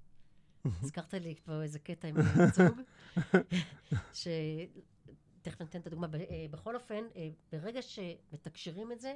הזכרת 0.83 1.15
לי 1.15 1.35
פה 1.45 1.63
איזה 1.63 1.79
קטע 1.79 2.09
עם 2.09 2.17
זוג, 2.55 2.81
ש... 4.13 4.29
תכף 5.43 5.61
ניתן 5.61 5.81
את 5.81 5.87
הדוגמה. 5.87 6.07
אה, 6.31 6.47
בכל 6.51 6.75
אופן, 6.75 7.05
אה, 7.17 7.29
ברגע 7.53 7.81
שמתקשרים 7.83 8.93
את 8.93 9.01
זה, 9.01 9.15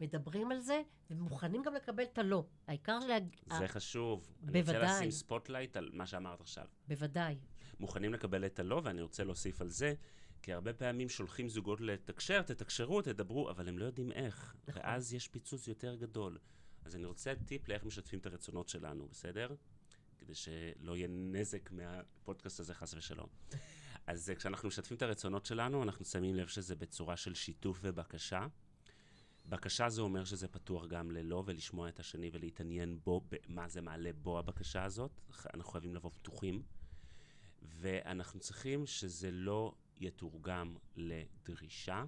מדברים 0.00 0.52
על 0.52 0.60
זה, 0.60 0.82
ומוכנים 1.10 1.62
גם 1.62 1.74
לקבל 1.74 2.02
את 2.02 2.18
הלא. 2.18 2.44
העיקר. 2.66 2.98
זה 3.48 3.64
ה- 3.64 3.68
חשוב. 3.68 4.28
אני 4.48 4.60
רוצה 4.60 4.72
בוודאי. 4.72 4.96
לשים 4.96 5.10
spotlight 5.10 5.76
על 5.76 5.90
מה 5.92 6.06
שאמרת 6.06 6.40
עכשיו. 6.40 6.66
בוודאי. 6.88 7.36
מוכנים 7.80 8.14
לקבל 8.14 8.46
את 8.46 8.58
הלא, 8.58 8.80
ואני 8.84 9.02
רוצה 9.02 9.24
להוסיף 9.24 9.60
על 9.60 9.68
זה, 9.68 9.94
כי 10.42 10.52
הרבה 10.52 10.72
פעמים 10.72 11.08
שולחים 11.08 11.48
זוגות 11.48 11.80
לתקשר, 11.80 12.42
תתקשרו, 12.42 13.02
תדברו, 13.02 13.50
אבל 13.50 13.68
הם 13.68 13.78
לא 13.78 13.84
יודעים 13.84 14.12
איך. 14.12 14.54
נכון. 14.68 14.82
ואז 14.84 15.14
יש 15.14 15.28
פיצוץ 15.28 15.68
יותר 15.68 15.94
גדול. 15.94 16.38
אז 16.84 16.96
אני 16.96 17.04
רוצה 17.04 17.32
טיפ 17.46 17.68
לאיך 17.68 17.84
משתפים 17.84 18.18
את 18.18 18.26
הרצונות 18.26 18.68
שלנו, 18.68 19.08
בסדר? 19.10 19.54
כדי 20.22 20.34
שלא 20.34 20.96
יהיה 20.96 21.08
נזק 21.10 21.72
מהפודקאסט 21.72 22.60
הזה, 22.60 22.74
חס 22.74 22.94
ושלום. 22.94 23.28
אז 24.06 24.30
אה, 24.30 24.34
כשאנחנו 24.34 24.68
משתפים 24.68 24.96
את 24.96 25.02
הרצונות 25.02 25.46
שלנו, 25.46 25.82
אנחנו 25.82 26.04
שמים 26.04 26.36
לב 26.36 26.46
שזה 26.46 26.76
בצורה 26.76 27.16
של 27.16 27.34
שיתוף 27.34 27.78
ובקשה. 27.82 28.46
בקשה 29.46 29.88
זה 29.88 30.02
אומר 30.02 30.24
שזה 30.24 30.48
פתוח 30.48 30.86
גם 30.86 31.10
ללא, 31.10 31.42
ולשמוע 31.46 31.88
את 31.88 32.00
השני 32.00 32.30
ולהתעניין 32.32 32.98
בו, 33.04 33.20
מה 33.48 33.68
זה 33.68 33.80
מעלה 33.80 34.10
בו 34.12 34.38
הבקשה 34.38 34.84
הזאת. 34.84 35.20
אנחנו 35.54 35.72
חייבים 35.72 35.94
לבוא 35.94 36.10
פתוחים. 36.10 36.62
ואנחנו 37.62 38.40
צריכים 38.40 38.86
שזה 38.86 39.30
לא 39.30 39.74
יתורגם 39.96 40.76
לדרישה, 40.96 42.04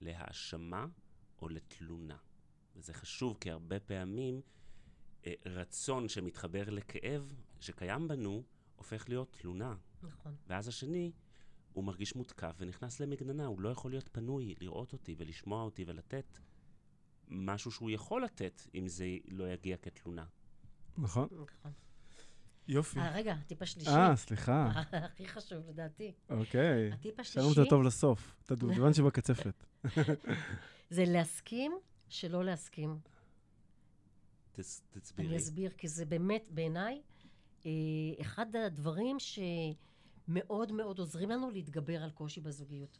להאשמה 0.00 0.86
או 1.42 1.48
לתלונה. 1.48 2.16
וזה 2.76 2.94
חשוב, 2.94 3.36
כי 3.40 3.50
הרבה 3.50 3.80
פעמים 3.80 4.40
רצון 5.46 6.08
שמתחבר 6.08 6.70
לכאב 6.70 7.32
שקיים 7.60 8.08
בנו, 8.08 8.42
הופך 8.76 9.08
להיות 9.08 9.36
תלונה. 9.40 9.74
נכון. 10.02 10.34
ואז 10.46 10.68
השני, 10.68 11.12
הוא 11.72 11.84
מרגיש 11.84 12.16
מותקף 12.16 12.56
ונכנס 12.58 13.00
למגננה, 13.00 13.46
הוא 13.46 13.60
לא 13.60 13.68
יכול 13.68 13.90
להיות 13.90 14.08
פנוי 14.12 14.54
לראות 14.60 14.92
אותי 14.92 15.14
ולשמוע 15.18 15.62
אותי 15.62 15.84
ולתת 15.86 16.38
משהו 17.28 17.70
שהוא 17.70 17.90
יכול 17.90 18.24
לתת, 18.24 18.62
אם 18.74 18.88
זה 18.88 19.06
לא 19.28 19.52
יגיע 19.52 19.76
כתלונה. 19.76 20.24
נכון. 20.98 21.28
נכון. 21.32 21.72
יופי. 22.68 22.98
אה, 22.98 23.10
רגע, 23.14 23.32
הטיפ 23.32 23.62
השלישי. 23.62 23.90
אה, 23.90 24.16
סליחה. 24.16 24.70
הכי 24.92 25.28
חשוב 25.28 25.68
לדעתי. 25.68 26.12
אוקיי. 26.30 26.92
הטיפ 26.92 27.22
שלום 27.22 27.46
את 27.46 27.50
השלישי 27.50 27.60
הטוב 27.60 27.82
לסוף. 27.82 28.34
את 28.44 28.50
הדובדבן 28.50 28.92
שבקצפת. 28.94 29.64
זה 30.90 31.04
להסכים 31.06 31.72
שלא 32.08 32.44
להסכים. 32.44 32.98
תס- 34.52 34.82
אני 34.92 35.00
תסבירי. 35.00 35.36
אסביר, 35.36 35.70
כי 35.70 35.88
זה 35.88 36.04
באמת, 36.04 36.48
בעיניי, 36.50 37.02
אה, 37.66 37.70
אחד 38.20 38.56
הדברים 38.56 39.16
שמאוד 39.18 40.72
מאוד 40.72 40.98
עוזרים 40.98 41.30
לנו 41.30 41.50
להתגבר 41.50 42.02
על 42.02 42.10
קושי 42.10 42.40
בזוגיות. 42.40 42.98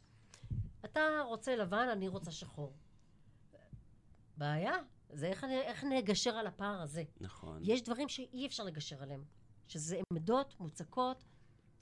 אתה 0.85 1.01
רוצה 1.25 1.55
לבן, 1.55 1.87
אני 1.91 2.07
רוצה 2.07 2.31
שחור. 2.31 2.73
בעיה, 4.37 4.73
זה 5.09 5.27
איך, 5.27 5.43
אני- 5.43 5.61
איך 5.61 5.83
נגשר 5.83 6.29
על 6.31 6.47
הפער 6.47 6.81
הזה. 6.81 7.03
נכון. 7.21 7.59
יש 7.61 7.81
דברים 7.81 8.09
שאי 8.09 8.45
אפשר 8.47 8.63
לגשר 8.63 9.03
עליהם, 9.03 9.23
שזה 9.67 9.99
עמדות 10.11 10.55
מוצקות, 10.59 11.23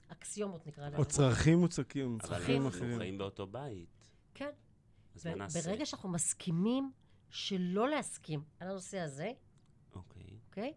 אקסיומות 0.08 0.66
נקרא 0.66 0.88
לזה. 0.88 0.96
או 0.96 1.04
צרכים 1.04 1.58
מוצקים, 1.58 2.18
אבל 2.20 2.28
צרכים 2.28 2.62
אנחנו 2.62 2.68
אחרים. 2.78 2.98
חיים 2.98 3.18
באותו 3.18 3.46
בית, 3.46 4.08
כן. 4.34 4.50
אז 5.14 5.26
מה 5.26 5.34
נעשה? 5.34 5.60
ברגע 5.62 5.86
שאנחנו 5.86 6.08
מסכימים 6.08 6.92
שלא 7.30 7.88
להסכים 7.88 8.42
על 8.60 8.68
הנושא 8.70 8.98
הזה, 8.98 9.32
אוקיי. 10.52 10.74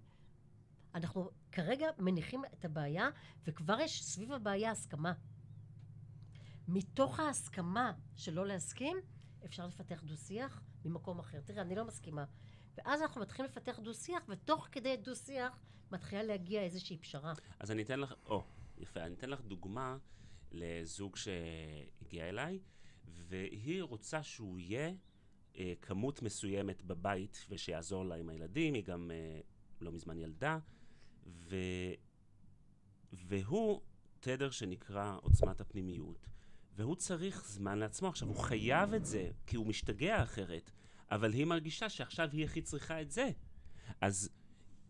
אנחנו 0.93 1.29
כרגע 1.51 1.87
מניחים 1.97 2.41
את 2.53 2.65
הבעיה, 2.65 3.09
וכבר 3.47 3.79
יש 3.79 4.03
סביב 4.03 4.31
הבעיה 4.31 4.71
הסכמה. 4.71 5.13
מתוך 6.67 7.19
ההסכמה 7.19 7.93
שלא 8.15 8.45
להסכים, 8.45 8.97
אפשר 9.45 9.67
לפתח 9.67 10.03
דו-שיח 10.03 10.61
ממקום 10.85 11.19
אחר. 11.19 11.41
תראה, 11.41 11.61
אני 11.61 11.75
לא 11.75 11.85
מסכימה. 11.85 12.25
ואז 12.77 13.01
אנחנו 13.01 13.21
מתחילים 13.21 13.51
לפתח 13.51 13.79
דו-שיח, 13.79 14.23
ותוך 14.29 14.67
כדי 14.71 14.97
דו-שיח 14.97 15.59
מתחילה 15.91 16.23
להגיע 16.23 16.61
איזושהי 16.61 16.97
פשרה. 16.97 17.33
אז 17.59 17.71
אני 17.71 17.83
אתן 17.83 17.99
לך, 17.99 18.13
או, 18.25 18.43
יפה, 18.77 19.03
אני 19.03 19.13
אתן 19.13 19.29
לך 19.29 19.41
דוגמה 19.41 19.97
לזוג 20.51 21.15
שהגיע 21.15 22.29
אליי, 22.29 22.59
והיא 23.07 23.83
רוצה 23.83 24.23
שהוא 24.23 24.59
יהיה 24.59 24.93
אה, 25.57 25.73
כמות 25.81 26.21
מסוימת 26.21 26.81
בבית 26.83 27.45
ושיעזור 27.49 28.05
לה 28.05 28.15
עם 28.15 28.29
הילדים, 28.29 28.73
היא 28.73 28.83
גם 28.83 29.11
אה, 29.11 29.41
לא 29.81 29.91
מזמן 29.91 30.19
ילדה, 30.19 30.59
ו... 31.27 31.55
והוא 33.13 33.81
תדר 34.19 34.49
שנקרא 34.49 35.17
עוצמת 35.21 35.61
הפנימיות, 35.61 36.27
והוא 36.75 36.95
צריך 36.95 37.45
זמן 37.47 37.77
לעצמו. 37.77 38.07
עכשיו, 38.07 38.27
הוא 38.27 38.37
חייב 38.37 38.93
את 38.93 39.05
זה, 39.05 39.31
כי 39.47 39.55
הוא 39.55 39.67
משתגע 39.67 40.23
אחרת, 40.23 40.71
אבל 41.11 41.33
היא 41.33 41.45
מרגישה 41.45 41.89
שעכשיו 41.89 42.29
היא 42.31 42.45
הכי 42.45 42.61
צריכה 42.61 43.01
את 43.01 43.11
זה. 43.11 43.29
אז 44.01 44.29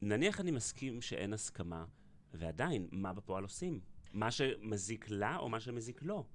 נניח 0.01 0.39
אני 0.39 0.51
מסכים 0.51 1.01
שאין 1.01 1.33
הסכמה, 1.33 1.85
ועדיין, 2.33 2.87
מה 2.91 3.13
בפועל 3.13 3.43
עושים? 3.43 3.79
מה 4.13 4.31
שמזיק 4.31 5.09
לה 5.09 5.37
או 5.37 5.49
מה 5.49 5.59
שמזיק 5.59 6.01
לו? 6.03 6.27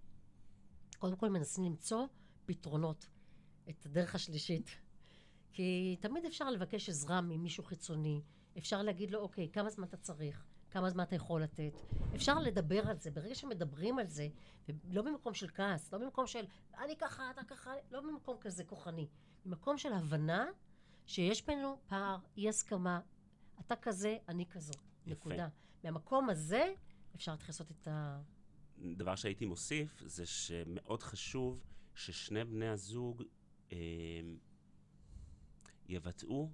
קודם 0.98 1.16
כל 1.16 1.30
מנסים 1.30 1.64
למצוא 1.64 2.06
פתרונות, 2.46 3.08
את 3.70 3.86
הדרך 3.86 4.14
השלישית. 4.14 4.70
כי 5.52 5.96
תמיד 6.00 6.24
אפשר 6.24 6.50
לבקש 6.50 6.88
עזרה 6.88 7.20
ממישהו 7.20 7.64
חיצוני, 7.64 8.22
אפשר 8.60 8.82
להגיד 8.82 9.10
לו, 9.10 9.18
אוקיי, 9.18 9.48
כמה 9.52 9.70
זמן 9.70 9.84
אתה 9.84 9.96
צריך? 9.96 10.44
כמה 10.70 10.90
זמן 10.90 11.04
אתה 11.04 11.16
יכול 11.16 11.42
לתת? 11.42 11.72
אפשר 12.14 12.38
לדבר 12.38 12.88
על 12.88 12.98
זה. 12.98 13.10
ברגע 13.10 13.34
שמדברים 13.34 13.98
על 13.98 14.06
זה, 14.06 14.28
ולא 14.68 15.02
במקום 15.02 15.34
של 15.34 15.48
כעס, 15.48 15.92
לא 15.92 15.98
במקום 15.98 16.26
של 16.26 16.44
אני 16.78 16.96
ככה, 16.96 17.30
אתה 17.30 17.44
ככה, 17.44 17.72
לא 17.90 18.00
במקום 18.00 18.36
כזה 18.40 18.64
כוחני. 18.64 19.08
במקום 19.44 19.78
של 19.78 19.92
הבנה 19.92 20.46
שיש 21.06 21.46
בינינו 21.46 21.78
פער, 21.86 22.18
אי 22.36 22.48
הסכמה, 22.48 23.00
אתה 23.60 23.76
כזה, 23.76 24.16
אני 24.28 24.46
כזו. 24.46 24.72
יפה. 24.72 25.10
נקודה. 25.10 25.48
מהמקום 25.84 26.30
הזה 26.30 26.72
אפשר 27.14 27.34
לעשות 27.46 27.70
את 27.70 27.88
ה... 27.88 28.20
דבר 28.96 29.14
שהייתי 29.14 29.46
מוסיף 29.46 30.02
זה 30.06 30.26
שמאוד 30.26 31.02
חשוב 31.02 31.64
ששני 31.94 32.44
בני 32.44 32.68
הזוג 32.68 33.22
אה, 33.72 33.78
יבטאו 35.88 36.50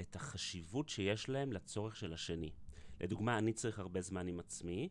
את 0.00 0.16
החשיבות 0.16 0.88
שיש 0.88 1.28
להם 1.28 1.52
לצורך 1.52 1.96
של 1.96 2.12
השני. 2.12 2.52
לדוגמה, 3.00 3.38
אני 3.38 3.52
צריך 3.52 3.78
הרבה 3.78 4.00
זמן 4.00 4.28
עם 4.28 4.40
עצמי, 4.40 4.88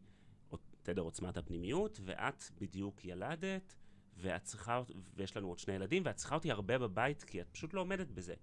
תדר 0.85 1.01
עוצמת 1.01 1.37
הפנימיות, 1.37 1.99
ואת 2.03 2.43
בדיוק 2.61 3.05
ילדת, 3.05 3.75
ואת 4.17 4.43
צריכה, 4.43 4.81
ויש 5.15 5.37
לנו 5.37 5.47
עוד 5.47 5.59
שני 5.59 5.73
ילדים, 5.73 6.03
ואת 6.05 6.15
צריכה 6.15 6.35
אותי 6.35 6.51
הרבה 6.51 6.77
בבית, 6.77 7.23
כי 7.23 7.41
את 7.41 7.47
פשוט 7.51 7.73
לא 7.73 7.81
עומדת 7.81 8.07
בזה. 8.07 8.33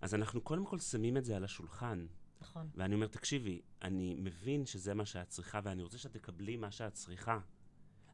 אז 0.00 0.14
אנחנו 0.14 0.40
קודם 0.40 0.66
כל 0.66 0.78
שמים 0.78 1.16
את 1.16 1.24
זה 1.24 1.36
על 1.36 1.44
השולחן. 1.44 2.06
נכון. 2.40 2.70
ואני 2.74 2.94
אומר, 2.94 3.06
תקשיבי, 3.06 3.62
אני 3.82 4.14
מבין 4.14 4.66
שזה 4.66 4.94
מה 4.94 5.06
שאת 5.06 5.28
צריכה, 5.28 5.60
ואני 5.64 5.82
רוצה 5.82 5.98
שאת 5.98 6.12
תקבלי 6.12 6.56
מה 6.56 6.70
שאת 6.70 6.94
צריכה. 6.94 7.40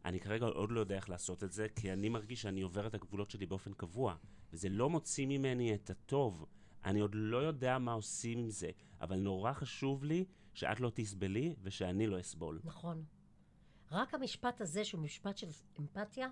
אני 0.05 0.20
כרגע 0.20 0.47
עוד 0.47 0.70
לא 0.70 0.81
יודע 0.81 0.97
איך 0.97 1.09
לעשות 1.09 1.45
את 1.45 1.53
זה, 1.53 1.66
כי 1.77 1.93
אני 1.93 2.09
מרגיש 2.09 2.43
שאני 2.43 2.62
עובר 2.62 2.87
את 2.87 2.95
הגבולות 2.95 3.31
שלי 3.31 3.47
באופן 3.47 3.72
קבוע, 3.72 4.16
וזה 4.53 4.68
לא 4.68 4.91
מוציא 4.91 5.27
ממני 5.27 5.75
את 5.75 5.91
הטוב. 5.91 6.47
אני 6.85 7.01
עוד 7.01 7.14
לא 7.14 7.37
יודע 7.37 7.78
מה 7.78 7.93
עושים 7.93 8.39
עם 8.39 8.51
זה, 8.51 8.70
אבל 9.01 9.16
נורא 9.16 9.53
חשוב 9.53 10.05
לי 10.05 10.24
שאת 10.55 10.80
לא 10.80 10.93
תסבלי 10.95 11.55
ושאני 11.62 12.07
לא 12.07 12.20
אסבול. 12.20 12.61
נכון. 12.64 13.05
רק 13.91 14.14
המשפט 14.14 14.61
הזה, 14.61 14.85
שהוא 14.85 15.01
משפט 15.01 15.37
של 15.37 15.49
אמפתיה, 15.80 16.28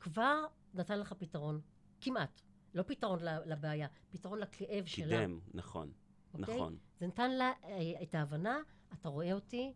כבר 0.00 0.44
נתן 0.74 0.98
לך 0.98 1.12
פתרון. 1.12 1.60
כמעט. 2.00 2.40
לא 2.74 2.82
פתרון 2.82 3.18
לבעיה, 3.46 3.88
פתרון 4.10 4.38
לכאב 4.38 4.84
שלה. 4.84 5.06
קידם, 5.06 5.38
נכון, 5.54 5.92
אוקיי? 6.34 6.54
נכון. 6.54 6.76
זה 6.98 7.06
נתן 7.06 7.30
לה 7.30 7.52
אה, 7.64 8.02
את 8.02 8.14
ההבנה, 8.14 8.58
אתה 8.92 9.08
רואה 9.08 9.32
אותי, 9.32 9.74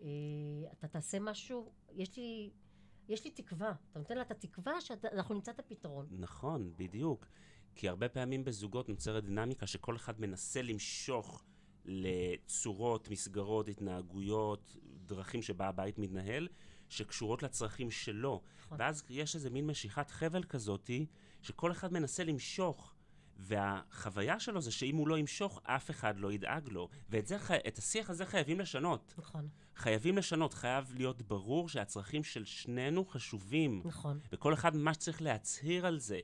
אה, 0.00 0.06
אתה 0.72 0.88
תעשה 0.88 1.20
משהו, 1.20 1.72
יש 1.90 2.16
לי, 2.16 2.50
יש 3.08 3.24
לי 3.24 3.30
תקווה. 3.30 3.72
אתה 3.90 3.98
נותן 3.98 4.16
לה 4.16 4.22
את 4.22 4.30
התקווה 4.30 4.80
שאנחנו 4.80 5.34
נמצא 5.34 5.52
את 5.52 5.58
הפתרון. 5.58 6.06
נכון, 6.10 6.72
בדיוק. 6.76 7.26
כי 7.78 7.88
הרבה 7.88 8.08
פעמים 8.08 8.44
בזוגות 8.44 8.88
נוצרת 8.88 9.24
דינמיקה 9.24 9.66
שכל 9.66 9.96
אחד 9.96 10.20
מנסה 10.20 10.62
למשוך 10.62 11.44
לצורות, 11.84 13.08
מסגרות, 13.10 13.68
התנהגויות, 13.68 14.76
דרכים 15.06 15.42
שבה 15.42 15.68
הבית 15.68 15.98
מתנהל, 15.98 16.48
שקשורות 16.88 17.42
לצרכים 17.42 17.90
שלו. 17.90 18.42
נכון. 18.60 18.80
ואז 18.80 19.04
יש 19.08 19.34
איזה 19.34 19.50
מין 19.50 19.66
משיכת 19.66 20.10
חבל 20.10 20.42
כזאתי, 20.42 21.06
שכל 21.42 21.72
אחד 21.72 21.92
מנסה 21.92 22.24
למשוך. 22.24 22.94
והחוויה 23.36 24.40
שלו 24.40 24.60
זה 24.60 24.70
שאם 24.72 24.96
הוא 24.96 25.08
לא 25.08 25.18
ימשוך, 25.18 25.60
אף 25.64 25.90
אחד 25.90 26.18
לא 26.18 26.32
ידאג 26.32 26.68
לו. 26.68 26.88
ואת 27.10 27.26
זה, 27.26 27.36
את 27.68 27.78
השיח 27.78 28.10
הזה 28.10 28.26
חייבים 28.26 28.60
לשנות. 28.60 29.14
נכון, 29.18 29.48
חייבים 29.76 30.18
לשנות, 30.18 30.54
חייב 30.54 30.92
להיות 30.96 31.22
ברור 31.22 31.68
שהצרכים 31.68 32.24
של 32.24 32.44
שנינו 32.44 33.04
חשובים. 33.04 33.82
נכון. 33.84 34.18
וכל 34.32 34.54
אחד 34.54 34.76
ממש 34.76 34.96
צריך 34.96 35.22
להצהיר 35.22 35.86
על 35.86 35.98
זה. 35.98 36.20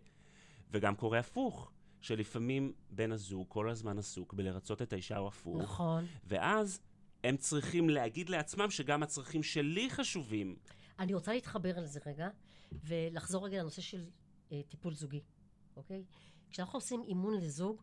וגם 0.70 0.96
קורה 0.96 1.18
הפוך, 1.18 1.70
שלפעמים 2.00 2.72
בן 2.90 3.12
הזוג 3.12 3.46
כל 3.48 3.70
הזמן 3.70 3.98
עסוק 3.98 4.34
בלרצות 4.34 4.82
את 4.82 4.92
האישה 4.92 5.18
או 5.18 5.28
הפוך, 5.28 5.62
נכון. 5.62 6.06
ואז 6.24 6.80
הם 7.24 7.36
צריכים 7.36 7.90
להגיד 7.90 8.28
לעצמם 8.28 8.70
שגם 8.70 9.02
הצרכים 9.02 9.42
שלי 9.42 9.90
חשובים. 9.90 10.56
אני 10.98 11.14
רוצה 11.14 11.32
להתחבר 11.32 11.78
על 11.78 11.86
זה 11.86 12.00
רגע, 12.06 12.28
ולחזור 12.72 13.46
רגע 13.46 13.58
לנושא 13.58 13.82
של 13.82 14.04
אה, 14.52 14.60
טיפול 14.68 14.94
זוגי, 14.94 15.20
אוקיי? 15.76 16.04
כשאנחנו 16.50 16.76
עושים 16.76 17.02
אימון 17.02 17.34
לזוג, 17.34 17.82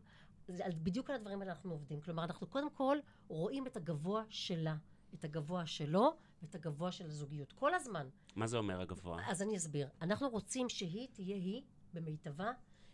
בדיוק 0.82 1.10
על 1.10 1.16
הדברים 1.16 1.40
האלה 1.40 1.52
אנחנו 1.52 1.72
עובדים. 1.72 2.00
כלומר, 2.00 2.24
אנחנו 2.24 2.46
קודם 2.46 2.70
כל 2.70 2.96
רואים 3.28 3.66
את 3.66 3.76
הגבוה 3.76 4.22
שלה, 4.28 4.76
את 5.14 5.24
הגבוה 5.24 5.66
שלו 5.66 6.16
ואת 6.42 6.54
הגבוה 6.54 6.92
של 6.92 7.06
הזוגיות. 7.06 7.52
כל 7.52 7.74
הזמן. 7.74 8.08
מה 8.36 8.46
זה 8.46 8.56
אומר 8.56 8.80
הגבוה? 8.80 9.30
אז 9.30 9.42
אני 9.42 9.56
אסביר. 9.56 9.88
אנחנו 10.02 10.28
רוצים 10.28 10.68
שהיא 10.68 11.08
תהיה 11.12 11.36
היא 11.36 11.62
במיטבה, 11.94 12.50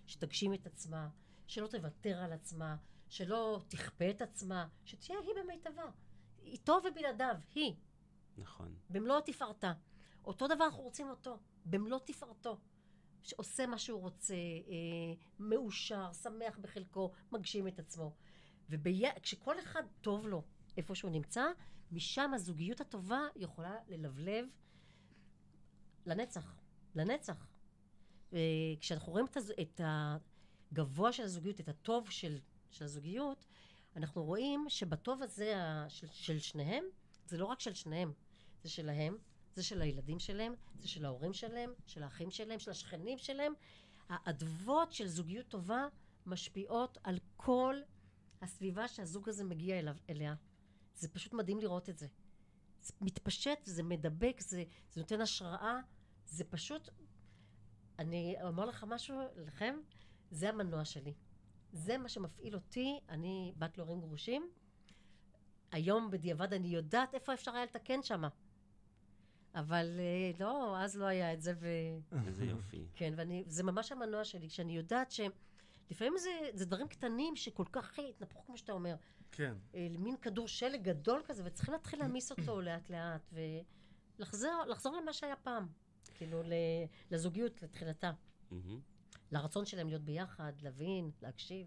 שתגשים 0.08 0.54
את 0.54 0.66
עצמה, 0.66 1.08
שלא 1.46 1.66
תוותר 1.66 2.18
על 2.18 2.32
עצמה, 2.32 2.76
שלא 3.08 3.60
תכפה 3.68 4.10
את 4.10 4.22
עצמה, 4.22 4.68
שתהיה 4.84 5.18
היא 5.18 5.34
במיטבה. 5.42 5.90
איתו 6.42 6.78
ובלעדיו, 6.84 7.36
היא. 7.54 7.74
נכון. 8.38 8.74
במלוא 8.90 9.20
תפארתה. 9.20 9.72
אותו 10.24 10.46
דבר 10.48 10.64
אנחנו 10.64 10.82
רוצים 10.82 11.10
אותו, 11.10 11.38
במלוא 11.64 11.98
תפארתו. 12.04 12.58
שעושה 13.22 13.66
מה 13.66 13.78
שהוא 13.78 14.00
רוצה, 14.00 14.34
אה, 14.34 15.14
מאושר, 15.38 16.12
שמח 16.12 16.58
בחלקו, 16.58 17.12
מגשים 17.32 17.68
את 17.68 17.78
עצמו. 17.78 18.14
וכשכל 18.68 19.58
אחד 19.60 19.82
טוב 20.00 20.26
לו 20.26 20.42
איפה 20.76 20.94
שהוא 20.94 21.10
נמצא, 21.10 21.44
משם 21.92 22.34
הזוגיות 22.34 22.80
הטובה 22.80 23.20
יכולה 23.36 23.76
ללבלב 23.88 24.46
לנצח. 26.06 26.56
לנצח. 26.94 27.46
כשאנחנו 28.80 29.12
רואים 29.12 29.26
את, 29.60 29.80
הגבוה 29.84 31.12
של 31.12 31.22
הזוגיות, 31.22 31.60
את 31.60 31.68
הטוב 31.68 32.10
של, 32.10 32.38
של 32.70 32.84
הזוגיות, 32.84 33.46
אנחנו 33.96 34.24
רואים 34.24 34.64
שבטוב 34.68 35.22
הזה 35.22 35.54
של, 35.88 36.06
של 36.12 36.38
שניהם, 36.38 36.84
זה 37.26 37.38
לא 37.38 37.44
רק 37.44 37.60
של 37.60 37.74
שניהם, 37.74 38.12
זה 38.62 38.68
שלהם, 38.68 39.16
זה 39.54 39.62
של 39.62 39.82
הילדים 39.82 40.18
שלהם, 40.18 40.54
זה 40.78 40.88
של 40.88 41.04
ההורים 41.04 41.32
שלהם, 41.32 41.70
של 41.86 42.02
האחים 42.02 42.30
שלהם, 42.30 42.58
של 42.58 42.70
השכנים 42.70 43.18
שלהם. 43.18 43.52
האדוות 44.08 44.92
של 44.92 45.06
זוגיות 45.06 45.48
טובה 45.48 45.86
משפיעות 46.26 46.98
על 47.04 47.18
כל 47.36 47.76
הסביבה 48.42 48.88
שהזוג 48.88 49.28
הזה 49.28 49.44
מגיע 49.44 49.78
אליו, 49.78 49.96
אליה. 50.10 50.34
זה 50.94 51.08
פשוט 51.08 51.32
מדהים 51.32 51.60
לראות 51.60 51.88
את 51.88 51.98
זה. 51.98 52.06
זה 52.80 52.92
מתפשט, 53.00 53.58
זה 53.64 53.82
מדבק, 53.82 54.40
זה, 54.40 54.64
זה 54.90 55.00
נותן 55.00 55.20
השראה, 55.20 55.80
זה 56.26 56.44
פשוט... 56.44 56.88
אני 57.98 58.36
אומר 58.42 58.66
לך 58.66 58.84
משהו, 58.88 59.20
לכם, 59.36 59.76
זה 60.30 60.48
המנוע 60.48 60.84
שלי. 60.84 61.14
זה 61.72 61.98
מה 61.98 62.08
שמפעיל 62.08 62.54
אותי, 62.54 62.98
אני 63.08 63.52
בת 63.58 63.78
להורים 63.78 64.00
גרושים. 64.00 64.50
היום 65.72 66.10
בדיעבד 66.10 66.52
אני 66.52 66.68
יודעת 66.68 67.14
איפה 67.14 67.34
אפשר 67.34 67.54
היה 67.54 67.64
לתקן 67.64 68.02
שם. 68.02 68.22
אבל 69.54 70.00
אה, 70.00 70.30
לא, 70.40 70.78
אז 70.78 70.96
לא 70.96 71.04
היה 71.04 71.32
את 71.32 71.42
זה, 71.42 71.52
ו... 71.60 71.66
איזה 72.26 72.44
יופי. 72.44 72.86
כן, 72.94 73.14
וזה 73.16 73.62
ממש 73.62 73.92
המנוע 73.92 74.24
שלי, 74.24 74.48
שאני 74.48 74.76
יודעת 74.76 75.10
שלפעמים 75.10 76.18
זה, 76.18 76.30
זה 76.54 76.66
דברים 76.66 76.88
קטנים 76.88 77.36
שכל 77.36 77.64
כך 77.72 77.98
התנפחו, 77.98 78.46
כמו 78.46 78.58
שאתה 78.58 78.72
אומר. 78.72 78.96
כן. 79.32 79.54
אה, 79.74 79.88
מין 79.98 80.16
כדור 80.16 80.48
שלג 80.48 80.82
גדול 80.82 81.22
כזה, 81.24 81.42
וצריכים 81.46 81.74
להתחיל 81.74 81.98
להעמיס 81.98 82.30
אותו 82.30 82.60
לאט 82.60 82.90
לאט, 82.90 83.32
ולחזור 84.18 84.96
למה 85.02 85.12
שהיה 85.12 85.36
פעם. 85.36 85.68
כאילו, 86.18 86.42
לזוגיות, 87.10 87.62
לתחילתה. 87.62 88.12
לרצון 89.32 89.66
שלהם 89.66 89.88
להיות 89.88 90.02
ביחד, 90.02 90.52
להבין, 90.62 91.10
להקשיב. 91.22 91.66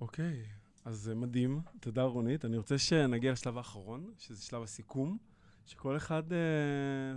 אוקיי, 0.00 0.44
אז 0.84 0.96
זה 0.96 1.14
מדהים. 1.14 1.60
תודה, 1.80 2.02
רונית. 2.02 2.44
אני 2.44 2.56
רוצה 2.56 2.78
שנגיע 2.78 3.32
לשלב 3.32 3.58
האחרון, 3.58 4.14
שזה 4.18 4.42
שלב 4.42 4.62
הסיכום, 4.62 5.18
שכל 5.66 5.96
אחד 5.96 6.32
אה, 6.32 6.38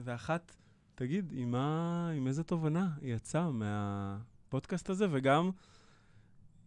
ואחת 0.03 0.55
תגיד 0.95 1.32
עם, 1.36 1.51
מה, 1.51 2.09
עם 2.15 2.28
איזה 2.28 2.43
תובנה 2.43 2.89
היא 3.01 3.15
יצאה 3.15 3.51
מהפודקאסט 3.51 4.89
הזה, 4.89 5.05
וגם 5.11 5.51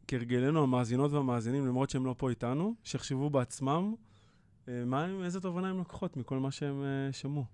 כהרגלנו 0.09 0.62
המאזינות 0.62 1.12
והמאזינים, 1.12 1.66
למרות 1.66 1.90
שהם 1.90 2.07
לא 2.07 2.14
פה 2.18 2.30
איתנו, 2.30 2.74
שיחשבו 2.84 3.30
בעצמם 3.30 3.94
אה, 4.68 4.84
מה, 4.84 5.07
איזה 5.24 5.40
תובנה 5.40 5.70
הם 5.70 5.78
לוקחות 5.78 6.16
מכל 6.16 6.38
מה 6.38 6.50
שהם 6.50 6.82
אה, 6.82 7.12
שמעו. 7.12 7.44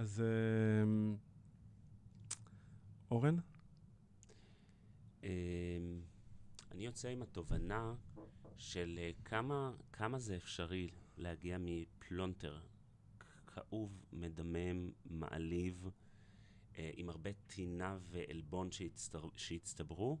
אז 0.00 0.20
אה, 0.20 1.14
אורן? 3.10 3.36
אמ, 5.22 5.28
אני 6.70 6.86
יוצא 6.86 7.08
עם 7.08 7.22
התובנה 7.22 7.94
של 8.56 8.98
אה, 9.02 9.10
כמה, 9.92 10.18
זה 10.18 10.36
אפשרי 10.36 10.90
להגיע 11.16 11.56
מפלונטר 11.60 12.60
כאוב, 13.46 14.04
מדמם, 14.12 14.90
מעליב, 15.04 15.88
אה, 16.78 16.90
עם 16.94 17.08
הרבה 17.08 17.30
טינה 17.46 17.98
ועלבון 18.02 18.68
שהצטברו, 19.36 20.18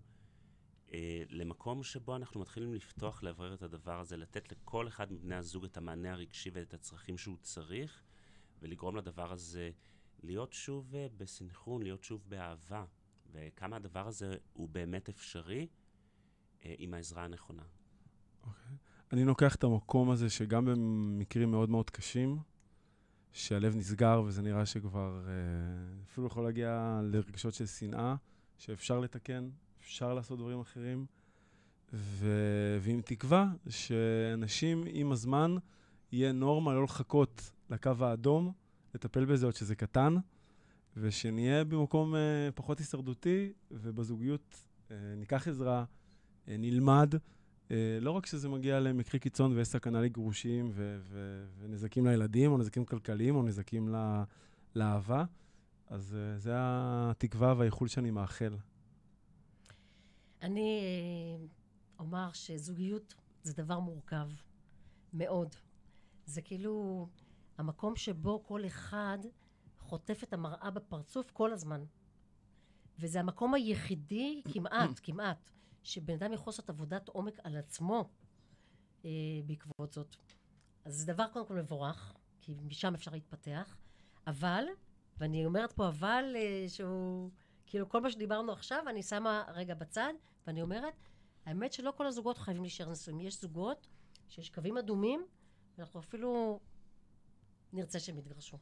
אה, 0.92 1.22
למקום 1.28 1.82
שבו 1.82 2.16
אנחנו 2.16 2.40
מתחילים 2.40 2.74
לפתוח, 2.74 3.22
לאוורר 3.22 3.54
את 3.54 3.62
הדבר 3.62 4.00
הזה, 4.00 4.16
לתת 4.16 4.52
לכל 4.52 4.88
אחד 4.88 5.12
מבני 5.12 5.34
הזוג 5.34 5.64
את 5.64 5.76
המענה 5.76 6.12
הרגשי 6.12 6.50
ואת 6.52 6.74
הצרכים 6.74 7.18
שהוא 7.18 7.36
צריך, 7.42 8.02
ולגרום 8.62 8.96
לדבר 8.96 9.32
הזה 9.32 9.70
להיות 10.22 10.52
שוב 10.52 10.94
uh, 10.94 10.96
בסנכרון, 11.16 11.82
להיות 11.82 12.04
שוב 12.04 12.24
באהבה, 12.28 12.84
וכמה 13.32 13.76
הדבר 13.76 14.06
הזה 14.06 14.34
הוא 14.52 14.68
באמת 14.68 15.08
אפשרי 15.08 15.66
uh, 16.60 16.64
עם 16.78 16.94
העזרה 16.94 17.24
הנכונה. 17.24 17.62
אוקיי. 18.42 18.62
Okay. 18.72 18.90
אני 19.12 19.24
לוקח 19.24 19.54
את 19.54 19.64
המקום 19.64 20.10
הזה 20.10 20.30
שגם 20.30 20.64
במקרים 20.64 21.50
מאוד 21.50 21.70
מאוד 21.70 21.90
קשים, 21.90 22.38
שהלב 23.32 23.76
נסגר 23.76 24.22
וזה 24.26 24.42
נראה 24.42 24.66
שכבר 24.66 25.20
uh, 25.26 26.10
אפילו 26.10 26.26
יכול 26.26 26.44
להגיע 26.44 27.00
לרגשות 27.02 27.54
של 27.54 27.66
שנאה, 27.66 28.14
שאפשר 28.58 29.00
לתקן, 29.00 29.50
אפשר 29.80 30.14
לעשות 30.14 30.38
דברים 30.38 30.60
אחרים, 30.60 31.06
ו... 31.92 32.28
ועם 32.80 33.00
תקווה 33.00 33.46
שאנשים 33.68 34.84
עם 34.86 35.12
הזמן 35.12 35.56
יהיה 36.12 36.32
נורמה 36.32 36.74
לא 36.74 36.84
לחכות 36.84 37.50
לקו 37.70 37.90
האדום, 38.00 38.52
לטפל 38.94 39.24
בזה 39.24 39.46
עוד 39.46 39.54
שזה 39.54 39.74
קטן, 39.74 40.16
ושנהיה 40.96 41.64
במקום 41.64 42.14
uh, 42.14 42.18
פחות 42.54 42.78
הישרדותי, 42.78 43.52
ובזוגיות 43.70 44.66
uh, 44.88 44.92
ניקח 45.16 45.48
עזרה, 45.48 45.84
uh, 45.84 46.50
נלמד. 46.58 47.14
Uh, 47.14 47.72
לא 48.00 48.10
רק 48.10 48.26
שזה 48.26 48.48
מגיע 48.48 48.80
למקרי 48.80 49.20
קיצון 49.20 49.56
ויש 49.56 49.68
סכנה 49.68 50.00
לגירושים 50.00 50.70
ו- 50.72 50.98
ו- 51.02 51.46
ונזקים 51.58 52.06
לילדים, 52.06 52.52
או 52.52 52.58
נזקים 52.58 52.84
כלכליים, 52.84 53.36
או 53.36 53.42
נזקים 53.42 53.88
לה- 53.88 54.24
לאהבה, 54.74 55.24
אז 55.86 56.16
uh, 56.36 56.38
זה 56.40 56.52
התקווה 56.56 57.54
והאיחול 57.58 57.88
שאני 57.88 58.10
מאחל. 58.10 58.56
אני 60.42 60.80
אומר 61.98 62.30
שזוגיות 62.32 63.14
זה 63.42 63.52
דבר 63.52 63.80
מורכב 63.80 64.28
מאוד. 65.12 65.54
זה 66.26 66.42
כאילו 66.42 67.08
המקום 67.58 67.96
שבו 67.96 68.42
כל 68.44 68.66
אחד 68.66 69.18
חוטף 69.78 70.22
את 70.22 70.32
המראה 70.32 70.70
בפרצוף 70.70 71.30
כל 71.30 71.52
הזמן. 71.52 71.84
וזה 72.98 73.20
המקום 73.20 73.54
היחידי, 73.54 74.42
כמעט, 74.52 75.00
כמעט, 75.04 75.50
שבן 75.82 76.14
אדם 76.14 76.32
יכול 76.32 76.50
לעשות 76.50 76.70
עבודת 76.70 77.08
עומק 77.08 77.38
על 77.42 77.56
עצמו 77.56 78.08
אה, 79.04 79.10
בעקבות 79.46 79.92
זאת. 79.92 80.16
אז 80.84 80.94
זה 80.94 81.12
דבר 81.12 81.26
קודם 81.32 81.46
כל 81.46 81.54
מבורך, 81.54 82.14
כי 82.40 82.54
משם 82.62 82.94
אפשר 82.94 83.10
להתפתח, 83.10 83.76
אבל, 84.26 84.64
ואני 85.18 85.46
אומרת 85.46 85.72
פה 85.72 85.88
אבל, 85.88 86.36
אה, 86.36 86.68
שהוא, 86.68 87.30
כאילו 87.66 87.88
כל 87.88 88.00
מה 88.00 88.10
שדיברנו 88.10 88.52
עכשיו, 88.52 88.84
אני 88.88 89.02
שמה 89.02 89.44
רגע 89.54 89.74
בצד, 89.74 90.12
ואני 90.46 90.62
אומרת, 90.62 90.94
האמת 91.46 91.72
שלא 91.72 91.92
כל 91.96 92.06
הזוגות 92.06 92.38
חייבים 92.38 92.62
להישאר 92.62 92.90
נשואים. 92.90 93.20
יש 93.20 93.40
זוגות 93.40 93.86
שיש 94.28 94.50
קווים 94.50 94.78
אדומים, 94.78 95.26
ואנחנו 95.80 96.00
אפילו 96.00 96.60
נרצה 97.72 98.00
שהם 98.00 98.18
יתגרשו. 98.18 98.58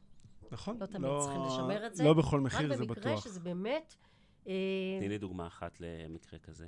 נכון. 0.51 0.77
לא 0.79 0.85
תמיד 0.85 1.01
לא, 1.01 1.19
צריכים 1.23 1.41
לשמר 1.41 1.87
את 1.87 1.95
זה. 1.95 2.03
לא 2.03 2.13
בכל 2.13 2.39
מחיר, 2.39 2.75
זה 2.75 2.83
בטוח. 2.83 2.97
רק 2.97 3.05
במקרה 3.05 3.21
שזה 3.21 3.39
באמת... 3.39 3.95
אה, 4.47 4.53
תני 4.99 5.09
לי 5.09 5.17
דוגמה 5.17 5.47
אחת 5.47 5.79
למקרה 5.79 6.39
כזה. 6.39 6.67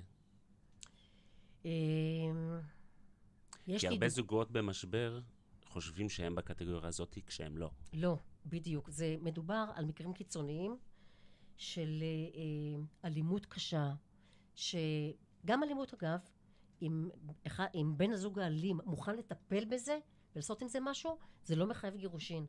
אה, 1.66 1.72
כי 3.78 3.88
הרבה 3.88 4.10
זוגות 4.10 4.52
במשבר 4.52 5.20
חושבים 5.66 6.10
שהם 6.10 6.36
בקטגוריה 6.36 6.88
הזאת 6.88 7.18
כשהם 7.28 7.58
לא. 7.58 7.70
לא, 7.94 8.18
בדיוק. 8.46 8.90
זה 8.90 9.16
מדובר 9.22 9.66
על 9.76 9.86
מקרים 9.86 10.14
קיצוניים 10.14 10.78
של 11.58 12.04
אה, 12.36 12.82
אלימות 13.06 13.46
קשה, 13.46 13.94
שגם 14.56 15.64
אלימות 15.64 15.94
אגב, 15.94 16.20
אם, 16.82 17.10
אם 17.76 17.94
בן 17.98 18.12
הזוג 18.12 18.40
האלים 18.40 18.80
מוכן 18.86 19.16
לטפל 19.16 19.66
בזה, 19.66 20.00
ולעשות 20.36 20.62
עם 20.62 20.68
זה 20.68 20.80
משהו, 20.82 21.18
זה 21.44 21.56
לא 21.56 21.68
מחייב 21.68 21.96
גירושין. 21.96 22.46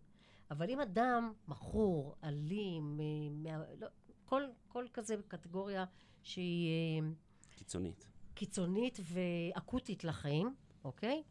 אבל 0.51 0.70
אם 0.70 0.80
אדם 0.80 1.33
מכור, 1.49 2.16
אלים, 2.24 3.01
מה, 3.33 3.62
לא, 3.80 3.87
כל, 4.24 4.43
כל 4.68 4.87
כזה 4.93 5.16
קטגוריה 5.28 5.85
שהיא... 6.22 6.70
אה, 7.03 7.09
קיצונית. 7.57 8.09
קיצונית 8.35 8.99
ואקוטית 9.03 10.05
לחיים, 10.05 10.55
אוקיי? 10.85 11.22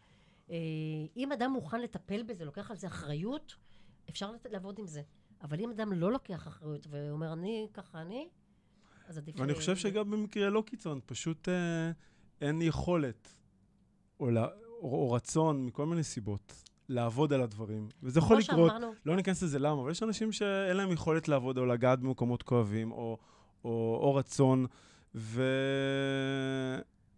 אה, 0.50 0.56
אם 1.18 1.32
אדם 1.32 1.52
מוכן 1.52 1.82
לטפל 1.82 2.24
בזה, 2.24 2.46
לוקח 2.46 2.72
על 2.72 2.78
זה 2.78 2.88
אחריות, 2.88 3.56
אפשר 4.10 4.32
לעבוד 4.52 4.80
עם 4.80 4.88
זה. 4.88 5.02
אבל 5.42 5.60
אם 5.60 5.70
אדם 5.70 5.94
לא 5.94 6.12
לוקח 6.12 6.48
אחריות 6.48 6.88
ואומר, 6.90 7.34
אני 7.34 7.68
ככה 7.74 8.02
אני, 8.02 8.30
אז 9.08 9.18
עדיף... 9.18 9.40
ואני 9.40 9.54
חושב 9.54 9.76
שגם 9.76 10.12
במקרה 10.12 10.50
לא 10.50 10.64
קיצון, 10.66 11.00
פשוט 11.06 11.50
אה, 11.50 11.92
אין 12.42 12.62
יכולת, 12.62 13.34
או, 14.20 14.30
או 14.82 15.12
רצון, 15.12 15.66
מכל 15.66 15.86
מיני 15.86 16.04
סיבות, 16.04 16.64
לעבוד 16.90 17.34
על 17.34 17.42
הדברים. 17.42 17.88
וזה 18.04 18.20
יכול 18.20 18.38
לקרות, 18.38 18.72
שאמרנו. 18.72 18.94
לא 19.06 19.16
ניכנס 19.16 19.44
לזה 19.44 19.60
למה, 19.60 19.82
אבל 19.82 19.92
יש 19.92 20.04
אנשים 20.04 20.32
שאין 20.32 20.78
להם 20.78 20.92
יכולת 20.92 21.28
לעבוד 21.28 21.58
או 21.58 21.66
לגעת 21.66 22.00
במקומות 22.00 22.44
כואבים, 22.44 22.92
או, 22.92 23.18
או, 23.64 24.00
או 24.02 24.16
רצון, 24.16 24.66
ו... 25.16 25.44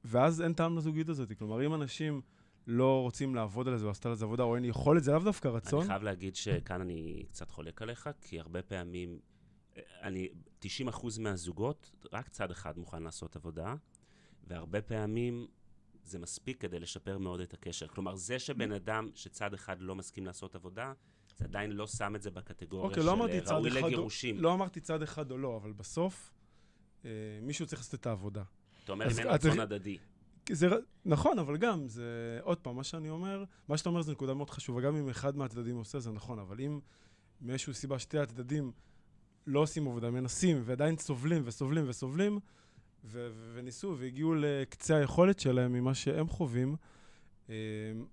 ואז 0.06 0.42
אין 0.42 0.54
טעם 0.54 0.78
לזוגיות 0.78 1.10
הזאת. 1.10 1.32
כלומר, 1.38 1.66
אם 1.66 1.74
אנשים 1.74 2.22
לא 2.68 3.02
רוצים 3.02 3.36
לעבוד 3.36 3.68
על 3.68 3.78
זה, 3.78 3.84
או 3.84 3.88
לעשות 3.88 4.06
על 4.06 4.16
זה 4.16 4.26
עבודה, 4.26 4.44
או 4.44 4.56
אין 4.56 4.66
יכולת, 4.66 5.04
זה 5.04 5.12
לאו 5.12 5.20
דווקא 5.20 5.48
רצון. 5.48 5.80
אני 5.80 5.88
חייב 5.88 6.04
להגיד 6.04 6.36
שכאן 6.36 6.82
אני 6.82 7.24
קצת 7.30 7.52
חולק 7.52 7.82
עליך, 7.82 8.10
כי 8.22 8.40
הרבה 8.40 8.62
פעמים, 8.62 9.20
אני, 10.02 10.28
90% 10.62 10.66
מהזוגות, 11.20 11.92
רק 12.14 12.30
צד 12.30 12.52
אחד 12.52 12.78
מוכן 12.78 13.04
לעשות 13.04 13.36
עבודה, 13.36 13.76
והרבה 14.48 14.82
פעמים 14.82 15.48
זה 16.04 16.20
מספיק 16.20 16.62
כדי 16.62 16.80
לשפר 16.80 17.18
מאוד 17.18 17.40
את 17.40 17.54
הקשר. 17.54 17.88
כלומר, 17.88 18.16
זה 18.16 18.40
שבן 18.40 18.72
אדם, 18.72 19.10
שצד 19.16 19.54
אחד 19.54 19.82
לא 19.82 19.96
מסכים 19.96 20.26
לעשות 20.26 20.56
עבודה, 20.56 20.94
זה 21.38 21.46
עדיין 21.46 21.72
לא 21.72 21.88
שם 21.88 22.16
את 22.16 22.22
זה 22.22 22.32
בקטגוריה 22.32 22.90
אוקיי, 22.90 23.04
של 23.04 23.10
לא 23.10 23.28
ראוי 23.48 23.70
לגירושים. 23.70 24.40
לא 24.40 24.54
אמרתי 24.54 24.80
צד 24.80 25.02
אחד 25.02 25.32
או 25.32 25.38
לא, 25.38 25.58
אבל 25.58 25.72
בסוף 25.72 26.34
אה, 27.06 27.10
מישהו 27.42 27.66
צריך 27.66 27.82
לעשות 27.82 28.00
את 28.00 28.06
העבודה. 28.06 28.44
אתה 28.84 28.92
אומר, 28.92 29.12
אם 29.12 29.20
אין 29.20 29.28
רצון 29.28 29.60
הדדי. 29.60 29.98
זה, 30.52 30.68
נכון, 31.06 31.40
אבל 31.40 31.58
גם, 31.58 31.88
זה, 31.88 32.40
עוד 32.42 32.58
פעם, 32.58 32.76
מה 32.76 32.84
שאני 32.84 33.10
אומר, 33.10 33.44
מה 33.68 33.78
שאתה 33.78 33.90
אומר 33.90 34.02
זה 34.02 34.12
נקודה 34.12 34.34
מאוד 34.34 34.50
חשובה, 34.50 34.82
גם 34.82 34.96
אם 34.96 35.10
אחד 35.10 35.38
מהצדדים 35.38 35.76
עושה, 35.76 36.00
זה 36.00 36.12
נכון, 36.12 36.40
אבל 36.40 36.62
אם 36.62 36.80
מאיזושהי 37.42 37.74
סיבה 37.74 38.00
שתי 38.00 38.20
הצדדים 38.20 38.72
לא 39.48 39.60
עושים 39.60 39.88
עבודה, 39.88 40.12
מנסים 40.12 40.62
ועדיין 40.66 40.98
סובלים 40.98 41.44
וסובלים 41.46 41.90
וסובלים, 41.90 42.40
ו- 43.06 43.28
ו- 43.32 43.52
וניסו 43.54 43.96
והגיעו 44.00 44.36
לקצה 44.36 44.96
היכולת 44.96 45.40
שלהם 45.40 45.74
ממה 45.74 45.94
שהם 45.94 46.28
חווים, 46.28 46.76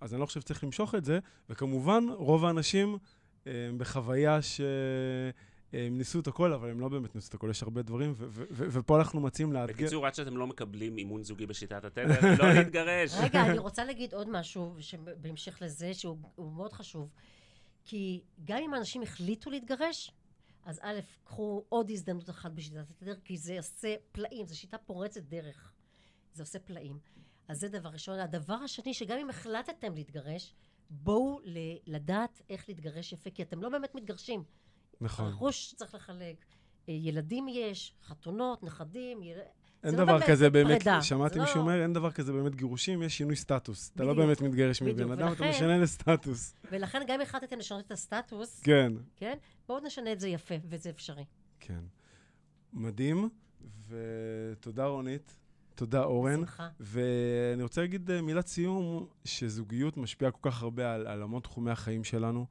אז 0.00 0.12
אני 0.12 0.20
לא 0.20 0.26
חושב 0.26 0.40
שצריך 0.40 0.64
למשוך 0.64 0.94
את 0.94 1.04
זה, 1.04 1.18
וכמובן, 1.50 2.04
רוב 2.16 2.44
האנשים 2.44 2.98
בחוויה 3.76 4.42
ש... 4.42 4.60
הם 5.72 5.98
ניסו 5.98 6.20
את 6.20 6.26
הכל, 6.26 6.52
אבל 6.52 6.70
הם 6.70 6.80
לא 6.80 6.88
באמת 6.88 7.14
ניסו 7.14 7.28
את 7.28 7.34
הכל, 7.34 7.50
יש 7.50 7.62
הרבה 7.62 7.82
דברים, 7.82 8.14
ופה 8.50 8.98
אנחנו 8.98 9.20
מציעים 9.20 9.52
לאתגר. 9.52 9.74
בקיצור, 9.74 10.06
עד 10.06 10.14
שאתם 10.14 10.36
לא 10.36 10.46
מקבלים 10.46 10.98
אימון 10.98 11.22
זוגי 11.22 11.46
בשיטת 11.46 11.84
התדר, 11.84 12.36
לא 12.38 12.52
להתגרש. 12.52 13.14
רגע, 13.22 13.46
אני 13.46 13.58
רוצה 13.58 13.84
להגיד 13.84 14.14
עוד 14.14 14.28
משהו, 14.30 14.74
בהמשך 15.20 15.62
לזה, 15.62 15.94
שהוא 15.94 16.16
מאוד 16.38 16.72
חשוב. 16.72 17.08
כי 17.84 18.20
גם 18.44 18.58
אם 18.58 18.74
אנשים 18.74 19.02
החליטו 19.02 19.50
להתגרש, 19.50 20.12
אז 20.64 20.80
א', 20.82 21.00
קחו 21.24 21.64
עוד 21.68 21.90
הזדמנות 21.90 22.30
אחת 22.30 22.52
בשיטת 22.52 22.90
התדר, 22.90 23.14
כי 23.24 23.38
זה 23.38 23.56
עושה 23.56 23.94
פלאים, 24.12 24.46
זו 24.46 24.58
שיטה 24.58 24.78
פורצת 24.78 25.22
דרך. 25.22 25.72
זה 26.32 26.42
עושה 26.42 26.58
פלאים. 26.58 26.98
אז 27.48 27.60
זה 27.60 27.68
דבר 27.68 27.88
ראשון. 27.88 28.18
הדבר 28.18 28.54
השני, 28.54 28.94
שגם 28.94 29.18
אם 29.18 29.30
החלטתם 29.30 29.94
להתגרש, 29.94 30.54
בואו 30.90 31.40
לדעת 31.86 32.42
איך 32.50 32.68
להתגרש 32.68 33.12
יפה, 33.12 33.30
כי 33.30 33.42
אתם 33.42 33.62
לא 33.62 33.68
באמת 33.68 33.94
מתגרשים. 33.94 34.44
נכון. 35.00 35.26
רכוש 35.26 35.74
צריך 35.74 35.94
לחלק, 35.94 36.44
אה, 36.88 36.94
ילדים 36.94 37.48
יש, 37.48 37.94
חתונות, 38.02 38.62
נכדים, 38.62 39.22
יל... 39.22 39.38
אין 39.84 39.96
דבר 39.96 40.16
לא 40.16 40.26
כזה 40.26 40.50
באמת, 40.50 40.82
פרידה. 40.82 41.02
שמעתי 41.02 41.38
מישהו 41.38 41.56
לא... 41.56 41.60
אומר, 41.60 41.82
אין 41.82 41.92
דבר 41.92 42.10
כזה 42.10 42.32
באמת 42.32 42.54
גירושים, 42.56 43.02
יש 43.02 43.18
שינוי 43.18 43.36
סטטוס. 43.36 43.92
אתה 43.94 44.04
לא 44.04 44.14
באמת 44.14 44.40
מתגרש 44.40 44.82
מבן 44.82 45.12
אדם, 45.12 45.32
אתה 45.32 45.50
משנה 45.50 45.78
לסטטוס. 45.78 46.54
ולכן 46.72 47.02
גם 47.06 47.20
החלטתם 47.20 47.58
לשנות 47.58 47.86
את 47.86 47.92
הסטטוס, 47.92 48.60
כן. 48.60 48.92
כן? 49.16 49.36
בואו 49.68 49.86
נשנה 49.86 50.12
את 50.12 50.20
זה 50.20 50.28
יפה, 50.28 50.54
וזה 50.64 50.90
אפשרי. 50.90 51.24
כן. 51.60 51.80
מדהים, 52.72 53.28
ותודה 53.88 54.86
רונית. 54.86 55.36
תודה 55.74 56.02
אורן. 56.02 56.34
בשמחה. 56.34 56.68
ואני 56.80 57.62
רוצה 57.62 57.80
להגיד 57.80 58.10
אה, 58.10 58.22
מילת 58.22 58.46
סיום, 58.46 59.06
שזוגיות 59.24 59.96
משפיעה 59.96 60.30
כל 60.30 60.50
כך 60.50 60.62
הרבה 60.62 60.94
על, 60.94 61.06
על 61.06 61.22
המון 61.22 61.40
תחומי 61.40 61.70
החיים 61.70 62.04
שלנו. 62.04 62.46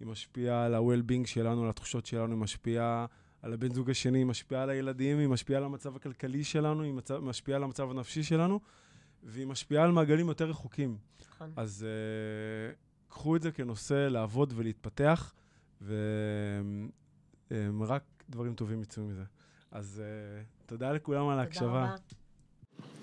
היא 0.00 0.08
משפיעה 0.08 0.64
על 0.64 0.74
ה-well-being 0.74 1.26
שלנו, 1.26 1.62
על 1.62 1.70
התחושות 1.70 2.06
שלנו, 2.06 2.32
היא 2.34 2.40
משפיעה 2.40 3.06
על 3.42 3.52
הבן 3.52 3.74
זוג 3.74 3.90
השני, 3.90 4.18
היא 4.18 4.26
משפיעה 4.26 4.62
על 4.62 4.70
הילדים, 4.70 5.18
היא 5.18 5.28
משפיעה 5.28 5.58
על 5.58 5.64
המצב 5.64 5.96
הכלכלי 5.96 6.44
שלנו, 6.44 6.82
היא 6.82 6.92
מצב, 6.92 7.18
משפיעה 7.18 7.56
על 7.56 7.62
המצב 7.62 7.90
הנפשי 7.90 8.22
שלנו, 8.22 8.60
והיא 9.22 9.46
משפיעה 9.46 9.84
על 9.84 9.92
מעגלים 9.92 10.28
יותר 10.28 10.50
רחוקים. 10.50 10.98
נכון. 11.28 11.52
אז 11.56 11.86
uh, 11.86 13.08
קחו 13.08 13.36
את 13.36 13.42
זה 13.42 13.52
כנושא 13.52 14.08
לעבוד 14.10 14.52
ולהתפתח, 14.56 15.34
ורק 15.82 15.92
um, 17.50 18.30
דברים 18.30 18.54
טובים 18.54 18.82
יצאו 18.82 19.04
מזה. 19.04 19.24
אז 19.70 20.02
uh, 20.02 20.66
תודה 20.66 20.92
לכולם 20.92 21.28
על 21.28 21.38
ההקשבה. 21.38 21.66
תודה 21.66 21.84
רבה. 21.84 21.96